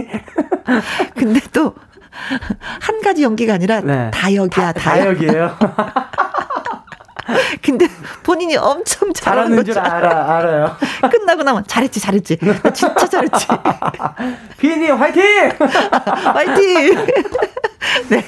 근데 1.15 1.39
또, 1.53 1.73
한 2.81 3.01
가지 3.01 3.23
연기가 3.23 3.53
아니라 3.55 3.81
네. 3.81 4.11
다 4.11 4.33
역이야, 4.33 4.73
다, 4.73 4.73
다 4.73 5.05
역이에요. 5.05 5.57
근데 7.61 7.87
본인이 8.23 8.55
엄청 8.55 9.11
잘하는 9.11 9.65
줄 9.65 9.77
알아, 9.77 10.37
알아요. 10.37 10.77
끝나고 11.11 11.43
나면 11.43 11.65
잘했지, 11.67 11.99
잘했지. 11.99 12.37
진짜 12.73 13.07
잘했지. 13.07 13.47
피디님 14.57 14.95
화이팅! 14.95 15.51
화이팅! 16.33 17.05
네. 18.09 18.23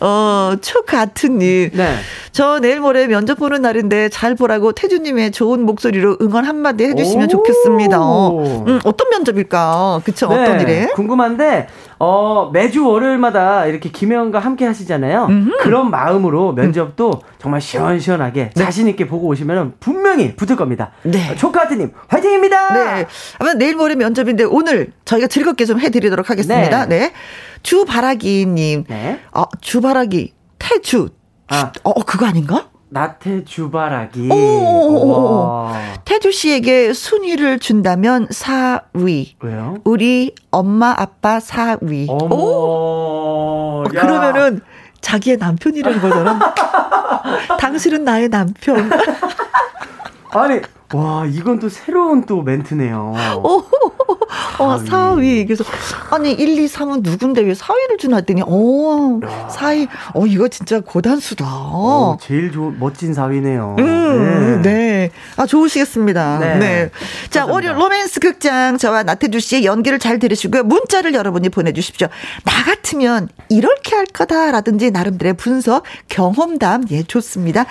어, 0.00 0.54
초가트님. 0.60 1.70
네. 1.72 1.94
저 2.32 2.60
내일 2.60 2.80
모레 2.80 3.06
면접 3.08 3.38
보는 3.38 3.62
날인데 3.62 4.08
잘 4.10 4.34
보라고 4.34 4.72
태주님의 4.72 5.32
좋은 5.32 5.62
목소리로 5.62 6.18
응원 6.20 6.44
한마디 6.44 6.84
해주시면 6.84 7.28
좋겠습니다. 7.28 7.98
어, 8.00 8.64
음, 8.66 8.80
어떤 8.84 9.10
면접일까? 9.10 10.02
그쵸? 10.04 10.28
네. 10.28 10.42
어떤 10.42 10.60
일에? 10.60 10.86
궁금한데, 10.94 11.68
어, 11.98 12.50
매주 12.52 12.86
월요일마다 12.86 13.66
이렇게 13.66 13.90
김혜원과 13.90 14.38
함께 14.38 14.64
하시잖아요. 14.66 15.26
음흠. 15.28 15.56
그런 15.58 15.90
마음으로 15.90 16.52
면접도 16.52 17.10
음. 17.10 17.20
정말 17.38 17.60
시원시원하게 17.60 18.50
네. 18.54 18.64
자신있게 18.64 19.08
보고 19.08 19.26
오시면 19.26 19.74
분명히 19.80 20.36
붙을 20.36 20.56
겁니다. 20.56 20.92
네. 21.02 21.34
초카트님, 21.36 21.92
화이팅입니다! 22.06 22.74
네. 22.74 23.06
아마 23.38 23.54
내일 23.54 23.74
모레 23.76 23.96
면접인데 23.96 24.44
오늘 24.44 24.92
저희가 25.04 25.26
즐겁게 25.26 25.64
좀 25.64 25.80
해드리도록 25.80 26.30
하겠습니다. 26.30 26.86
네. 26.86 26.98
네. 26.98 27.12
주바라기님. 27.62 28.84
네. 28.88 29.20
아, 29.32 29.44
주바라기. 29.60 30.32
태주. 30.58 31.10
아. 31.48 31.72
어, 31.82 31.94
그거 32.04 32.26
아닌가? 32.26 32.68
나태 32.90 33.44
주바라기. 33.44 34.28
태주 36.04 36.32
씨에게 36.32 36.92
순위를 36.92 37.58
준다면 37.58 38.28
4위. 38.28 39.34
왜요? 39.40 39.76
우리 39.84 40.34
엄마 40.50 40.94
아빠 40.96 41.38
4위. 41.38 42.06
어머. 42.08 42.34
오. 42.34 43.84
어, 43.84 43.84
그러면은 43.88 44.60
자기의 45.00 45.36
남편이라는 45.36 46.00
거잖아. 46.00 46.54
당신은 47.60 48.04
나의 48.04 48.28
남편. 48.30 48.90
아니 50.30 50.60
와, 50.94 51.26
이건 51.26 51.58
또 51.58 51.68
새로운 51.68 52.24
또 52.24 52.42
멘트네요. 52.42 53.14
오, 53.44 53.62
어, 54.58 54.78
4위. 54.78 55.46
그래서, 55.46 55.62
아니, 56.10 56.32
1, 56.32 56.58
2, 56.58 56.66
3은 56.66 57.02
누군데 57.02 57.42
왜 57.42 57.52
4위를 57.52 57.98
주나 57.98 58.16
했더니, 58.16 58.42
어, 58.42 59.20
야. 59.24 59.48
4위. 59.48 59.86
어, 60.14 60.26
이거 60.26 60.48
진짜 60.48 60.80
고단수다. 60.80 61.44
어, 61.46 62.16
제일 62.20 62.50
좋 62.50 62.72
멋진 62.78 63.12
4위네요. 63.12 63.78
음, 63.78 64.62
네. 64.62 64.70
네. 64.98 65.10
아, 65.36 65.46
좋으시겠습니다. 65.46 66.38
네. 66.38 66.58
네. 66.58 66.90
자, 67.30 67.46
월요 67.46 67.74
로맨스 67.74 68.20
극장 68.20 68.78
저와 68.78 69.02
나태주 69.04 69.40
씨의 69.40 69.64
연기를 69.64 69.98
잘 69.98 70.18
들으시고요. 70.18 70.64
문자를 70.64 71.14
여러분이 71.14 71.50
보내주십시오. 71.50 72.08
나 72.44 72.64
같으면 72.64 73.28
이렇게 73.48 73.94
할 73.94 74.06
거다라든지 74.06 74.90
나름대로의 74.90 75.34
분석, 75.34 75.84
경험담, 76.08 76.84
예, 76.90 77.02
좋습니다. 77.02 77.66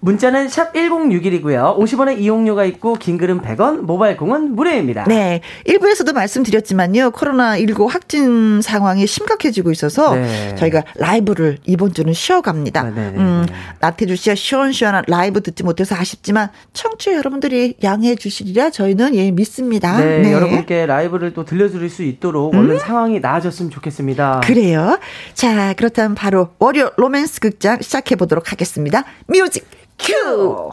문자는 0.00 0.48
샵 0.48 0.72
1061이고요. 0.72 1.78
50원의 1.78 2.18
이용료가 2.20 2.64
있고 2.64 2.94
긴 2.94 3.18
글은 3.18 3.42
100원, 3.42 3.82
모바일 3.82 4.16
콩은 4.16 4.54
무료입니다. 4.56 5.04
네. 5.04 5.40
1부에서도 5.66 6.12
말씀드렸지만요. 6.12 7.10
코로나19 7.10 7.86
확진 7.86 8.62
상황이 8.62 9.06
심각해지고 9.06 9.70
있어서 9.72 10.14
네. 10.14 10.54
저희가 10.56 10.84
라이브를 10.96 11.58
이번 11.66 11.92
주는 11.92 12.12
쉬어갑니다. 12.12 12.82
네, 12.84 12.90
네, 12.90 13.10
네 13.10 13.18
음, 13.18 13.46
네. 13.46 13.54
나태주 13.80 14.16
씨와 14.16 14.34
시원시원한 14.34 15.04
라이브 15.06 15.42
듣지 15.42 15.62
못해서 15.62 15.94
아쉽지만 15.94 16.48
청취자 16.72 17.14
여러분들이 17.14 17.74
양해해 17.82 18.14
주시리라 18.14 18.70
저희는 18.70 19.14
예 19.16 19.30
믿습니다. 19.30 19.98
네, 19.98 20.20
네. 20.20 20.32
여러분께 20.32 20.86
라이브를 20.86 21.34
또 21.34 21.44
들려드릴 21.44 21.90
수 21.90 22.02
있도록 22.02 22.54
음? 22.54 22.58
얼른 22.58 22.78
상황이 22.78 23.20
나아졌으면 23.20 23.70
좋겠습니다. 23.70 24.40
그래요. 24.44 24.98
자, 25.34 25.74
그렇다면 25.74 26.14
바로 26.14 26.48
월요 26.58 26.90
로맨스 26.96 27.40
극장 27.40 27.80
시작해 27.82 28.16
보도록 28.16 28.50
하겠습니다. 28.50 29.04
music 29.26 29.66
큐! 30.02 30.70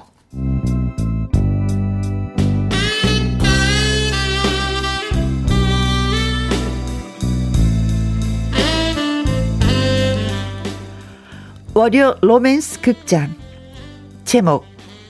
월요 11.74 12.16
로맨스 12.22 12.82
극장 12.82 13.36
제목 14.26 14.66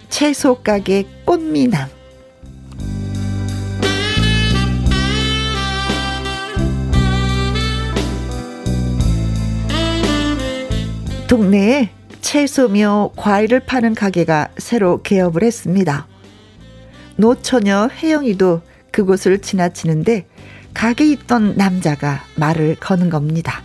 채소 0.10 0.56
가게 0.62 1.06
꽃미남 1.26 1.90
동네에 11.28 11.97
채소며 12.28 13.12
과일을 13.16 13.62
파는 13.62 13.96
가게가 13.96 14.50
새로 14.58 15.02
개업을 15.02 15.44
했습니다. 15.44 16.08
노처녀 17.16 17.88
혜영이도 17.88 18.64
그곳을 18.92 19.40
지나치는데 19.42 20.28
가게에 20.74 21.08
있던 21.12 21.56
남자가 21.56 22.26
말을 22.36 22.76
거는 22.82 23.10
겁니다. 23.10 23.64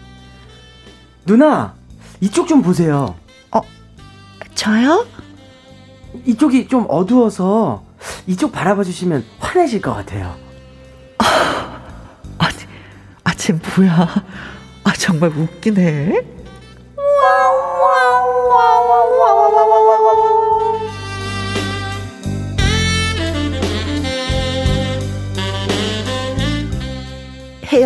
누나, 1.27 1.75
이쪽 2.21 2.47
좀 2.47 2.63
보세요. 2.63 3.17
어, 3.51 3.63
저요? 4.55 5.09
이쪽이 6.25 6.69
좀 6.69 6.87
어두워서 6.89 7.85
이쪽 8.29 8.53
바라봐 8.53 8.85
주시면 8.85 9.25
환해질 9.41 9.81
것 9.81 9.93
같아요. 9.93 10.37
아니, 12.39 12.57
아, 13.25 13.35
쟤 13.35 13.55
뭐야. 13.55 14.25
아, 14.85 14.93
정말 14.93 15.31
웃기네. 15.31 16.42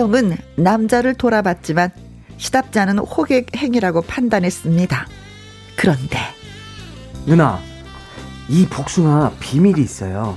혜영은 0.07 0.37
남자를 0.57 1.15
돌아봤지만 1.15 1.91
시답지 2.37 2.79
않은 2.81 2.99
호객 2.99 3.57
행위라고 3.57 4.03
판단했습니다. 4.03 5.07
그런데 5.77 6.19
누나, 7.27 7.61
이 8.49 8.67
복숭아 8.67 9.33
비밀이 9.41 9.81
있어요. 9.81 10.37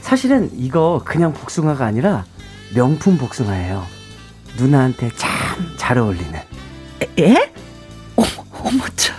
사실은 0.00 0.50
이거 0.54 1.02
그냥 1.04 1.32
복숭아가 1.32 1.84
아니라 1.86 2.24
명품 2.74 3.18
복숭아예요. 3.18 3.84
누나한테 4.58 5.10
참 5.16 5.40
잘 5.76 5.98
어울리는. 5.98 6.38
에? 7.18 7.34
어, 8.16 8.22
어머 8.62 8.84
참. 8.94 9.16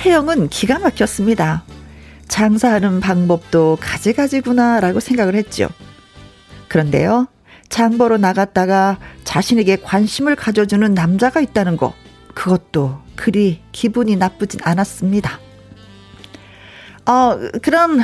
혜영은 0.00 0.48
기가 0.48 0.78
막혔습니다. 0.78 1.62
장사하는 2.30 3.00
방법도 3.00 3.76
가지가지구나라고 3.80 5.00
생각을 5.00 5.34
했죠. 5.34 5.68
그런데요, 6.68 7.26
장보러 7.68 8.18
나갔다가 8.18 8.98
자신에게 9.24 9.76
관심을 9.82 10.36
가져주는 10.36 10.94
남자가 10.94 11.40
있다는 11.40 11.76
거, 11.76 11.92
그것도 12.34 12.98
그리 13.16 13.60
기분이 13.72 14.14
나쁘진 14.16 14.60
않았습니다. 14.62 15.38
어, 17.06 17.36
그럼 17.62 18.00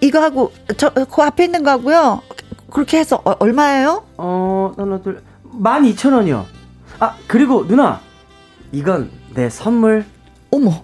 이거 0.00 0.20
하고 0.20 0.52
저 0.76 0.90
그 0.90 1.22
앞에 1.22 1.44
있는 1.44 1.62
거 1.62 1.70
하고요. 1.70 2.22
그렇게 2.70 2.98
해서 2.98 3.22
어, 3.24 3.36
얼마예요? 3.38 4.04
어, 4.18 4.74
하나 4.76 5.00
둘, 5.00 5.22
만 5.44 5.84
이천 5.84 6.12
원이요. 6.12 6.44
아, 6.98 7.16
그리고 7.28 7.66
누나, 7.66 8.00
이건 8.72 9.10
내 9.34 9.48
선물. 9.48 10.04
어머, 10.50 10.82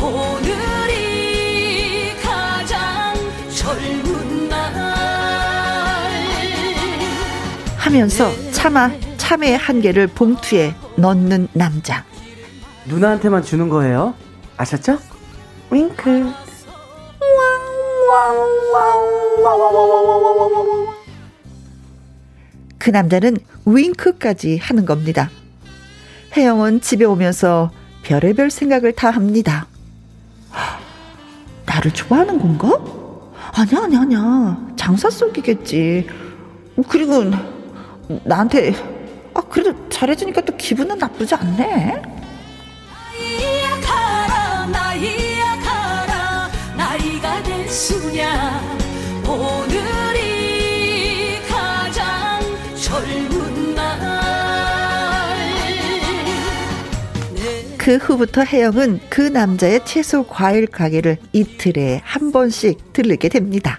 오늘이 0.00 2.12
가장 2.22 3.14
젊은 3.54 4.48
날 4.48 4.74
하면서 7.76 8.30
차마 8.52 8.90
참외 9.16 9.54
한 9.54 9.80
개를 9.80 10.06
봉투에 10.06 10.74
넣는 10.96 11.48
남자 11.52 12.04
누나한테만 12.86 13.42
주는 13.42 13.68
거예요 13.68 14.14
아셨죠? 14.56 14.98
윙크 15.70 16.32
그 22.84 22.90
남자는 22.90 23.38
윙크까지 23.64 24.58
하는 24.58 24.84
겁니다. 24.84 25.30
혜영은 26.36 26.82
집에 26.82 27.06
오면서 27.06 27.70
별의별 28.02 28.50
생각을 28.50 28.92
다 28.92 29.08
합니다. 29.08 29.66
나를 31.64 31.92
좋아하는 31.92 32.38
건가? 32.38 32.78
아니야, 33.54 33.84
아니야, 33.84 34.00
아니야. 34.00 34.68
장사 34.76 35.08
속이겠지. 35.08 36.06
그리고 36.86 37.24
나한테 38.22 38.74
아 39.32 39.40
그래도 39.48 39.88
잘해주니까 39.88 40.42
또 40.42 40.54
기분은 40.54 40.98
나쁘지 40.98 41.36
않네. 41.36 42.02
나이야 43.16 43.80
가라, 43.80 44.66
나이야 44.66 45.58
가라, 45.58 46.50
나이가 46.76 47.42
됐으냐 47.44 48.73
그 57.84 57.96
후부터 57.96 58.44
혜영은 58.44 58.98
그 59.10 59.20
남자의 59.20 59.84
채소 59.84 60.26
과일 60.26 60.66
가게를 60.66 61.18
이틀에 61.34 62.00
한 62.02 62.32
번씩 62.32 62.94
들르게 62.94 63.28
됩니다. 63.28 63.78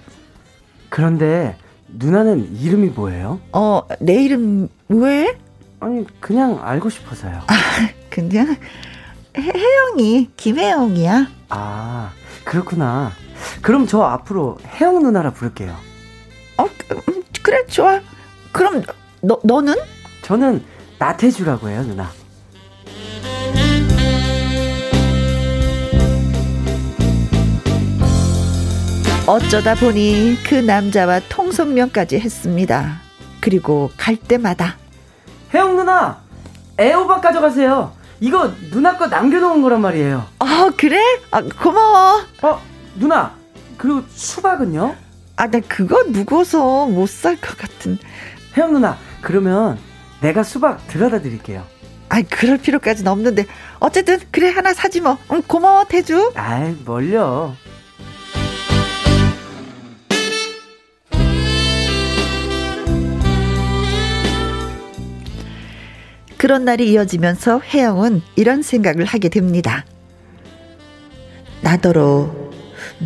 그런데 0.90 1.58
누나는 1.88 2.56
이름이 2.56 2.90
뭐예요? 2.90 3.40
어, 3.52 3.82
내 4.00 4.24
이름 4.24 4.70
왜? 4.90 5.36
아니 5.80 6.06
그냥 6.20 6.60
알고 6.64 6.92
싶어서요. 6.92 7.42
아, 7.48 7.54
그냥 8.12 8.56
혜영이 9.36 10.30
김혜영이야. 10.38 11.28
아 11.50 12.12
그렇구나. 12.44 13.12
그럼 13.64 13.88
저 13.88 14.04
앞으로 14.04 14.60
혜영 14.80 15.02
누나라 15.02 15.32
부를게요. 15.32 15.76
어 16.58 16.64
음, 16.64 17.24
그래 17.42 17.66
좋아. 17.66 18.00
그럼 18.52 18.84
너 19.22 19.40
너는? 19.44 19.74
저는 20.22 20.64
나태주라고 21.00 21.70
해요 21.70 21.82
누나. 21.82 22.12
어쩌다 29.28 29.74
보니 29.76 30.38
그 30.48 30.54
남자와 30.56 31.20
통성명까지 31.30 32.20
했습니다. 32.20 33.02
그리고 33.42 33.90
갈 33.98 34.16
때마다 34.16 34.78
혜영 35.54 35.76
누나 35.76 36.22
애호박 36.80 37.22
가져가세요. 37.22 37.94
이거 38.20 38.52
누나 38.72 38.98
거 38.98 39.08
남겨놓은 39.08 39.62
거란 39.62 39.82
말이에요. 39.82 40.26
아 40.40 40.70
그래? 40.78 41.00
아 41.32 41.42
고마워. 41.42 42.22
어 42.44 42.62
누나 42.96 43.34
그리고 43.78 44.04
수박은요? 44.10 44.96
아 45.38 45.48
나 45.48 45.60
그거 45.68 46.04
무거워서 46.08 46.86
못 46.88 47.10
살 47.10 47.36
것 47.38 47.58
같은. 47.58 47.98
혜영 48.56 48.74
누나 48.74 48.98
그러면 49.22 49.78
내가 50.22 50.44
수박 50.44 50.88
들여다 50.88 51.22
드릴게요. 51.22 51.64
아 52.10 52.22
그럴 52.30 52.58
필요까지는 52.60 53.12
없는데 53.12 53.46
어쨌든 53.80 54.20
그래 54.32 54.50
하나 54.50 54.74
사지 54.74 55.02
뭐. 55.02 55.18
응, 55.32 55.42
고마워 55.48 55.86
태주. 55.86 56.32
아이 56.36 56.76
뭘 56.86 57.12
그런 66.46 66.64
날이 66.64 66.92
이어지면서 66.92 67.60
혜영은 67.60 68.22
이런 68.36 68.62
생각을 68.62 69.04
하게 69.04 69.30
됩니다. 69.30 69.84
나더러 71.64 72.32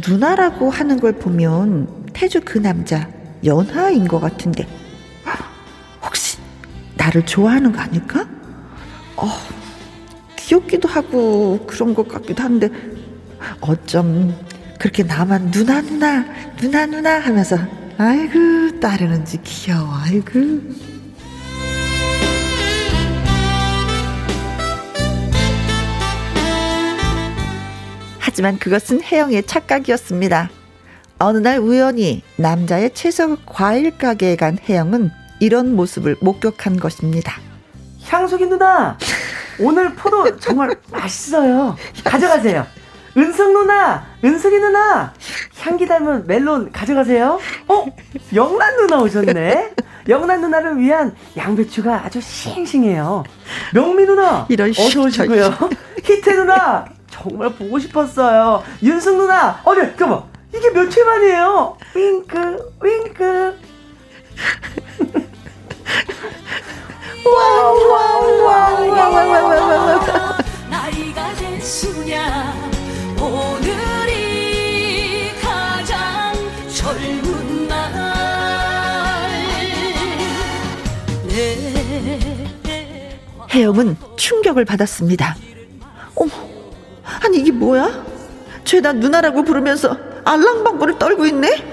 누나라고 0.05 0.69
하는 0.69 0.99
걸 0.99 1.13
보면 1.13 2.09
태주 2.11 2.41
그 2.43 2.57
남자 2.57 3.09
연하인 3.45 4.09
것 4.09 4.19
같은데 4.19 4.67
혹시 6.03 6.37
나를 6.97 7.25
좋아하는 7.25 7.71
거 7.71 7.79
아닐까? 7.79 8.27
어, 9.15 9.29
귀엽기도 10.35 10.89
하고 10.89 11.65
그런 11.65 11.95
것 11.95 12.09
같기도 12.09 12.43
한데 12.43 12.69
어쩜 13.61 14.35
그렇게 14.77 15.03
나만 15.03 15.51
누나 15.51 15.79
누나 15.79 16.25
누나 16.57 16.85
누나 16.85 17.19
하면서 17.19 17.57
아이고 17.97 18.81
따르는지 18.81 19.41
귀여워 19.43 19.87
아이고 19.93 20.98
하지만 28.29 28.59
그것은 28.59 29.01
혜영의 29.01 29.47
착각이었습니다. 29.47 30.51
어느 31.17 31.39
날 31.39 31.57
우연히 31.57 32.21
남자의 32.35 32.93
채소 32.93 33.37
과일 33.43 33.97
가게에 33.97 34.35
간 34.35 34.59
혜영은 34.69 35.09
이런 35.39 35.75
모습을 35.75 36.15
목격한 36.21 36.79
것입니다. 36.79 37.33
향수기 38.03 38.45
누나, 38.45 38.99
오늘 39.59 39.95
포도 39.95 40.37
정말 40.37 40.75
맛있어요. 40.91 41.75
가져가세요. 42.03 42.67
은성 43.17 43.51
누나, 43.51 44.05
은석이 44.23 44.59
누나, 44.59 45.11
향기 45.61 45.87
닮은 45.87 46.27
멜론 46.27 46.71
가져가세요. 46.71 47.39
어, 47.67 47.85
영란 48.35 48.77
누나 48.77 48.99
오셨네. 49.01 49.73
영란 50.07 50.41
누나를 50.41 50.77
위한 50.77 51.15
양배추가 51.35 52.05
아주 52.05 52.21
싱싱해요. 52.21 53.23
명미 53.73 54.05
누나, 54.05 54.45
이런 54.49 54.69
어서 54.69 55.01
오시고요. 55.01 55.51
히트 56.03 56.29
누나, 56.29 56.85
정말 57.21 57.49
보고 57.53 57.77
싶었어요. 57.79 58.63
윤승 58.81 59.17
누나, 59.17 59.59
어디, 59.65 59.81
잠깐만. 59.81 60.23
이게 60.55 60.69
며칠 60.71 61.03
만이에요? 61.05 61.77
윙크, 61.93 62.73
윙크. 62.81 63.59
나이가 70.69 71.33
됐으냐 71.35 72.53
오늘이 73.21 75.31
가장 75.41 76.33
젊은 76.73 77.67
날 77.67 77.79
혜영은 83.51 83.97
충격을 84.15 84.63
받았습니다. 84.65 85.35
어머, 86.15 86.31
아니 87.23 87.37
이게 87.39 87.51
뭐야? 87.51 88.05
죄다 88.63 88.93
누나라고 88.93 89.43
부르면서 89.43 89.97
알랑방구를 90.25 90.99
떨고 90.99 91.25
있네? 91.25 91.63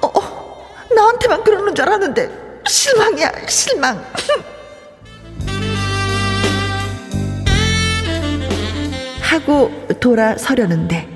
어, 0.00 0.06
어, 0.06 0.66
나한테만 0.94 1.44
그러는 1.44 1.74
줄 1.74 1.84
알았는데 1.86 2.62
실망이야 2.66 3.32
실망. 3.48 4.02
하고 9.20 9.70
돌아서려는데 9.98 11.08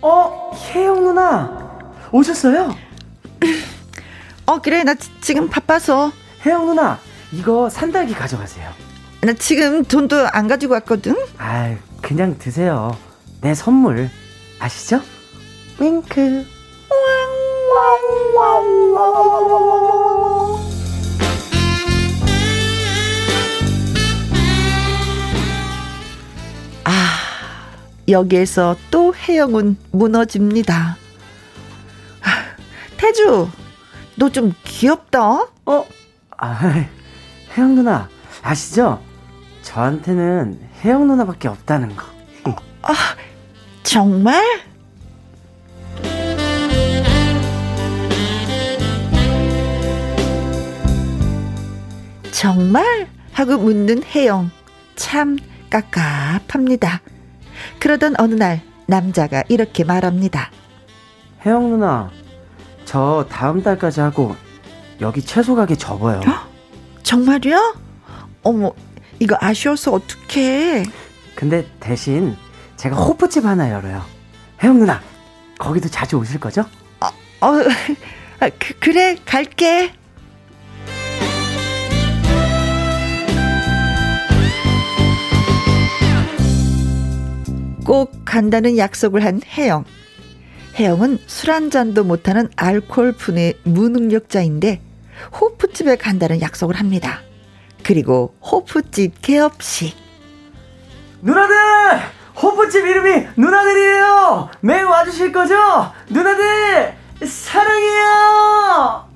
어 0.00 0.52
혜영 0.72 1.04
누나 1.04 1.78
오셨어요? 2.12 2.74
어 4.46 4.60
그래 4.60 4.82
나 4.84 4.94
지, 4.94 5.10
지금 5.20 5.50
바빠서 5.50 6.12
혜영 6.46 6.64
누나 6.64 6.98
이거 7.32 7.68
산딸기 7.68 8.14
가져가세요 8.14 8.70
나 9.20 9.34
지금 9.34 9.84
돈도 9.84 10.28
안 10.32 10.48
가지고 10.48 10.72
왔거든 10.74 11.14
아 11.36 11.76
그냥 12.02 12.36
드세요 12.38 12.96
내 13.40 13.54
선물 13.54 14.10
아시죠? 14.58 15.00
윙크 15.80 16.44
아, 26.84 27.70
여기에서 28.08 28.76
또 28.90 29.14
혜영은 29.14 29.76
무너집니다. 29.92 30.96
아, 32.22 32.28
태주, 32.96 33.48
너 34.16 34.28
좀 34.30 34.52
귀엽다. 34.64 35.46
어? 35.66 35.86
아, 36.38 36.58
혜영 37.56 37.74
누나 37.74 38.08
아시죠? 38.42 39.00
저한테는 39.62 40.69
혜영 40.84 41.06
누나밖에 41.06 41.48
없다는 41.48 41.94
거. 41.96 42.06
아, 42.82 42.94
정말? 43.82 44.42
정말? 52.32 53.08
하고 53.32 53.58
묻는 53.58 54.02
혜영. 54.02 54.50
참 54.96 55.38
깝깝합니다. 55.68 57.00
그러던 57.78 58.14
어느 58.18 58.34
날 58.34 58.62
남자가 58.86 59.44
이렇게 59.48 59.84
말합니다. 59.84 60.50
혜영 61.44 61.70
누나, 61.70 62.10
저 62.84 63.26
다음 63.30 63.62
달까지 63.62 64.00
하고 64.00 64.34
여기 65.00 65.22
채소 65.22 65.54
가게 65.54 65.76
접어요. 65.76 66.20
정말이야? 67.02 67.74
어머, 68.42 68.72
이거 69.20 69.36
아쉬워서 69.40 69.92
어떡해. 69.92 70.84
근데 71.34 71.66
대신 71.78 72.36
제가 72.76 72.96
호프집 72.96 73.44
하나 73.44 73.70
열어요. 73.70 74.02
혜영 74.62 74.78
누나, 74.78 75.00
거기도 75.58 75.88
자주 75.88 76.16
오실 76.16 76.40
거죠? 76.40 76.62
어, 77.00 77.06
어 77.46 77.52
그, 78.58 78.74
그래, 78.80 79.16
갈게. 79.24 79.92
꼭 87.84 88.12
간다는 88.24 88.78
약속을 88.78 89.24
한 89.24 89.40
혜영. 89.56 89.84
혜영은 90.76 91.18
술 91.26 91.50
한 91.50 91.70
잔도 91.70 92.04
못하는 92.04 92.48
알코올 92.56 93.12
분의 93.12 93.54
무능력자인데 93.64 94.80
호프집에 95.40 95.96
간다는 95.96 96.40
약속을 96.40 96.76
합니다. 96.76 97.20
그리고 97.82 98.34
호프집 98.42 99.22
개업식. 99.22 99.96
누나들! 101.22 101.56
호프집 102.42 102.86
이름이 102.86 103.26
누나들이에요! 103.36 104.50
매일 104.60 104.84
와주실 104.84 105.32
거죠? 105.32 105.54
누나들! 106.08 106.94
사랑해요! 107.26 109.09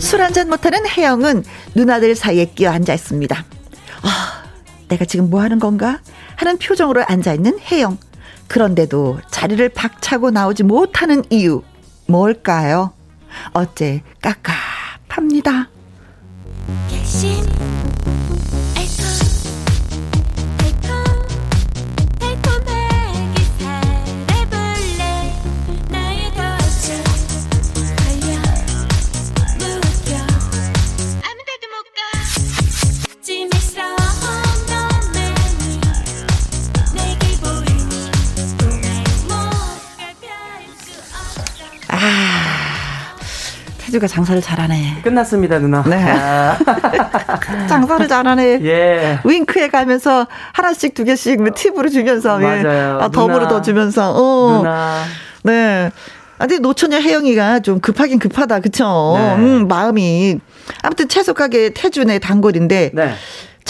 술 0.00 0.22
한잔 0.22 0.48
못하는 0.48 0.86
혜영은 0.86 1.44
누나들 1.74 2.14
사이에 2.14 2.46
끼어 2.46 2.70
앉아 2.70 2.94
있습니다. 2.94 3.44
아, 4.02 4.44
내가 4.88 5.04
지금 5.04 5.30
뭐 5.30 5.40
하는 5.42 5.58
건가? 5.58 6.00
하는 6.36 6.58
표정으로 6.58 7.04
앉아 7.06 7.34
있는 7.34 7.58
혜영. 7.58 7.98
그런데도 8.48 9.20
자리를 9.30 9.66
박차고 9.70 10.30
나오지 10.30 10.62
못하는 10.64 11.22
이유 11.30 11.62
뭘까요? 12.06 12.92
어째 13.52 14.02
깝깝합니다. 14.20 15.68
태주가 43.94 44.08
장사를 44.08 44.40
잘하네. 44.42 45.02
끝났습니다, 45.04 45.58
누나. 45.60 45.82
네. 45.84 46.02
아. 46.02 46.56
장사를 47.68 48.08
잘하네. 48.08 48.60
예. 48.64 49.20
윙크에 49.24 49.68
가면서 49.68 50.26
하나씩 50.52 50.94
두 50.94 51.04
개씩 51.04 51.40
뭐 51.40 51.52
팁으로 51.54 51.88
주면서. 51.88 52.42
예. 52.42 52.62
맞아요. 52.62 52.98
아, 53.00 53.08
덤으로 53.08 53.46
더 53.46 53.62
주면서. 53.62 54.12
어. 54.12 54.58
누나. 54.58 55.04
네. 55.44 55.90
아, 56.38 56.46
근데 56.46 56.58
노처녀 56.58 56.98
혜영이가 56.98 57.60
좀 57.60 57.78
급하긴 57.78 58.18
급하다. 58.18 58.60
그쵸? 58.60 59.14
네. 59.16 59.34
음, 59.36 59.68
마음이. 59.68 60.40
아무튼 60.82 61.06
채소 61.06 61.34
가게 61.34 61.70
태준의 61.70 62.18
단골인데. 62.18 62.90
네. 62.94 63.14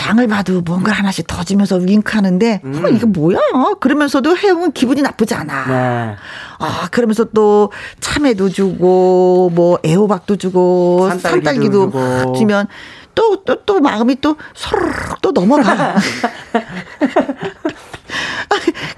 장을 0.05 0.27
봐도 0.29 0.61
뭔가 0.61 0.93
하나씩 0.93 1.27
더 1.27 1.43
주면서 1.43 1.77
윙크하는데 1.77 2.61
음. 2.63 2.85
어, 2.85 2.89
이게 2.89 3.07
뭐야? 3.07 3.39
그러면서도 3.81 4.37
혜영은 4.37 4.73
기분이 4.73 5.01
나쁘지 5.01 5.35
않아. 5.35 5.67
네. 5.67 6.17
아 6.59 6.89
그러면서 6.91 7.25
또 7.33 7.73
참외도 8.01 8.51
주고 8.51 9.51
뭐 9.55 9.79
애호박도 9.83 10.37
주고 10.37 11.09
산딸기도, 11.09 11.91
산딸기도 11.91 12.35
주면 12.35 12.67
또 13.15 13.43
또, 13.45 13.65
또 13.65 13.81
마음이 13.81 14.21
또 14.21 14.37
소르륵 14.53 15.23
또 15.23 15.33
넘어가. 15.33 15.95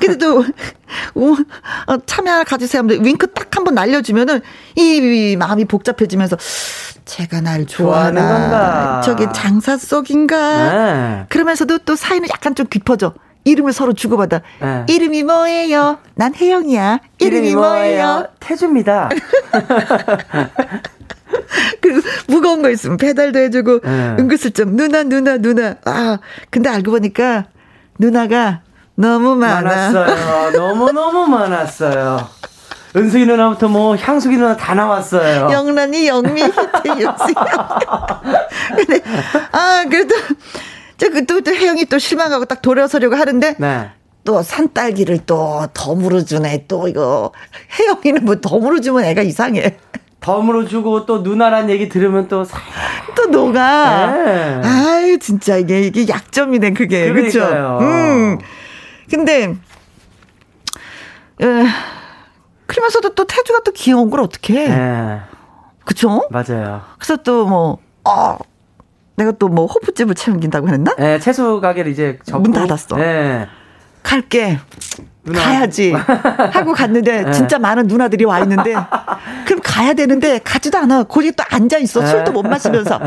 근데 0.07 0.19
또, 0.19 0.45
어, 1.87 1.97
참여 2.07 2.45
가지세요. 2.45 2.83
윙크 2.89 3.33
딱 3.33 3.47
한 3.57 3.65
번 3.65 3.75
날려주면은 3.75 4.43
이, 4.77 5.33
이 5.33 5.37
마음이 5.37 5.65
복잡해지면서 5.65 6.37
제가 7.07 7.41
날 7.41 7.65
좋아하나. 7.67 8.29
건가? 8.29 9.01
저게 9.05 9.27
장사 9.35 9.77
속인가? 9.79 10.73
네. 10.73 11.27
그러면서도 11.31 11.79
또 11.79 11.97
사이는 11.97 12.29
약간 12.29 12.55
좀 12.55 12.67
깊어져. 12.69 13.15
이름을 13.45 13.73
서로 13.73 13.93
주고받아. 13.95 14.43
네. 14.61 14.85
이름이 14.89 15.23
뭐예요? 15.23 15.99
난 16.17 16.35
혜영이야. 16.35 16.99
이름이, 17.19 17.49
이름이 17.49 17.55
뭐예요? 17.55 18.27
태주입니다. 18.41 19.09
그리고 21.81 22.01
무거운 22.29 22.63
거 22.63 22.71
있으면 22.71 22.97
배달도 22.97 23.39
해주고 23.39 23.81
네. 23.81 24.17
은근슬쩍 24.19 24.71
누나 24.71 25.03
누나 25.03 25.37
누나. 25.39 25.77
아 25.85 26.19
근데 26.51 26.69
알고 26.69 26.91
보니까 26.91 27.47
누나가 27.99 28.63
너무 28.97 29.37
많아. 29.37 29.63
많았어요. 29.63 30.51
너무 30.53 30.91
너무 30.93 31.27
많았어요. 31.27 32.29
은숙이 32.97 33.27
누나부터 33.27 33.69
뭐 33.69 33.95
향숙이 33.95 34.37
누나 34.37 34.57
다 34.57 34.75
나왔어요. 34.75 35.51
영란이 35.53 36.09
영미 36.09 36.43
히트 36.43 37.01
육수. 37.01 37.27
근데 38.75 39.03
아 39.53 39.85
그래도 39.89 40.15
저그또 40.97 41.43
또 41.43 41.55
혜영이 41.55 41.85
또 41.87 41.99
실망하고 41.99 42.47
딱 42.47 42.63
돌아서려고 42.63 43.17
하는데 43.17 43.55
네. 43.59 43.91
또 44.25 44.43
산딸기를 44.43 45.21
또 45.27 45.67
덤으로 45.75 46.25
주네. 46.25 46.65
또 46.69 46.89
이거 46.89 47.33
혜영이는 47.79 48.25
뭐 48.25 48.37
덤으로 48.41 48.81
주면 48.81 49.05
애가 49.05 49.21
이상해. 49.23 49.77
덤으로 50.21 50.67
주고 50.67 51.05
또 51.05 51.19
누나란 51.19 51.69
얘기 51.69 51.91
들으면 51.91 52.29
또또 52.29 53.27
녹아. 53.31 54.07
네. 54.07 54.61
아유 54.65 55.19
진짜 55.19 55.59
이게 55.59 55.83
이게 55.83 56.09
약점이네 56.09 56.73
그게 56.73 57.13
그렇죠. 57.13 57.79
음. 57.83 58.39
근데 59.11 59.55
에, 61.43 61.47
그러면서도 62.67 63.15
또 63.15 63.27
태주가 63.27 63.61
또 63.65 63.73
귀여운 63.73 64.11
걸 64.11 64.21
어떻게 64.21 64.55
해? 64.65 64.69
네. 64.69 65.21
그쵸? 65.85 66.27
맞아요. 66.31 66.83
그래서 66.99 67.17
또 67.23 67.47
뭐, 67.47 67.79
어, 68.05 68.37
내가 69.17 69.33
또 69.33 69.49
뭐 69.49 69.67
호프집을 69.67 70.15
챙긴다고 70.15 70.69
했나? 70.69 70.95
네, 70.99 71.19
채소 71.19 71.61
가게를 71.61 71.93
이제 71.93 72.19
접고. 72.25 72.43
문 72.43 72.53
닫았어. 72.53 72.97
네. 72.97 73.47
갈게. 74.03 74.59
누나. 75.25 75.43
가야지 75.43 75.93
하고 75.93 76.73
갔는데 76.73 77.23
네. 77.25 77.33
진짜 77.33 77.59
많은 77.59 77.89
누나들이 77.89 78.25
와 78.25 78.39
있는데 78.41 78.75
그럼 79.45 79.61
가야 79.61 79.93
되는데 79.95 80.39
가지도 80.39 80.79
않아 80.79 81.03
거기 81.03 81.33
또 81.33 81.43
앉아 81.51 81.79
있어 81.79 81.99
네. 82.01 82.07
술도 82.07 82.31
못 82.31 82.43
마시면서 82.45 83.01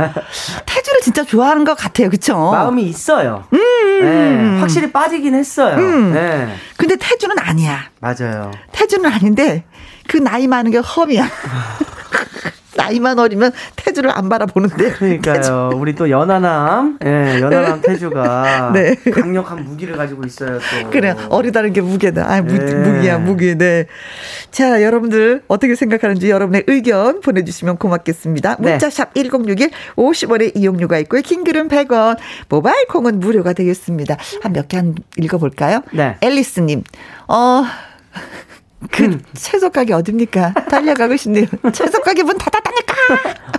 태주 0.66 0.89
를 1.00 1.02
진짜 1.02 1.24
좋아하는 1.24 1.64
것 1.64 1.76
같아요. 1.76 2.10
그쵸? 2.10 2.36
마음이 2.52 2.84
있어요. 2.84 3.46
음, 3.54 3.60
네. 4.02 4.60
확실히 4.60 4.92
빠지긴 4.92 5.34
했어요. 5.36 5.78
음. 5.78 6.14
네. 6.14 6.54
근데 6.78 6.96
태주는 6.98 7.38
아니야. 7.40 7.90
맞아요. 8.00 8.52
태주는 8.72 9.10
아닌데 9.10 9.64
그 10.08 10.18
나이 10.18 10.48
많은 10.48 10.72
게 10.72 10.78
험이야 10.80 11.28
나이만 12.80 13.20
어리면 13.20 13.52
태주를 13.76 14.10
안 14.12 14.30
바라보는데. 14.30 14.92
그러니까요. 14.92 15.36
태주. 15.36 15.72
우리 15.76 15.94
또 15.96 16.10
연하남, 16.10 16.98
예, 17.04 17.10
네, 17.10 17.42
연하남 17.42 17.82
태주가 17.84 18.72
네. 18.74 18.96
강력한 19.12 19.64
무기를 19.66 19.98
가지고 19.98 20.24
있어요. 20.26 20.60
또. 20.60 20.90
그래, 20.90 21.14
어리다는 21.30 21.74
게 21.74 21.82
무게다. 21.82 22.26
아, 22.32 22.42
무, 22.42 22.54
네. 22.58 22.74
무기야, 22.76 23.18
무기. 23.18 23.56
네. 23.58 23.86
자, 24.52 24.82
여러분들 24.82 25.42
어떻게 25.48 25.76
생각하는지 25.76 26.30
여러분의 26.30 26.64
의견 26.68 27.20
보내주시면 27.22 27.78
고맙겠습니다. 27.78 28.56
네. 28.60 28.72
문자샵 28.72 29.14
1061 29.14 29.70
50원의 29.96 30.56
이용료가 30.56 30.98
있고요. 31.00 31.22
킹글은 31.22 31.68
100원, 31.68 32.18
모바일 32.48 32.86
콩은 32.88 33.20
무료가 33.20 33.54
되겠습니다. 33.54 34.16
한 34.42 34.54
몇 34.54 34.68
개 34.70 34.78
한 34.78 34.96
읽어볼까요? 35.18 35.82
네. 35.92 36.16
앨리스님, 36.22 36.84
어, 37.28 37.64
그 38.92 39.04
음. 39.04 39.22
채소 39.34 39.70
가게 39.70 39.94
어딥니까? 39.94 40.54
달려가고 40.70 41.16
싶네요. 41.18 41.46
채소 41.74 42.02
가게 42.02 42.24
문 42.24 42.38
닫았다니까. 42.38 42.94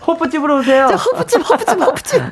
호프집으로 0.07 0.59
오세요. 0.59 0.89
저 0.91 0.97
호프집, 0.97 1.51
호프집, 1.51 1.81
호프집. 1.81 2.23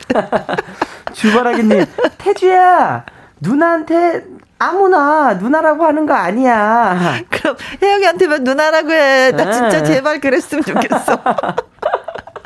주바라기님, 1.12 1.84
태주야, 2.18 3.05
누나한테 3.41 4.24
아무나 4.59 5.34
누나라고 5.34 5.84
하는 5.84 6.07
거 6.07 6.14
아니야. 6.14 7.22
그럼 7.30 7.57
혜영이한테만 7.82 8.43
누나라고 8.45 8.91
해. 8.91 9.30
나 9.32 9.53
진짜 9.53 9.82
네. 9.82 9.84
제발 9.84 10.20
그랬으면 10.20 10.64
좋겠어. 10.64 11.22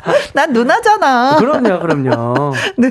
난 0.33 0.51
누나잖아. 0.53 1.37
그럼요, 1.37 1.79
그럼요. 1.79 2.53
네. 2.77 2.89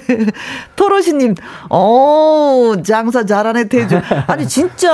토로시님, 0.77 1.35
어, 1.71 2.73
장사 2.85 3.25
잘하네, 3.25 3.69
태주. 3.69 4.01
아니, 4.27 4.49
진짜, 4.49 4.91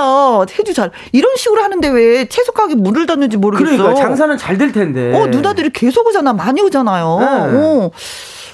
태주 0.48 0.74
잘, 0.74 0.90
이런 1.12 1.36
식으로 1.36 1.62
하는데 1.62 1.88
왜 1.88 2.28
채소 2.28 2.52
가게 2.52 2.74
물을 2.74 3.06
닫는지 3.06 3.36
모르겠어. 3.36 3.76
그러니까, 3.76 4.00
장사는 4.00 4.36
잘 4.36 4.58
될 4.58 4.72
텐데. 4.72 5.14
어, 5.14 5.26
누나들이 5.28 5.70
계속 5.70 6.06
오잖아. 6.08 6.32
많이 6.32 6.60
오잖아요. 6.60 7.18
네. 7.20 7.26
어. 7.26 7.90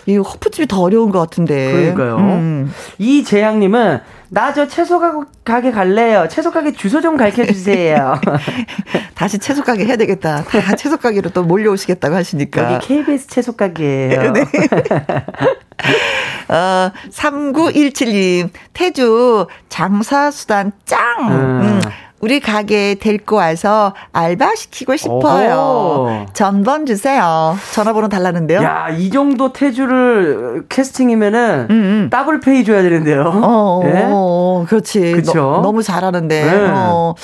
이 0.06 0.16
호프집이 0.18 0.66
더 0.68 0.82
어려운 0.82 1.10
것 1.10 1.18
같은데. 1.18 1.72
그러니까요. 1.72 2.16
음. 2.16 2.74
이재양님은 2.98 4.00
나 4.34 4.52
저 4.52 4.66
채소 4.66 5.00
가게 5.44 5.70
갈래요. 5.70 6.26
채소 6.28 6.50
가게 6.50 6.72
주소 6.72 7.00
좀 7.00 7.16
가르쳐 7.16 7.46
주세요. 7.46 8.20
다시 9.14 9.38
채소 9.38 9.62
가게 9.62 9.86
해야 9.86 9.96
되겠다. 9.96 10.42
다 10.42 10.74
채소 10.74 10.96
가게로 10.96 11.30
또 11.30 11.44
몰려오시겠다고 11.44 12.16
하시니까. 12.16 12.74
여기 12.74 12.86
KBS 12.86 13.28
채소 13.28 13.52
가게예요. 13.52 14.32
네. 14.32 14.44
어, 16.48 16.90
3917님, 17.10 18.50
태주 18.72 19.46
장사수단 19.68 20.72
짱! 20.84 20.98
음. 21.30 21.60
음. 21.62 21.80
우리 22.24 22.40
가게에 22.40 22.94
데리고 22.94 23.36
와서 23.36 23.92
알바 24.14 24.54
시키고 24.54 24.96
싶어요. 24.96 25.54
오호. 25.54 26.26
전번 26.32 26.86
주세요. 26.86 27.54
전화번호 27.74 28.08
달라는데요. 28.08 28.62
야, 28.62 28.88
이 28.88 29.10
정도 29.10 29.52
태주를 29.52 30.64
캐스팅이면은 30.70 31.66
음, 31.68 31.74
음. 31.74 32.08
더블 32.10 32.40
페이 32.40 32.64
줘야 32.64 32.80
되는데요. 32.80 33.30
어, 33.44 33.82
네? 33.84 34.06
어 34.08 34.64
그렇지. 34.66 35.12
그렇죠. 35.12 35.60
너무 35.62 35.82
잘하는데. 35.82 36.44
네. 36.44 36.70
어, 36.70 37.14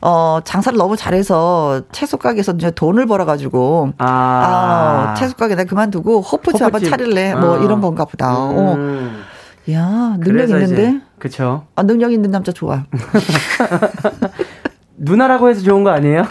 어, 0.00 0.38
장사를 0.42 0.78
너무 0.78 0.96
잘해서 0.96 1.82
채소 1.92 2.16
가게에서 2.16 2.52
이제 2.52 2.70
돈을 2.70 3.04
벌어 3.04 3.26
가지고 3.26 3.90
아, 3.98 4.06
아 4.06 5.14
채소 5.18 5.34
가게 5.34 5.56
내가 5.56 5.68
그만두고 5.68 6.22
호프집 6.22 6.62
한번 6.62 6.82
차릴래. 6.82 7.34
뭐 7.34 7.58
어. 7.58 7.62
이런 7.62 7.82
건가 7.82 8.06
보다. 8.06 8.34
어. 8.34 8.74
음. 8.76 9.24
어. 9.24 9.37
야, 9.72 10.16
능력 10.20 10.48
있는데? 10.50 11.00
그쵸. 11.18 11.66
아, 11.74 11.82
능력 11.82 12.12
있는 12.12 12.30
남자 12.30 12.52
좋아. 12.52 12.84
누나라고 14.96 15.48
해서 15.48 15.60
좋은 15.62 15.84
거 15.84 15.90
아니에요? 15.90 16.24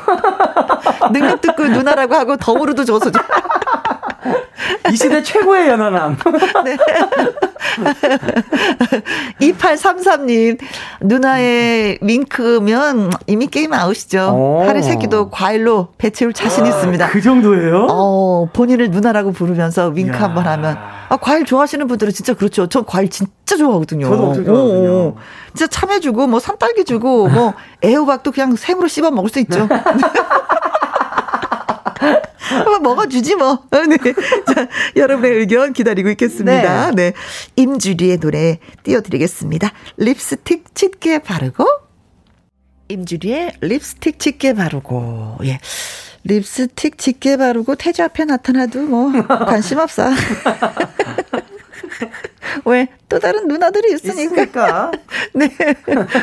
능력 1.14 1.42
듣고 1.42 1.66
누나라고 1.68 2.16
하고 2.16 2.38
덤으로도 2.38 2.84
줘서 2.84 3.12
좋아. 3.12 3.22
이 4.92 4.96
시대 4.96 5.22
최고의 5.22 5.68
연하남. 5.70 6.18
네. 6.66 6.78
2833님, 9.40 10.60
누나의 11.02 12.00
윙크면 12.02 13.12
이미 13.28 13.48
게임 13.48 13.74
아웃이죠. 13.74 14.64
하루 14.66 14.82
세끼도 14.82 15.30
과일로 15.30 15.90
배채울 15.98 16.34
자신 16.34 16.66
아, 16.66 16.70
있습니다. 16.70 17.08
그 17.10 17.22
정도예요? 17.22 17.88
어, 17.90 18.50
본인을 18.54 18.92
누나라고 18.92 19.32
부르면서 19.32 19.90
윙크 19.90 20.18
한번 20.18 20.48
하면. 20.48 20.78
아, 21.10 21.18
과일 21.18 21.46
좋아하시는 21.46 21.88
분들은 21.88 22.12
진짜 22.14 22.34
그렇죠. 22.34 22.68
전 22.68 22.86
과일 22.86 23.10
진짜 23.10 23.56
좋아하거든요. 23.58 24.10
저도 24.10 24.24
엄청 24.28 24.46
좋아하거든요. 24.46 24.90
오, 24.90 25.16
진짜 25.54 25.68
참외 25.68 26.00
주고, 26.00 26.28
뭐 26.28 26.40
산딸기 26.40 26.84
주고, 26.86 27.30
뭐 27.30 27.54
애호박도 27.84 28.32
그냥 28.32 28.56
생으로 28.56 28.88
씹어 28.88 29.12
먹을 29.12 29.30
수 29.30 29.40
있죠. 29.40 29.68
한번 32.38 32.82
먹어주지 32.84 33.36
뭐. 33.36 33.52
어, 33.72 33.86
네. 33.88 33.98
자, 33.98 34.68
여러분의 34.96 35.38
의견 35.40 35.74
기다리고 35.74 36.10
있겠습니다. 36.10 36.92
네. 36.92 37.12
네. 37.12 37.14
임주리의 37.56 38.20
노래 38.20 38.60
띄워드리겠습니다. 38.84 39.72
립스틱 39.98 40.76
짙게 40.76 41.20
바르고. 41.20 41.66
임주리의 42.90 43.54
립스틱 43.62 44.20
짙게 44.20 44.54
바르고. 44.54 45.38
예. 45.46 45.60
립스틱 46.24 46.98
짙게 46.98 47.38
바르고 47.38 47.76
태주 47.76 48.04
앞에 48.04 48.26
나타나도 48.26 48.82
뭐 48.82 49.12
관심 49.28 49.80
없어. 49.80 50.10
왜? 52.66 52.88
또 53.10 53.20
다른 53.20 53.48
누나들이 53.48 53.94
있으니까. 53.94 54.22
있으니까. 54.22 54.92
네. 55.34 55.50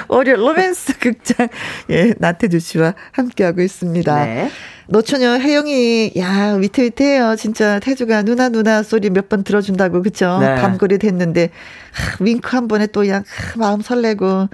월요 0.09 0.37
로맨스 0.37 0.99
극장. 0.99 1.49
예, 1.91 2.15
나태주 2.19 2.59
씨와 2.61 2.95
함께하고 3.13 3.63
있습니다. 3.63 4.25
네. 4.25 4.51
노처녀 4.87 5.39
혜영이 5.39 6.13
야 6.19 6.57
위태위태해요 6.59 7.37
진짜 7.37 7.79
태주가 7.81 8.21
누나 8.23 8.51
누나 8.51 8.83
소리 8.83 9.09
몇 9.09 9.31
번 9.31 9.43
들어준다고 9.43 10.03
그쵸 10.03 10.37
네. 10.41 10.57
밤거리 10.57 10.99
됐는데 10.99 11.49
하, 11.91 12.23
윙크 12.23 12.55
한 12.55 12.69
번에 12.69 12.87
또 12.89 13.01
그냥 13.01 13.25
하, 13.27 13.59
마음 13.59 13.81
설레고 13.81 14.49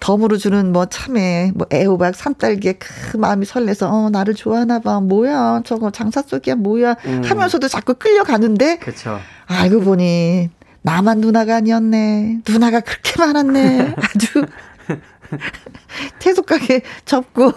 덤으로 0.00 0.38
주는 0.38 0.72
뭐 0.72 0.86
참외 0.86 1.52
뭐 1.54 1.68
애호박 1.72 2.16
산딸기에 2.16 2.72
크, 2.80 3.16
마음이 3.16 3.46
설레서 3.46 3.88
어 3.88 4.10
나를 4.10 4.34
좋아하나 4.34 4.80
봐 4.80 4.98
뭐야 5.00 5.62
저거 5.64 5.92
장삿속이야 5.92 6.56
뭐야 6.56 6.96
음. 7.04 7.22
하면서도 7.24 7.68
자꾸 7.68 7.94
끌려가는데 7.94 8.78
그쵸. 8.78 9.20
알고 9.46 9.82
보니 9.82 10.50
나만 10.86 11.18
누나가 11.20 11.56
아니었네 11.56 12.42
누나가 12.48 12.78
그렇게 12.78 13.14
많았네 13.18 13.94
아주 13.98 14.46
태속 16.20 16.46
가게 16.46 16.82
접고 17.04 17.52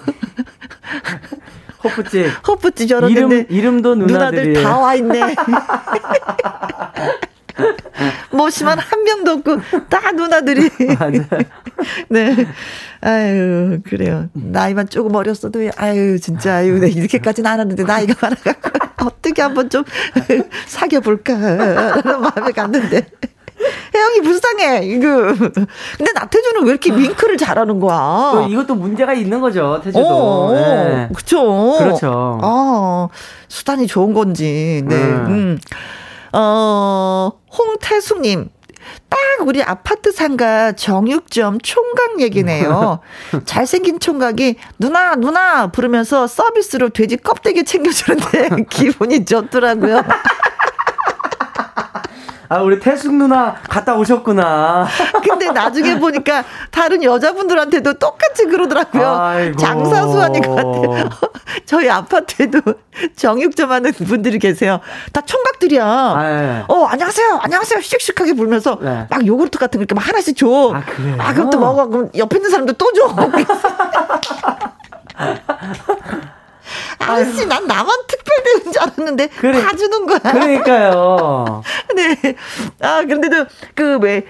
호프집. 1.84 2.26
호프집 2.48 2.90
저런 2.90 3.12
이름, 3.12 3.46
이름도. 3.48 3.94
누나들 3.96 4.54
다 4.64 4.80
와 4.80 4.96
있네. 4.96 5.22
뭐시만 8.32 8.80
한 8.80 9.04
명도 9.04 9.32
없고 9.32 9.58
다 9.90 10.12
누나들이. 10.12 10.70
네. 12.10 12.36
아유 13.02 13.80
그래요. 13.86 14.28
나이만 14.34 14.90
조금 14.90 15.16
어렸어도 15.16 15.70
아유 15.78 16.20
진짜 16.20 16.56
아유 16.56 16.80
네, 16.80 16.90
이렇게까지는 16.90 17.50
안 17.50 17.60
하는데 17.60 17.84
나이가 17.84 18.14
많아갖고 18.22 19.06
어떻게 19.06 19.42
한번 19.42 19.70
좀 19.70 19.84
사귀어 20.68 21.00
볼까라는 21.02 22.22
마음에 22.22 22.52
갔는데. 22.52 23.06
혜영이 23.94 24.22
불쌍해, 24.22 24.86
이거. 24.86 25.34
근데 25.98 26.12
나태주는 26.16 26.64
왜 26.64 26.70
이렇게 26.70 26.94
윙크를 26.96 27.36
잘하는 27.36 27.82
거야? 27.82 28.48
이것도 28.50 28.76
문제가 28.76 29.14
있는 29.14 29.42
거죠, 29.42 29.82
태주도. 29.84 30.00
어, 30.08 30.54
네. 30.54 31.10
그쵸. 31.14 31.76
그렇죠. 31.78 32.40
아, 32.42 33.10
수단이 33.50 33.88
좋은 33.88 34.14
건지, 34.14 34.82
네. 34.88 34.96
음. 34.96 35.26
음. 35.28 35.60
어, 36.32 37.32
홍태숙님. 37.58 38.50
딱 39.10 39.20
우리 39.46 39.62
아파트 39.62 40.12
상가 40.12 40.72
정육점 40.72 41.60
총각 41.62 42.22
얘기네요. 42.22 43.00
잘생긴 43.46 44.00
총각이 44.00 44.56
누나 44.80 45.16
누나 45.16 45.68
부르면서 45.68 46.28
서비스로 46.28 46.90
돼지 46.90 47.18
껍데기 47.18 47.64
챙겨주는데 47.66 48.64
기분이 48.70 49.26
좋더라고요. 49.26 50.04
아, 52.52 52.62
우리 52.62 52.80
태숙 52.80 53.14
누나 53.14 53.56
갔다 53.70 53.96
오셨구나. 53.96 54.88
근데 55.24 55.52
나중에 55.52 56.00
보니까 56.00 56.44
다른 56.72 57.04
여자분들한테도 57.04 57.94
똑같이 58.00 58.46
그러더라고요. 58.46 59.08
아이고. 59.08 59.56
장사수 59.58 60.20
아닌 60.20 60.42
것 60.42 60.56
같아요. 60.56 61.10
저희 61.68 61.88
아파트에도 61.90 62.60
정육점 63.16 63.72
하는 63.72 63.92
분들이 63.94 64.40
계세요. 64.40 64.80
다 65.14 65.22
총각들이야. 65.22 65.86
아, 65.86 66.24
네. 66.24 66.64
어, 66.68 66.86
안녕하세요. 66.86 67.40
안녕하세요. 67.44 67.82
씩씩하게 67.82 68.34
불면서 68.34 68.80
네. 68.82 69.06
막 69.12 69.26
요구르트 69.26 69.60
같은 69.60 69.78
거 69.78 69.82
이렇게 69.84 69.94
막 69.94 70.08
하나씩 70.08 70.36
줘. 70.36 70.72
아, 70.74 70.82
그래요? 70.84 71.16
아, 71.20 71.32
그럼 71.34 71.52
또 71.52 71.60
먹어. 71.60 71.86
그럼 71.88 72.10
옆에 72.18 72.38
있는 72.38 72.50
사람도 72.50 72.74
또 72.74 72.92
줘. 72.94 73.14
아저씨, 77.00 77.46
난 77.46 77.66
나만 77.66 77.90
특별대우인 78.08 78.72
줄 78.72 78.82
알았는데 78.82 79.28
그래, 79.40 79.62
다 79.62 79.76
주는 79.76 80.06
거야. 80.06 80.20
그러니까요. 80.20 81.64
네. 81.96 82.36
아, 82.82 83.02
그런데도 83.04 83.46
그 83.76 83.98
왜, 84.00 84.16
왜 84.18 84.24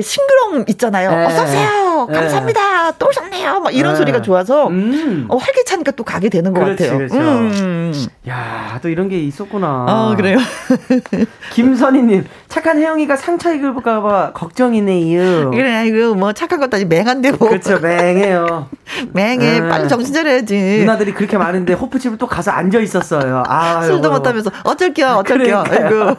싱그러움 0.00 0.64
있잖아요. 0.68 1.10
네. 1.10 1.26
어서오세요. 1.26 2.06
네. 2.10 2.18
감사합니다. 2.18 2.92
또 2.92 3.08
오셨네요. 3.08 3.60
막 3.60 3.74
이런 3.74 3.92
네. 3.92 3.98
소리가 3.98 4.22
좋아서 4.22 4.68
음. 4.68 5.26
어, 5.28 5.36
활기차니까 5.36 5.92
또 5.92 6.04
가게 6.04 6.28
되는 6.28 6.52
것 6.52 6.60
그렇지, 6.60 6.84
같아요. 6.84 6.98
그렇죠. 6.98 7.16
음. 7.18 7.92
야, 8.28 8.78
또 8.82 8.88
이런 8.88 9.08
게 9.08 9.18
있었구나. 9.20 9.86
아, 9.88 10.14
그래요. 10.16 10.38
김선희님, 11.52 12.24
착한 12.48 12.78
혜영이가 12.78 13.16
상처 13.16 13.52
입을까봐 13.54 14.32
걱정이네요. 14.32 15.50
그래, 15.50 15.86
이거 15.86 16.14
뭐 16.14 16.32
착한 16.32 16.62
아니 16.72 16.84
맹한데 16.84 17.32
뭐. 17.32 17.48
그렇죠, 17.48 17.78
맹해요. 17.80 18.68
맹해. 19.12 19.60
음. 19.60 19.68
빨리 19.68 19.88
정신 19.88 20.14
차려야지. 20.14 20.78
누나들이 20.80 21.12
그렇게 21.12 21.36
많은데 21.36 21.72
호프집을 21.74 22.18
또 22.18 22.26
가서 22.26 22.50
앉아 22.52 22.78
있었어요. 22.80 23.42
아, 23.46 23.82
술도 23.82 24.10
못하면서 24.10 24.50
어쩔게요, 24.64 25.08
어쩔게요. 25.18 25.64
아이고. 25.68 26.16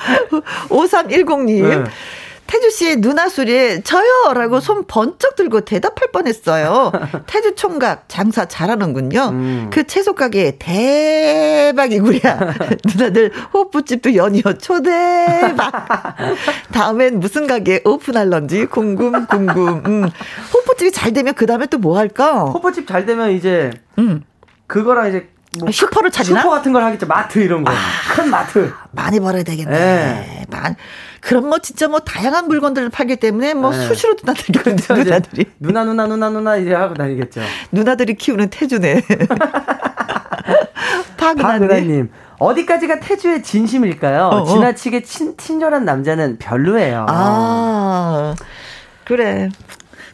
5310님. 0.70 1.86
네. 2.50 2.58
태주 2.58 2.70
씨의 2.70 2.96
누나 2.96 3.28
소리에 3.28 3.82
저요라고 3.82 4.60
손 4.60 4.84
번쩍 4.86 5.36
들고 5.36 5.60
대답할 5.62 6.10
뻔했어요. 6.12 6.90
태주 7.26 7.54
총각 7.54 8.04
장사 8.08 8.44
잘하는군요. 8.46 9.28
음. 9.30 9.70
그 9.72 9.86
채소 9.86 10.14
가게 10.14 10.56
대박이구야. 10.58 12.20
누나들 12.96 13.32
호프집도 13.54 14.14
연이어 14.16 14.58
초대박. 14.58 16.16
다음엔 16.72 17.20
무슨 17.20 17.46
가게 17.46 17.80
오픈할런지 17.84 18.66
궁금 18.66 19.26
궁금. 19.26 19.82
음. 19.86 20.10
호프집이 20.52 20.90
잘 20.92 21.12
되면 21.12 21.34
그 21.34 21.46
다음에 21.46 21.66
또 21.66 21.80
뭐 21.80 21.96
할까? 21.96 22.44
호프집 22.44 22.86
잘 22.86 23.06
되면 23.06 23.30
이제 23.30 23.70
음. 23.98 24.22
그거랑 24.66 25.08
이제 25.08 25.30
뭐 25.58 25.70
슈퍼를 25.72 26.10
찾나? 26.10 26.42
슈퍼 26.42 26.50
같은 26.50 26.72
걸 26.74 26.82
하겠죠. 26.84 27.06
마트 27.06 27.38
이런 27.38 27.64
거. 27.64 27.72
아, 27.72 27.74
큰 28.14 28.28
마트. 28.28 28.70
많이 28.92 29.18
벌어야 29.18 29.42
되겠네. 29.42 29.70
네. 29.70 30.44
많. 30.50 30.76
그럼 31.20 31.48
뭐 31.48 31.58
진짜 31.58 31.88
뭐 31.88 32.00
다양한 32.00 32.48
물건들을 32.48 32.88
팔기 32.88 33.16
때문에 33.16 33.54
뭐 33.54 33.70
네. 33.70 33.86
수시로 33.86 34.14
누나들이 34.22 34.58
그렇죠, 34.58 34.94
누나들이 34.94 35.44
누나 35.58 35.84
누나 35.84 36.06
누나 36.06 36.28
누나 36.30 36.56
이제 36.56 36.74
하고 36.74 36.94
다니겠죠. 36.94 37.40
누나들이 37.72 38.14
키우는 38.14 38.50
태주네. 38.50 39.02
박은하님 41.16 42.10
어디까지가 42.38 43.00
태주의 43.00 43.42
진심일까요? 43.42 44.24
어, 44.24 44.36
어. 44.40 44.44
지나치게 44.46 45.02
친, 45.02 45.36
친절한 45.36 45.84
남자는 45.84 46.38
별로예요. 46.38 47.06
아 47.08 48.34
그래. 49.04 49.50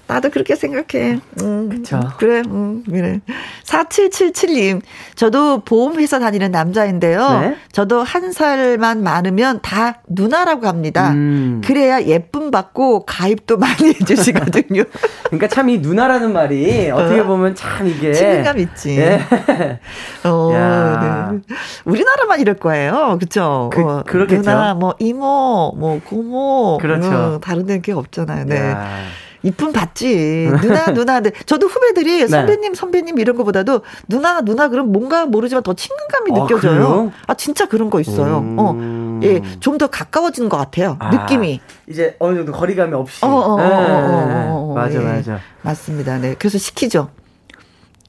나도 0.09 0.31
그렇게 0.31 0.55
생각해. 0.55 1.19
음, 1.43 1.69
그쵸. 1.69 2.01
그래, 2.19 2.43
음, 2.47 2.85
그래. 2.89 3.21
4777님, 3.65 4.81
저도 5.17 5.61
보험회사 5.65 6.19
다니는 6.21 6.53
남자인데요. 6.53 7.41
네? 7.41 7.57
저도 7.73 8.03
한 8.05 8.31
살만 8.31 9.03
많으면 9.03 9.59
다 9.63 10.01
누나라고 10.09 10.69
합니다. 10.69 11.11
음. 11.11 11.61
그래야 11.65 12.01
예쁨 12.03 12.51
받고 12.53 13.05
가입도 13.05 13.57
많이 13.59 13.89
해주시거든요. 14.01 14.85
그러니까 15.25 15.49
참 15.49 15.67
이 15.69 15.79
누나라는 15.79 16.33
말이 16.33 16.91
어떻게 16.93 17.19
어. 17.21 17.27
보면 17.27 17.57
참 17.57 17.89
이게. 17.89 18.13
친근감 18.13 18.59
있지. 18.61 18.95
네. 18.97 19.21
어, 20.23 20.51
네. 21.43 21.55
우리나라만 21.85 22.39
이럴 22.41 22.55
거예요. 22.55 23.17
그쵸? 23.19 23.71
그, 23.73 23.83
어, 23.83 24.05
그렇겠죠. 24.07 24.43
누나, 24.43 24.75
뭐, 24.75 24.95
이모, 25.01 25.75
뭐, 25.77 26.01
고모. 26.05 26.79
그렇죠. 26.81 27.09
어, 27.13 27.41
다른 27.41 27.67
데게 27.67 27.91
없잖아요. 27.93 28.45
네. 28.45 28.57
야. 28.71 28.87
이쁨 29.47 29.73
받지. 29.73 30.51
누나, 30.61 30.87
누나. 30.93 31.21
저도 31.47 31.69
후배들이 31.69 32.19
네. 32.19 32.27
선배님, 32.27 32.75
선배님 32.75 33.19
이런 33.21 33.37
거보다도 33.37 33.83
누나, 34.09 34.41
누나 34.41 34.69
그럼 34.69 34.91
뭔가 34.91 35.25
모르지만 35.25 35.63
더 35.63 35.73
친근감이 35.73 36.33
아, 36.33 36.43
느껴져요. 36.43 37.13
아, 37.29 37.35
진짜 37.35 37.67
그런 37.67 37.89
거 37.89 38.01
있어요. 38.01 38.39
음. 38.39 38.57
어. 38.59 39.21
예, 39.23 39.41
좀 39.61 39.77
더 39.77 39.89
가까워지는 39.89 40.49
것 40.49 40.57
같아요. 40.57 40.97
아, 40.99 41.11
느낌이. 41.11 41.61
이제 41.87 42.17
어느 42.19 42.37
정도 42.37 42.53
거리감이 42.53 42.95
없이. 42.95 43.23
어, 43.25 43.29
어, 43.29 43.53
어, 43.53 43.57
네. 43.59 43.65
어, 43.67 43.69
어, 43.69 44.71
어 44.71 44.75
맞아, 44.75 44.95
예. 44.95 45.05
맞아. 45.05 45.39
맞습니다. 45.61 46.17
네. 46.17 46.35
그래서 46.39 46.57
시키죠. 46.57 47.11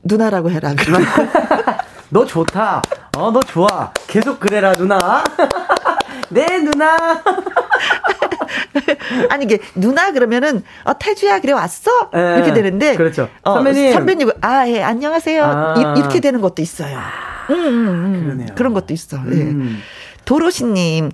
누나라고 0.03 0.49
해라. 0.49 0.73
너 2.09 2.25
좋다. 2.25 2.81
어, 3.17 3.31
너 3.31 3.41
좋아. 3.41 3.91
계속 4.07 4.39
그래라, 4.39 4.71
누나. 4.73 4.97
네, 6.29 6.45
누나. 6.59 6.97
아니 9.29 9.45
이게 9.45 9.59
누나 9.75 10.11
그러면은 10.11 10.63
어 10.83 10.97
태주야 10.97 11.39
그래 11.39 11.53
왔어 11.53 12.09
네, 12.11 12.35
이렇게 12.37 12.53
되는데 12.53 12.95
그렇죠 12.95 13.29
어, 13.43 13.55
선배님 13.55 13.93
선배님 13.93 14.29
아예 14.41 14.83
안녕하세요 14.83 15.43
아. 15.43 15.75
이, 15.77 16.01
렇게 16.01 16.19
되는 16.19 16.41
것도 16.41 16.61
있어요. 16.61 16.97
음, 17.49 17.55
음, 17.55 18.39
음. 18.39 18.47
그런 18.55 18.73
것도 18.73 18.93
있어. 18.93 19.17
예. 19.17 19.21
음. 19.31 19.81
도로시님 20.25 21.11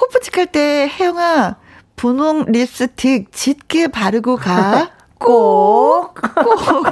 호프집 0.00 0.36
할 0.36 0.46
때 0.46 0.88
혜영아 0.88 1.56
분홍 1.96 2.46
립스틱 2.48 3.32
짙게 3.32 3.88
바르고 3.88 4.36
가. 4.36 4.90
꼭, 5.20 6.14
꼭. 6.14 6.86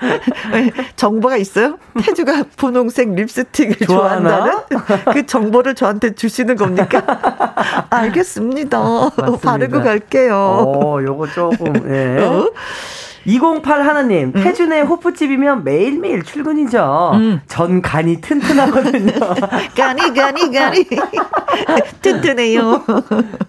정보가 0.96 1.36
있어요? 1.36 1.78
태주가 2.02 2.44
분홍색 2.56 3.14
립스틱을 3.14 3.86
좋아하나? 3.86 4.64
좋아한다는 4.68 5.04
그 5.12 5.26
정보를 5.26 5.74
저한테 5.74 6.14
주시는 6.14 6.56
겁니까? 6.56 7.02
알겠습니다. 7.90 8.78
맞습니다. 8.80 9.38
바르고 9.38 9.82
갈게요. 9.82 10.34
어, 10.34 11.02
요거 11.02 11.28
조금, 11.28 11.90
예. 11.90 12.22
어? 12.22 12.50
208 13.26 13.86
하나님, 13.86 14.32
음? 14.34 14.42
태준의 14.42 14.82
호프집이면 14.84 15.64
매일매일 15.64 16.22
출근이죠. 16.22 17.12
음. 17.14 17.40
전 17.46 17.80
간이 17.82 18.20
튼튼하거든요. 18.20 19.12
간이, 19.76 20.12
간이, 20.14 20.52
간이. 20.52 20.86
튼튼해요. 22.02 22.84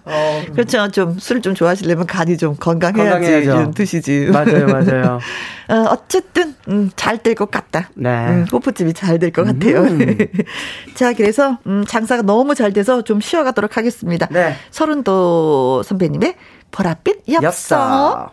어. 0.04 0.42
그렇죠. 0.52 0.88
좀, 0.90 1.18
술 1.18 1.42
좀 1.42 1.54
좋아하시려면 1.54 2.06
간이 2.06 2.38
좀 2.38 2.56
건강해야지 2.56 3.44
좀 3.44 3.74
드시지. 3.74 4.30
맞아요, 4.32 4.66
맞아요. 4.66 5.20
어, 5.68 5.74
어쨌든, 5.90 6.54
음, 6.68 6.90
잘 6.96 7.18
될 7.18 7.34
것 7.34 7.50
같다. 7.50 7.90
네. 7.94 8.08
음, 8.28 8.46
호프집이 8.50 8.94
잘 8.94 9.18
될 9.18 9.30
것 9.32 9.44
같아요. 9.46 9.82
음. 9.82 10.16
자, 10.94 11.12
그래서, 11.12 11.58
음, 11.66 11.84
장사가 11.86 12.22
너무 12.22 12.54
잘 12.54 12.72
돼서 12.72 13.02
좀 13.02 13.20
쉬어가도록 13.20 13.76
하겠습니다. 13.76 14.26
네. 14.30 14.54
서른도 14.70 15.82
선배님의 15.82 16.34
보랏빛 16.72 17.28
엽서. 17.32 17.46
엽서. 17.46 18.30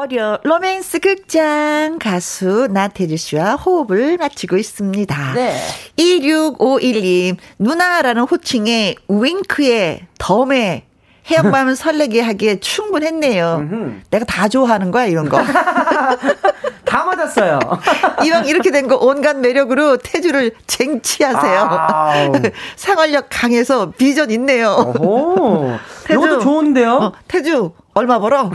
월요 0.00 0.36
로맨스 0.42 0.98
극장 1.00 1.98
가수 1.98 2.68
나태주 2.70 3.16
씨와 3.16 3.54
호흡을 3.54 4.18
맞추고 4.18 4.58
있습니다. 4.58 5.32
네. 5.34 5.56
2651님, 5.96 7.36
누나라는 7.58 8.24
호칭에 8.24 8.96
윙크에 9.08 10.02
덤에 10.18 10.84
해영밤을 11.30 11.76
설레게 11.76 12.20
하기에 12.20 12.60
충분했네요. 12.60 13.68
내가 14.10 14.26
다 14.26 14.48
좋아하는 14.48 14.90
거야, 14.90 15.06
이런 15.06 15.30
거. 15.30 15.40
다 16.84 17.04
맞았어요. 17.04 17.58
이왕 18.22 18.44
이렇게 18.46 18.70
된 18.70 18.86
거 18.88 18.96
온갖 18.96 19.38
매력으로 19.38 19.96
태주를 19.96 20.52
쟁취하세요. 20.66 22.32
상활력 22.76 23.28
강해서 23.30 23.92
비전 23.96 24.30
있네요. 24.32 24.72
오, 25.00 25.72
태주. 26.04 26.20
이것도 26.20 26.40
좋은데요? 26.40 26.92
어, 26.96 27.12
태주, 27.28 27.72
얼마 27.94 28.18
벌어? 28.18 28.50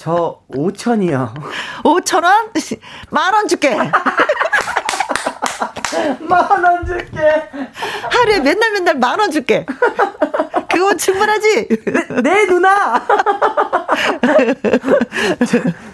저 0.00 0.40
5천이요. 0.50 1.34
5천 1.84 2.24
원? 2.24 2.48
만 3.10 3.34
원 3.34 3.46
줄게. 3.46 3.76
만 6.26 6.64
원 6.64 6.86
줄게. 6.86 7.20
하루에 8.10 8.40
맨날 8.40 8.72
맨날 8.72 8.94
만 8.96 9.20
원 9.20 9.30
줄게. 9.30 9.66
그거 10.72 10.96
충분하지? 10.96 11.68
네, 11.68 12.22
네 12.22 12.46
누나. 12.46 13.06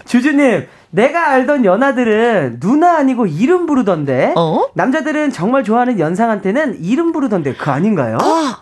주 0.05 0.21
주님, 0.21 0.65
내가 0.89 1.27
알던 1.31 1.65
연하들은 1.65 2.61
누나 2.61 2.95
아니고 2.99 3.25
이름 3.25 3.65
부르던데. 3.65 4.35
어? 4.37 4.67
남자들은 4.73 5.33
정말 5.33 5.65
좋아하는 5.65 5.99
연상한테는 5.99 6.81
이름 6.81 7.11
부르던데 7.11 7.55
그 7.55 7.69
아닌가요? 7.71 8.19
아, 8.21 8.61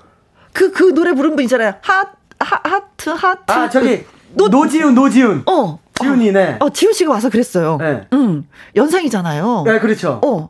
그, 0.53 0.71
그 0.71 0.95
노래 0.95 1.13
부른 1.13 1.35
분 1.35 1.43
있잖아요. 1.43 1.75
하, 1.83 1.99
하, 2.39 2.59
하트, 2.63 3.11
하트. 3.11 3.51
아, 3.51 3.69
저기, 3.69 4.07
노, 4.35 4.47
노지훈, 4.49 4.95
노지훈. 4.95 5.43
어. 5.47 5.79
지훈이네. 5.99 6.57
어, 6.59 6.69
지훈 6.69 6.93
씨가 6.93 7.11
와서 7.11 7.29
그랬어요. 7.29 7.77
네. 7.79 8.07
응. 8.13 8.45
연상이잖아요. 8.75 9.63
네, 9.65 9.79
그렇죠. 9.79 10.19
어. 10.25 10.49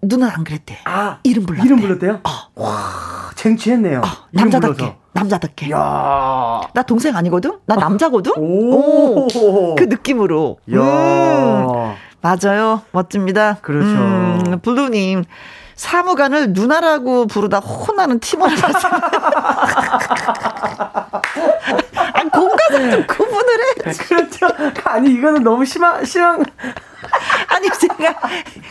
누나는 0.00 0.32
안 0.36 0.44
그랬대. 0.44 0.78
아, 0.84 1.18
이름 1.24 1.44
불렀대. 1.44 1.66
이름 1.66 1.80
불렀대요? 1.80 2.20
어. 2.22 2.30
와, 2.54 2.78
쟁취했네요. 3.34 3.98
어, 4.00 4.04
남자답게. 4.30 4.96
남자답게. 5.12 5.70
야. 5.72 6.60
나 6.72 6.82
동생 6.86 7.16
아니거든? 7.16 7.58
나 7.66 7.74
남자거든? 7.74 8.32
오. 8.36 9.26
오. 9.26 9.74
그 9.74 9.82
느낌으로. 9.84 10.58
야. 10.72 10.78
음. 10.80 11.94
맞아요. 12.20 12.82
멋집니다. 12.92 13.54
그렇죠. 13.62 13.88
음, 13.90 14.60
블루님. 14.62 15.24
사무관을 15.74 16.52
누나라고 16.52 17.26
부르다 17.28 17.58
혼나는 17.60 18.18
팀원을 18.18 18.56
봤어요. 18.56 18.92
아, 21.94 22.22
공간을 22.32 22.47
좀 22.78 23.06
구분을 23.06 23.54
해. 23.86 23.92
그렇죠. 23.92 24.48
아니, 24.84 25.10
이거는 25.10 25.42
너무 25.42 25.64
심한, 25.64 26.04
심한. 26.04 26.44
아니, 27.48 27.68
제가 27.70 28.14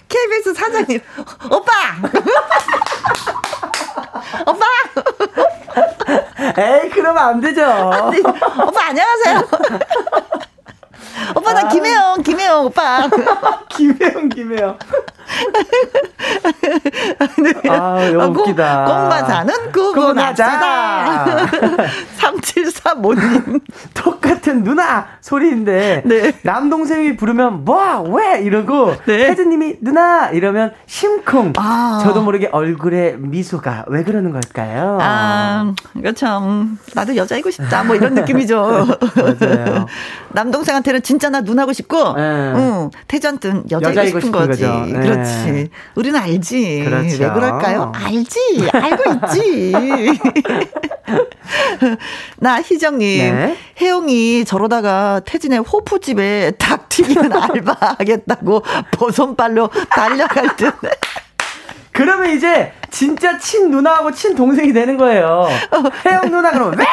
KBS 0.07 0.53
사장님, 0.53 0.99
오빠! 1.51 1.71
오빠! 4.47 4.65
에이, 6.57 6.89
그러면 6.89 7.17
안 7.23 7.41
되죠. 7.41 7.63
아니, 7.65 8.19
오빠, 8.19 8.87
안녕하세요. 8.87 9.47
오빠 11.35 11.53
나 11.53 11.61
아. 11.61 11.67
김혜영 11.67 12.21
김혜영 12.21 12.65
오빠 12.65 13.09
김혜영 13.69 14.29
김혜영 14.29 14.77
아 17.69 18.11
너무 18.11 18.41
웃기다 18.41 18.85
꿈만 18.85 19.25
사는 19.25 19.71
구분하자 19.71 21.47
3735님 22.17 23.61
똑같은 23.93 24.63
누나 24.63 25.07
소리인데 25.21 26.03
네. 26.05 26.33
남동생이 26.43 27.17
부르면 27.17 27.65
뭐 27.65 27.77
왜 28.07 28.41
이러고 28.41 28.95
네. 29.05 29.29
혜진님이 29.29 29.77
누나 29.81 30.29
이러면 30.29 30.73
심쿵 30.85 31.53
아. 31.57 32.01
저도 32.03 32.21
모르게 32.21 32.49
얼굴에 32.51 33.15
미소가 33.17 33.85
왜 33.87 34.03
그러는 34.03 34.31
걸까요? 34.31 34.97
아 35.01 35.73
그렇죠 35.93 36.65
나도 36.93 37.15
여자이고 37.15 37.49
싶다 37.51 37.83
뭐 37.83 37.95
이런 37.95 38.13
느낌이죠 38.13 38.87
맞아요 39.15 39.85
남동생한테는 40.37 41.01
진짜 41.01 41.29
나 41.29 41.41
눈하고 41.41 41.73
싶고, 41.73 42.13
네. 42.13 42.21
응, 42.21 42.91
태전든 43.07 43.65
여자이고, 43.71 44.19
싶은, 44.19 44.31
거지. 44.31 44.63
네. 44.63 44.99
그렇지. 44.99 45.26
우리는 45.95 46.19
알지. 46.19 46.83
그렇죠. 46.85 47.23
왜 47.23 47.29
그럴까요? 47.29 47.91
알지. 47.95 48.69
알고 48.71 49.03
있지. 49.27 49.73
나 52.37 52.61
희정님, 52.61 53.35
네. 53.35 53.57
혜영이 53.79 54.45
저러다가 54.45 55.21
태진의 55.25 55.59
호프집에 55.59 56.51
닭 56.57 56.89
튀기는 56.89 57.31
알바 57.33 57.75
하겠다고 57.79 58.63
보선발로 58.91 59.69
달려갈 59.89 60.55
듯. 60.55 60.73
그러면 61.91 62.29
이제 62.29 62.73
진짜 62.91 63.39
친 63.39 63.71
누나하고 63.71 64.11
친 64.11 64.35
동생이 64.35 64.71
되는 64.71 64.97
거예요. 64.97 65.47
혜영 66.05 66.29
누나 66.29 66.51
그러면 66.51 66.77
왜? 66.77 66.85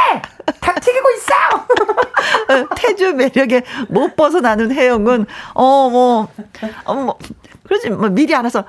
닭 0.60 0.80
튀기고 0.80 1.06
있어! 1.10 2.64
태주 2.76 3.14
매력에 3.14 3.62
못 3.88 4.16
벗어나는 4.16 4.72
혜영은, 4.72 5.26
어, 5.54 5.90
뭐, 5.90 6.28
어, 6.84 6.94
뭐, 6.94 7.18
그러지, 7.66 7.90
뭐, 7.90 8.08
미리 8.08 8.34
알아서, 8.34 8.64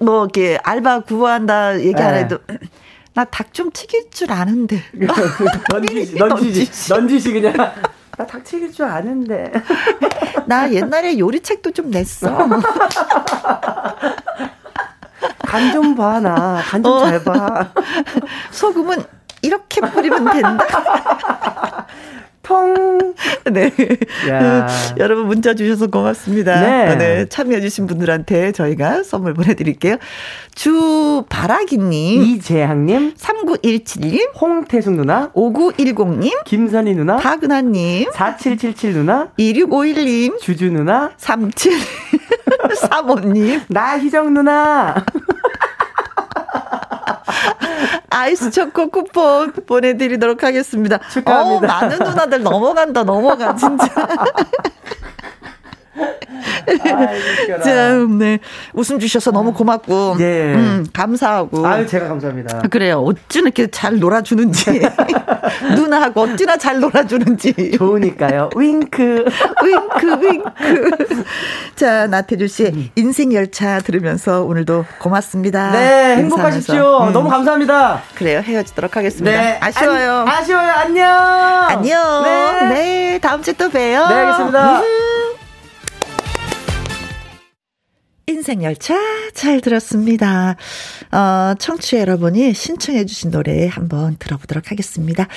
뭐, 0.00 0.24
이렇게 0.24 0.58
알바 0.62 1.00
구한다 1.00 1.78
얘기 1.80 2.00
안 2.02 2.14
네. 2.14 2.20
해도, 2.20 2.38
나 3.14 3.24
닭 3.24 3.52
좀 3.52 3.70
튀길 3.72 4.10
줄 4.10 4.30
아는데. 4.32 4.82
넌지시, 5.72 6.14
넌지시, 6.16 6.92
넌지시 6.92 7.32
그냥. 7.32 7.54
나 8.16 8.26
닭 8.26 8.44
튀길 8.44 8.70
줄 8.72 8.84
아는데. 8.86 9.50
나 10.46 10.70
옛날에 10.72 11.18
요리책도 11.18 11.72
좀 11.72 11.90
냈어. 11.90 12.28
간 15.46 15.72
좀 15.72 15.94
봐, 15.96 16.20
나. 16.20 16.62
간 16.64 16.82
좀잘 16.82 17.16
어. 17.16 17.22
봐. 17.24 17.72
소금은 18.52 19.02
이렇게 19.42 19.80
뿌리면 19.80 20.24
된다. 20.30 21.86
통. 22.50 23.14
네. 23.52 23.70
여러분 24.98 25.26
문자 25.28 25.54
주셔서 25.54 25.86
고맙습니다. 25.86 26.60
네. 26.60 26.96
네. 26.96 27.26
참여해주신 27.28 27.86
분들한테 27.86 28.50
저희가 28.50 29.04
선물 29.04 29.34
보내드릴게요. 29.34 29.96
주바라기님. 30.56 32.22
이재학님. 32.22 33.14
3917님. 33.14 34.36
홍태숙 34.40 34.94
누나. 34.94 35.30
5910님. 35.32 36.44
김선희 36.44 36.94
누나. 36.94 37.18
박은하님. 37.18 38.10
4777 38.12 38.94
누나. 38.94 39.28
2651님. 39.38 40.40
주주 40.40 40.72
누나. 40.72 41.12
37. 41.16 41.78
사모님. 42.76 43.60
나희정 43.70 44.34
누나. 44.34 45.04
아이스 48.10 48.50
초코 48.50 48.88
쿠폰 48.90 49.52
보내드리도록 49.52 50.42
하겠습니다. 50.42 50.98
축하합니다. 51.10 51.76
어, 51.76 51.80
많은 51.80 51.98
누나들 51.98 52.42
넘어간다, 52.42 53.04
넘어가, 53.04 53.54
진짜. 53.54 53.86
자, 57.64 57.94
네. 58.18 58.38
웃음 58.72 58.98
주셔서 58.98 59.30
너무 59.30 59.52
고맙고. 59.52 60.16
예. 60.20 60.54
음, 60.54 60.86
감사하고. 60.92 61.66
아유, 61.66 61.86
제가 61.86 62.08
감사합니다. 62.08 62.62
그래요. 62.70 62.98
어찌나 63.00 63.46
이렇게 63.46 63.66
잘 63.68 63.98
놀아주는지. 63.98 64.80
누나하고 65.74 66.22
어찌나 66.22 66.56
잘 66.56 66.80
놀아주는지. 66.80 67.72
좋으니까요. 67.76 68.50
윙크. 68.54 69.24
윙크, 69.64 70.26
윙크. 70.26 71.24
자, 71.74 72.06
나태주 72.06 72.48
씨, 72.48 72.90
인생 72.96 73.32
열차 73.32 73.78
들으면서 73.80 74.42
오늘도 74.42 74.84
고맙습니다. 74.98 75.72
네, 75.72 76.16
행복하십시오. 76.16 77.04
음. 77.08 77.12
너무 77.12 77.28
감사합니다. 77.28 78.02
그래요. 78.14 78.40
헤어지도록 78.40 78.96
하겠습니다. 78.96 79.30
네. 79.30 79.58
아쉬워요. 79.60 80.20
안, 80.20 80.28
아쉬워요. 80.28 80.70
안녕. 80.70 81.06
안녕. 81.68 82.22
네. 82.22 82.68
네. 82.68 83.18
다음 83.20 83.42
주에 83.42 83.54
또 83.54 83.68
봬요. 83.68 84.06
네, 84.08 84.14
알겠습니다. 84.14 84.82
인생열차 88.30 88.96
잘 89.34 89.60
들었습니다. 89.60 90.56
어, 91.12 91.54
청취 91.58 91.96
여러분이 91.96 92.54
신청해주신 92.54 93.30
노래 93.30 93.66
한번 93.66 94.16
들어보도록 94.18 94.70
하겠습니다. 94.70 95.28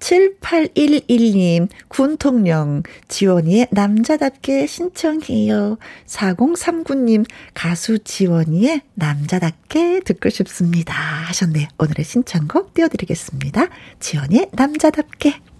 7811님, 0.00 1.68
군통령, 1.88 2.82
지원이의 3.08 3.68
남자답게 3.70 4.66
신청해요. 4.66 5.78
4039님, 6.06 7.24
가수 7.54 8.00
지원이의 8.00 8.82
남자답게 8.94 10.00
듣고 10.04 10.28
싶습니다. 10.28 10.94
하셨네요. 10.94 11.68
오늘의 11.78 12.04
신청곡 12.04 12.74
띄워드리겠습니다. 12.74 13.68
지원이의 14.00 14.48
남자답게. 14.52 15.51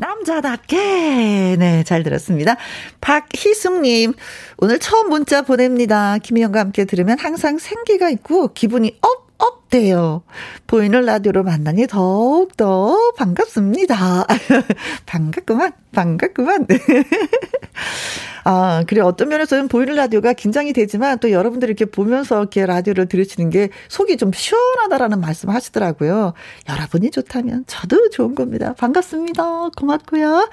남자답게. 0.00 1.56
네, 1.58 1.84
잘 1.84 2.02
들었습니다. 2.02 2.56
박희숙님, 3.00 4.14
오늘 4.58 4.78
처음 4.78 5.10
문자 5.10 5.42
보냅니다. 5.42 6.18
김희영과 6.18 6.58
함께 6.60 6.84
들으면 6.84 7.18
항상 7.18 7.58
생기가 7.58 8.10
있고 8.10 8.52
기분이 8.52 8.98
up, 9.02 9.29
up 9.40 9.68
돼요. 9.70 10.22
보이는 10.66 11.00
라디오로 11.04 11.42
만나니 11.42 11.86
더욱더 11.86 13.12
반갑습니다. 13.16 14.26
반갑구만, 15.06 15.72
반갑구만. 15.92 16.66
아, 18.44 18.84
그래. 18.86 19.00
어떤 19.00 19.28
면에서는 19.28 19.68
보이는 19.68 19.94
라디오가 19.94 20.32
긴장이 20.32 20.72
되지만 20.72 21.18
또 21.18 21.30
여러분들이 21.30 21.70
이렇게 21.70 21.84
보면서 21.84 22.38
이렇게 22.40 22.66
라디오를 22.66 23.06
들으시는 23.06 23.50
게 23.50 23.68
속이 23.88 24.16
좀 24.16 24.32
시원하다라는 24.32 25.20
말씀 25.20 25.50
하시더라고요. 25.50 26.32
여러분이 26.68 27.10
좋다면 27.10 27.64
저도 27.66 28.10
좋은 28.10 28.34
겁니다. 28.34 28.74
반갑습니다. 28.78 29.70
고맙고요. 29.76 30.48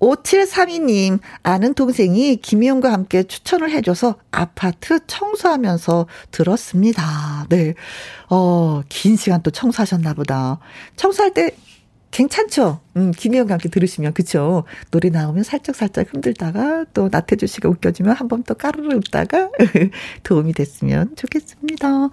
5732님, 0.00 1.18
아는 1.42 1.74
동생이 1.74 2.36
김희영과 2.36 2.92
함께 2.92 3.24
추천을 3.24 3.70
해줘서 3.70 4.16
아파트 4.30 5.00
청소하면서 5.06 6.06
들었습니다. 6.30 7.46
네. 7.48 7.74
어, 8.30 8.82
긴 8.88 9.16
시간 9.16 9.42
또 9.42 9.50
청소하셨나 9.50 10.14
보다. 10.14 10.60
청소할 10.96 11.34
때 11.34 11.50
괜찮죠? 12.10 12.80
음, 12.96 13.10
김희영과 13.10 13.54
함께 13.54 13.68
들으시면, 13.68 14.14
그쵸? 14.14 14.64
노래 14.90 15.10
나오면 15.10 15.42
살짝살짝 15.44 16.14
흔들다가 16.14 16.84
또 16.94 17.08
나태주 17.12 17.46
씨가 17.46 17.68
웃겨주면 17.68 18.14
한 18.14 18.28
번 18.28 18.42
또 18.44 18.54
까르르 18.54 18.96
웃다가 18.96 19.50
도움이 20.22 20.54
됐으면 20.54 21.16
좋겠습니다. 21.16 22.08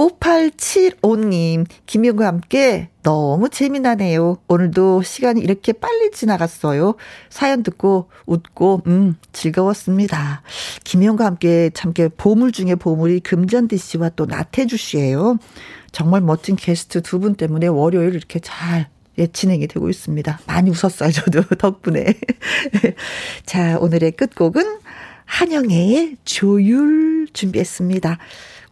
5875님, 0.00 1.66
김희영과 1.84 2.26
함께 2.26 2.88
너무 3.02 3.50
재미나네요. 3.50 4.38
오늘도 4.48 5.02
시간이 5.02 5.42
이렇게 5.42 5.74
빨리 5.74 6.10
지나갔어요. 6.10 6.94
사연 7.28 7.62
듣고 7.62 8.08
웃고, 8.24 8.82
음, 8.86 9.16
즐거웠습니다. 9.32 10.42
김희영과 10.84 11.26
함께 11.26 11.70
참게 11.74 12.08
보물 12.08 12.52
중에 12.52 12.76
보물이 12.76 13.20
금전디 13.20 13.76
씨와 13.76 14.10
또 14.16 14.24
나태주 14.24 14.78
씨예요. 14.78 15.38
정말 15.92 16.22
멋진 16.22 16.56
게스트 16.56 17.02
두 17.02 17.20
분 17.20 17.34
때문에 17.34 17.66
월요일 17.66 18.14
이렇게 18.14 18.38
잘 18.38 18.88
예, 19.18 19.26
진행이 19.26 19.66
되고 19.66 19.90
있습니다. 19.90 20.40
많이 20.46 20.70
웃었어요, 20.70 21.12
저도 21.12 21.42
덕분에. 21.58 22.14
자, 23.44 23.76
오늘의 23.78 24.12
끝곡은 24.12 24.78
한영애의 25.26 26.16
조율 26.24 27.26
준비했습니다. 27.34 28.18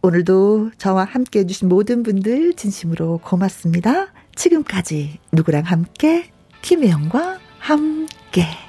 오늘도 0.01 0.71
저와 0.77 1.03
함께 1.03 1.39
해주신 1.39 1.67
모든 1.67 2.03
분들 2.03 2.53
진심으로 2.53 3.19
고맙습니다. 3.21 4.07
지금까지 4.33 5.19
누구랑 5.33 5.63
함께, 5.63 6.31
김혜영과 6.61 7.39
함께. 7.59 8.68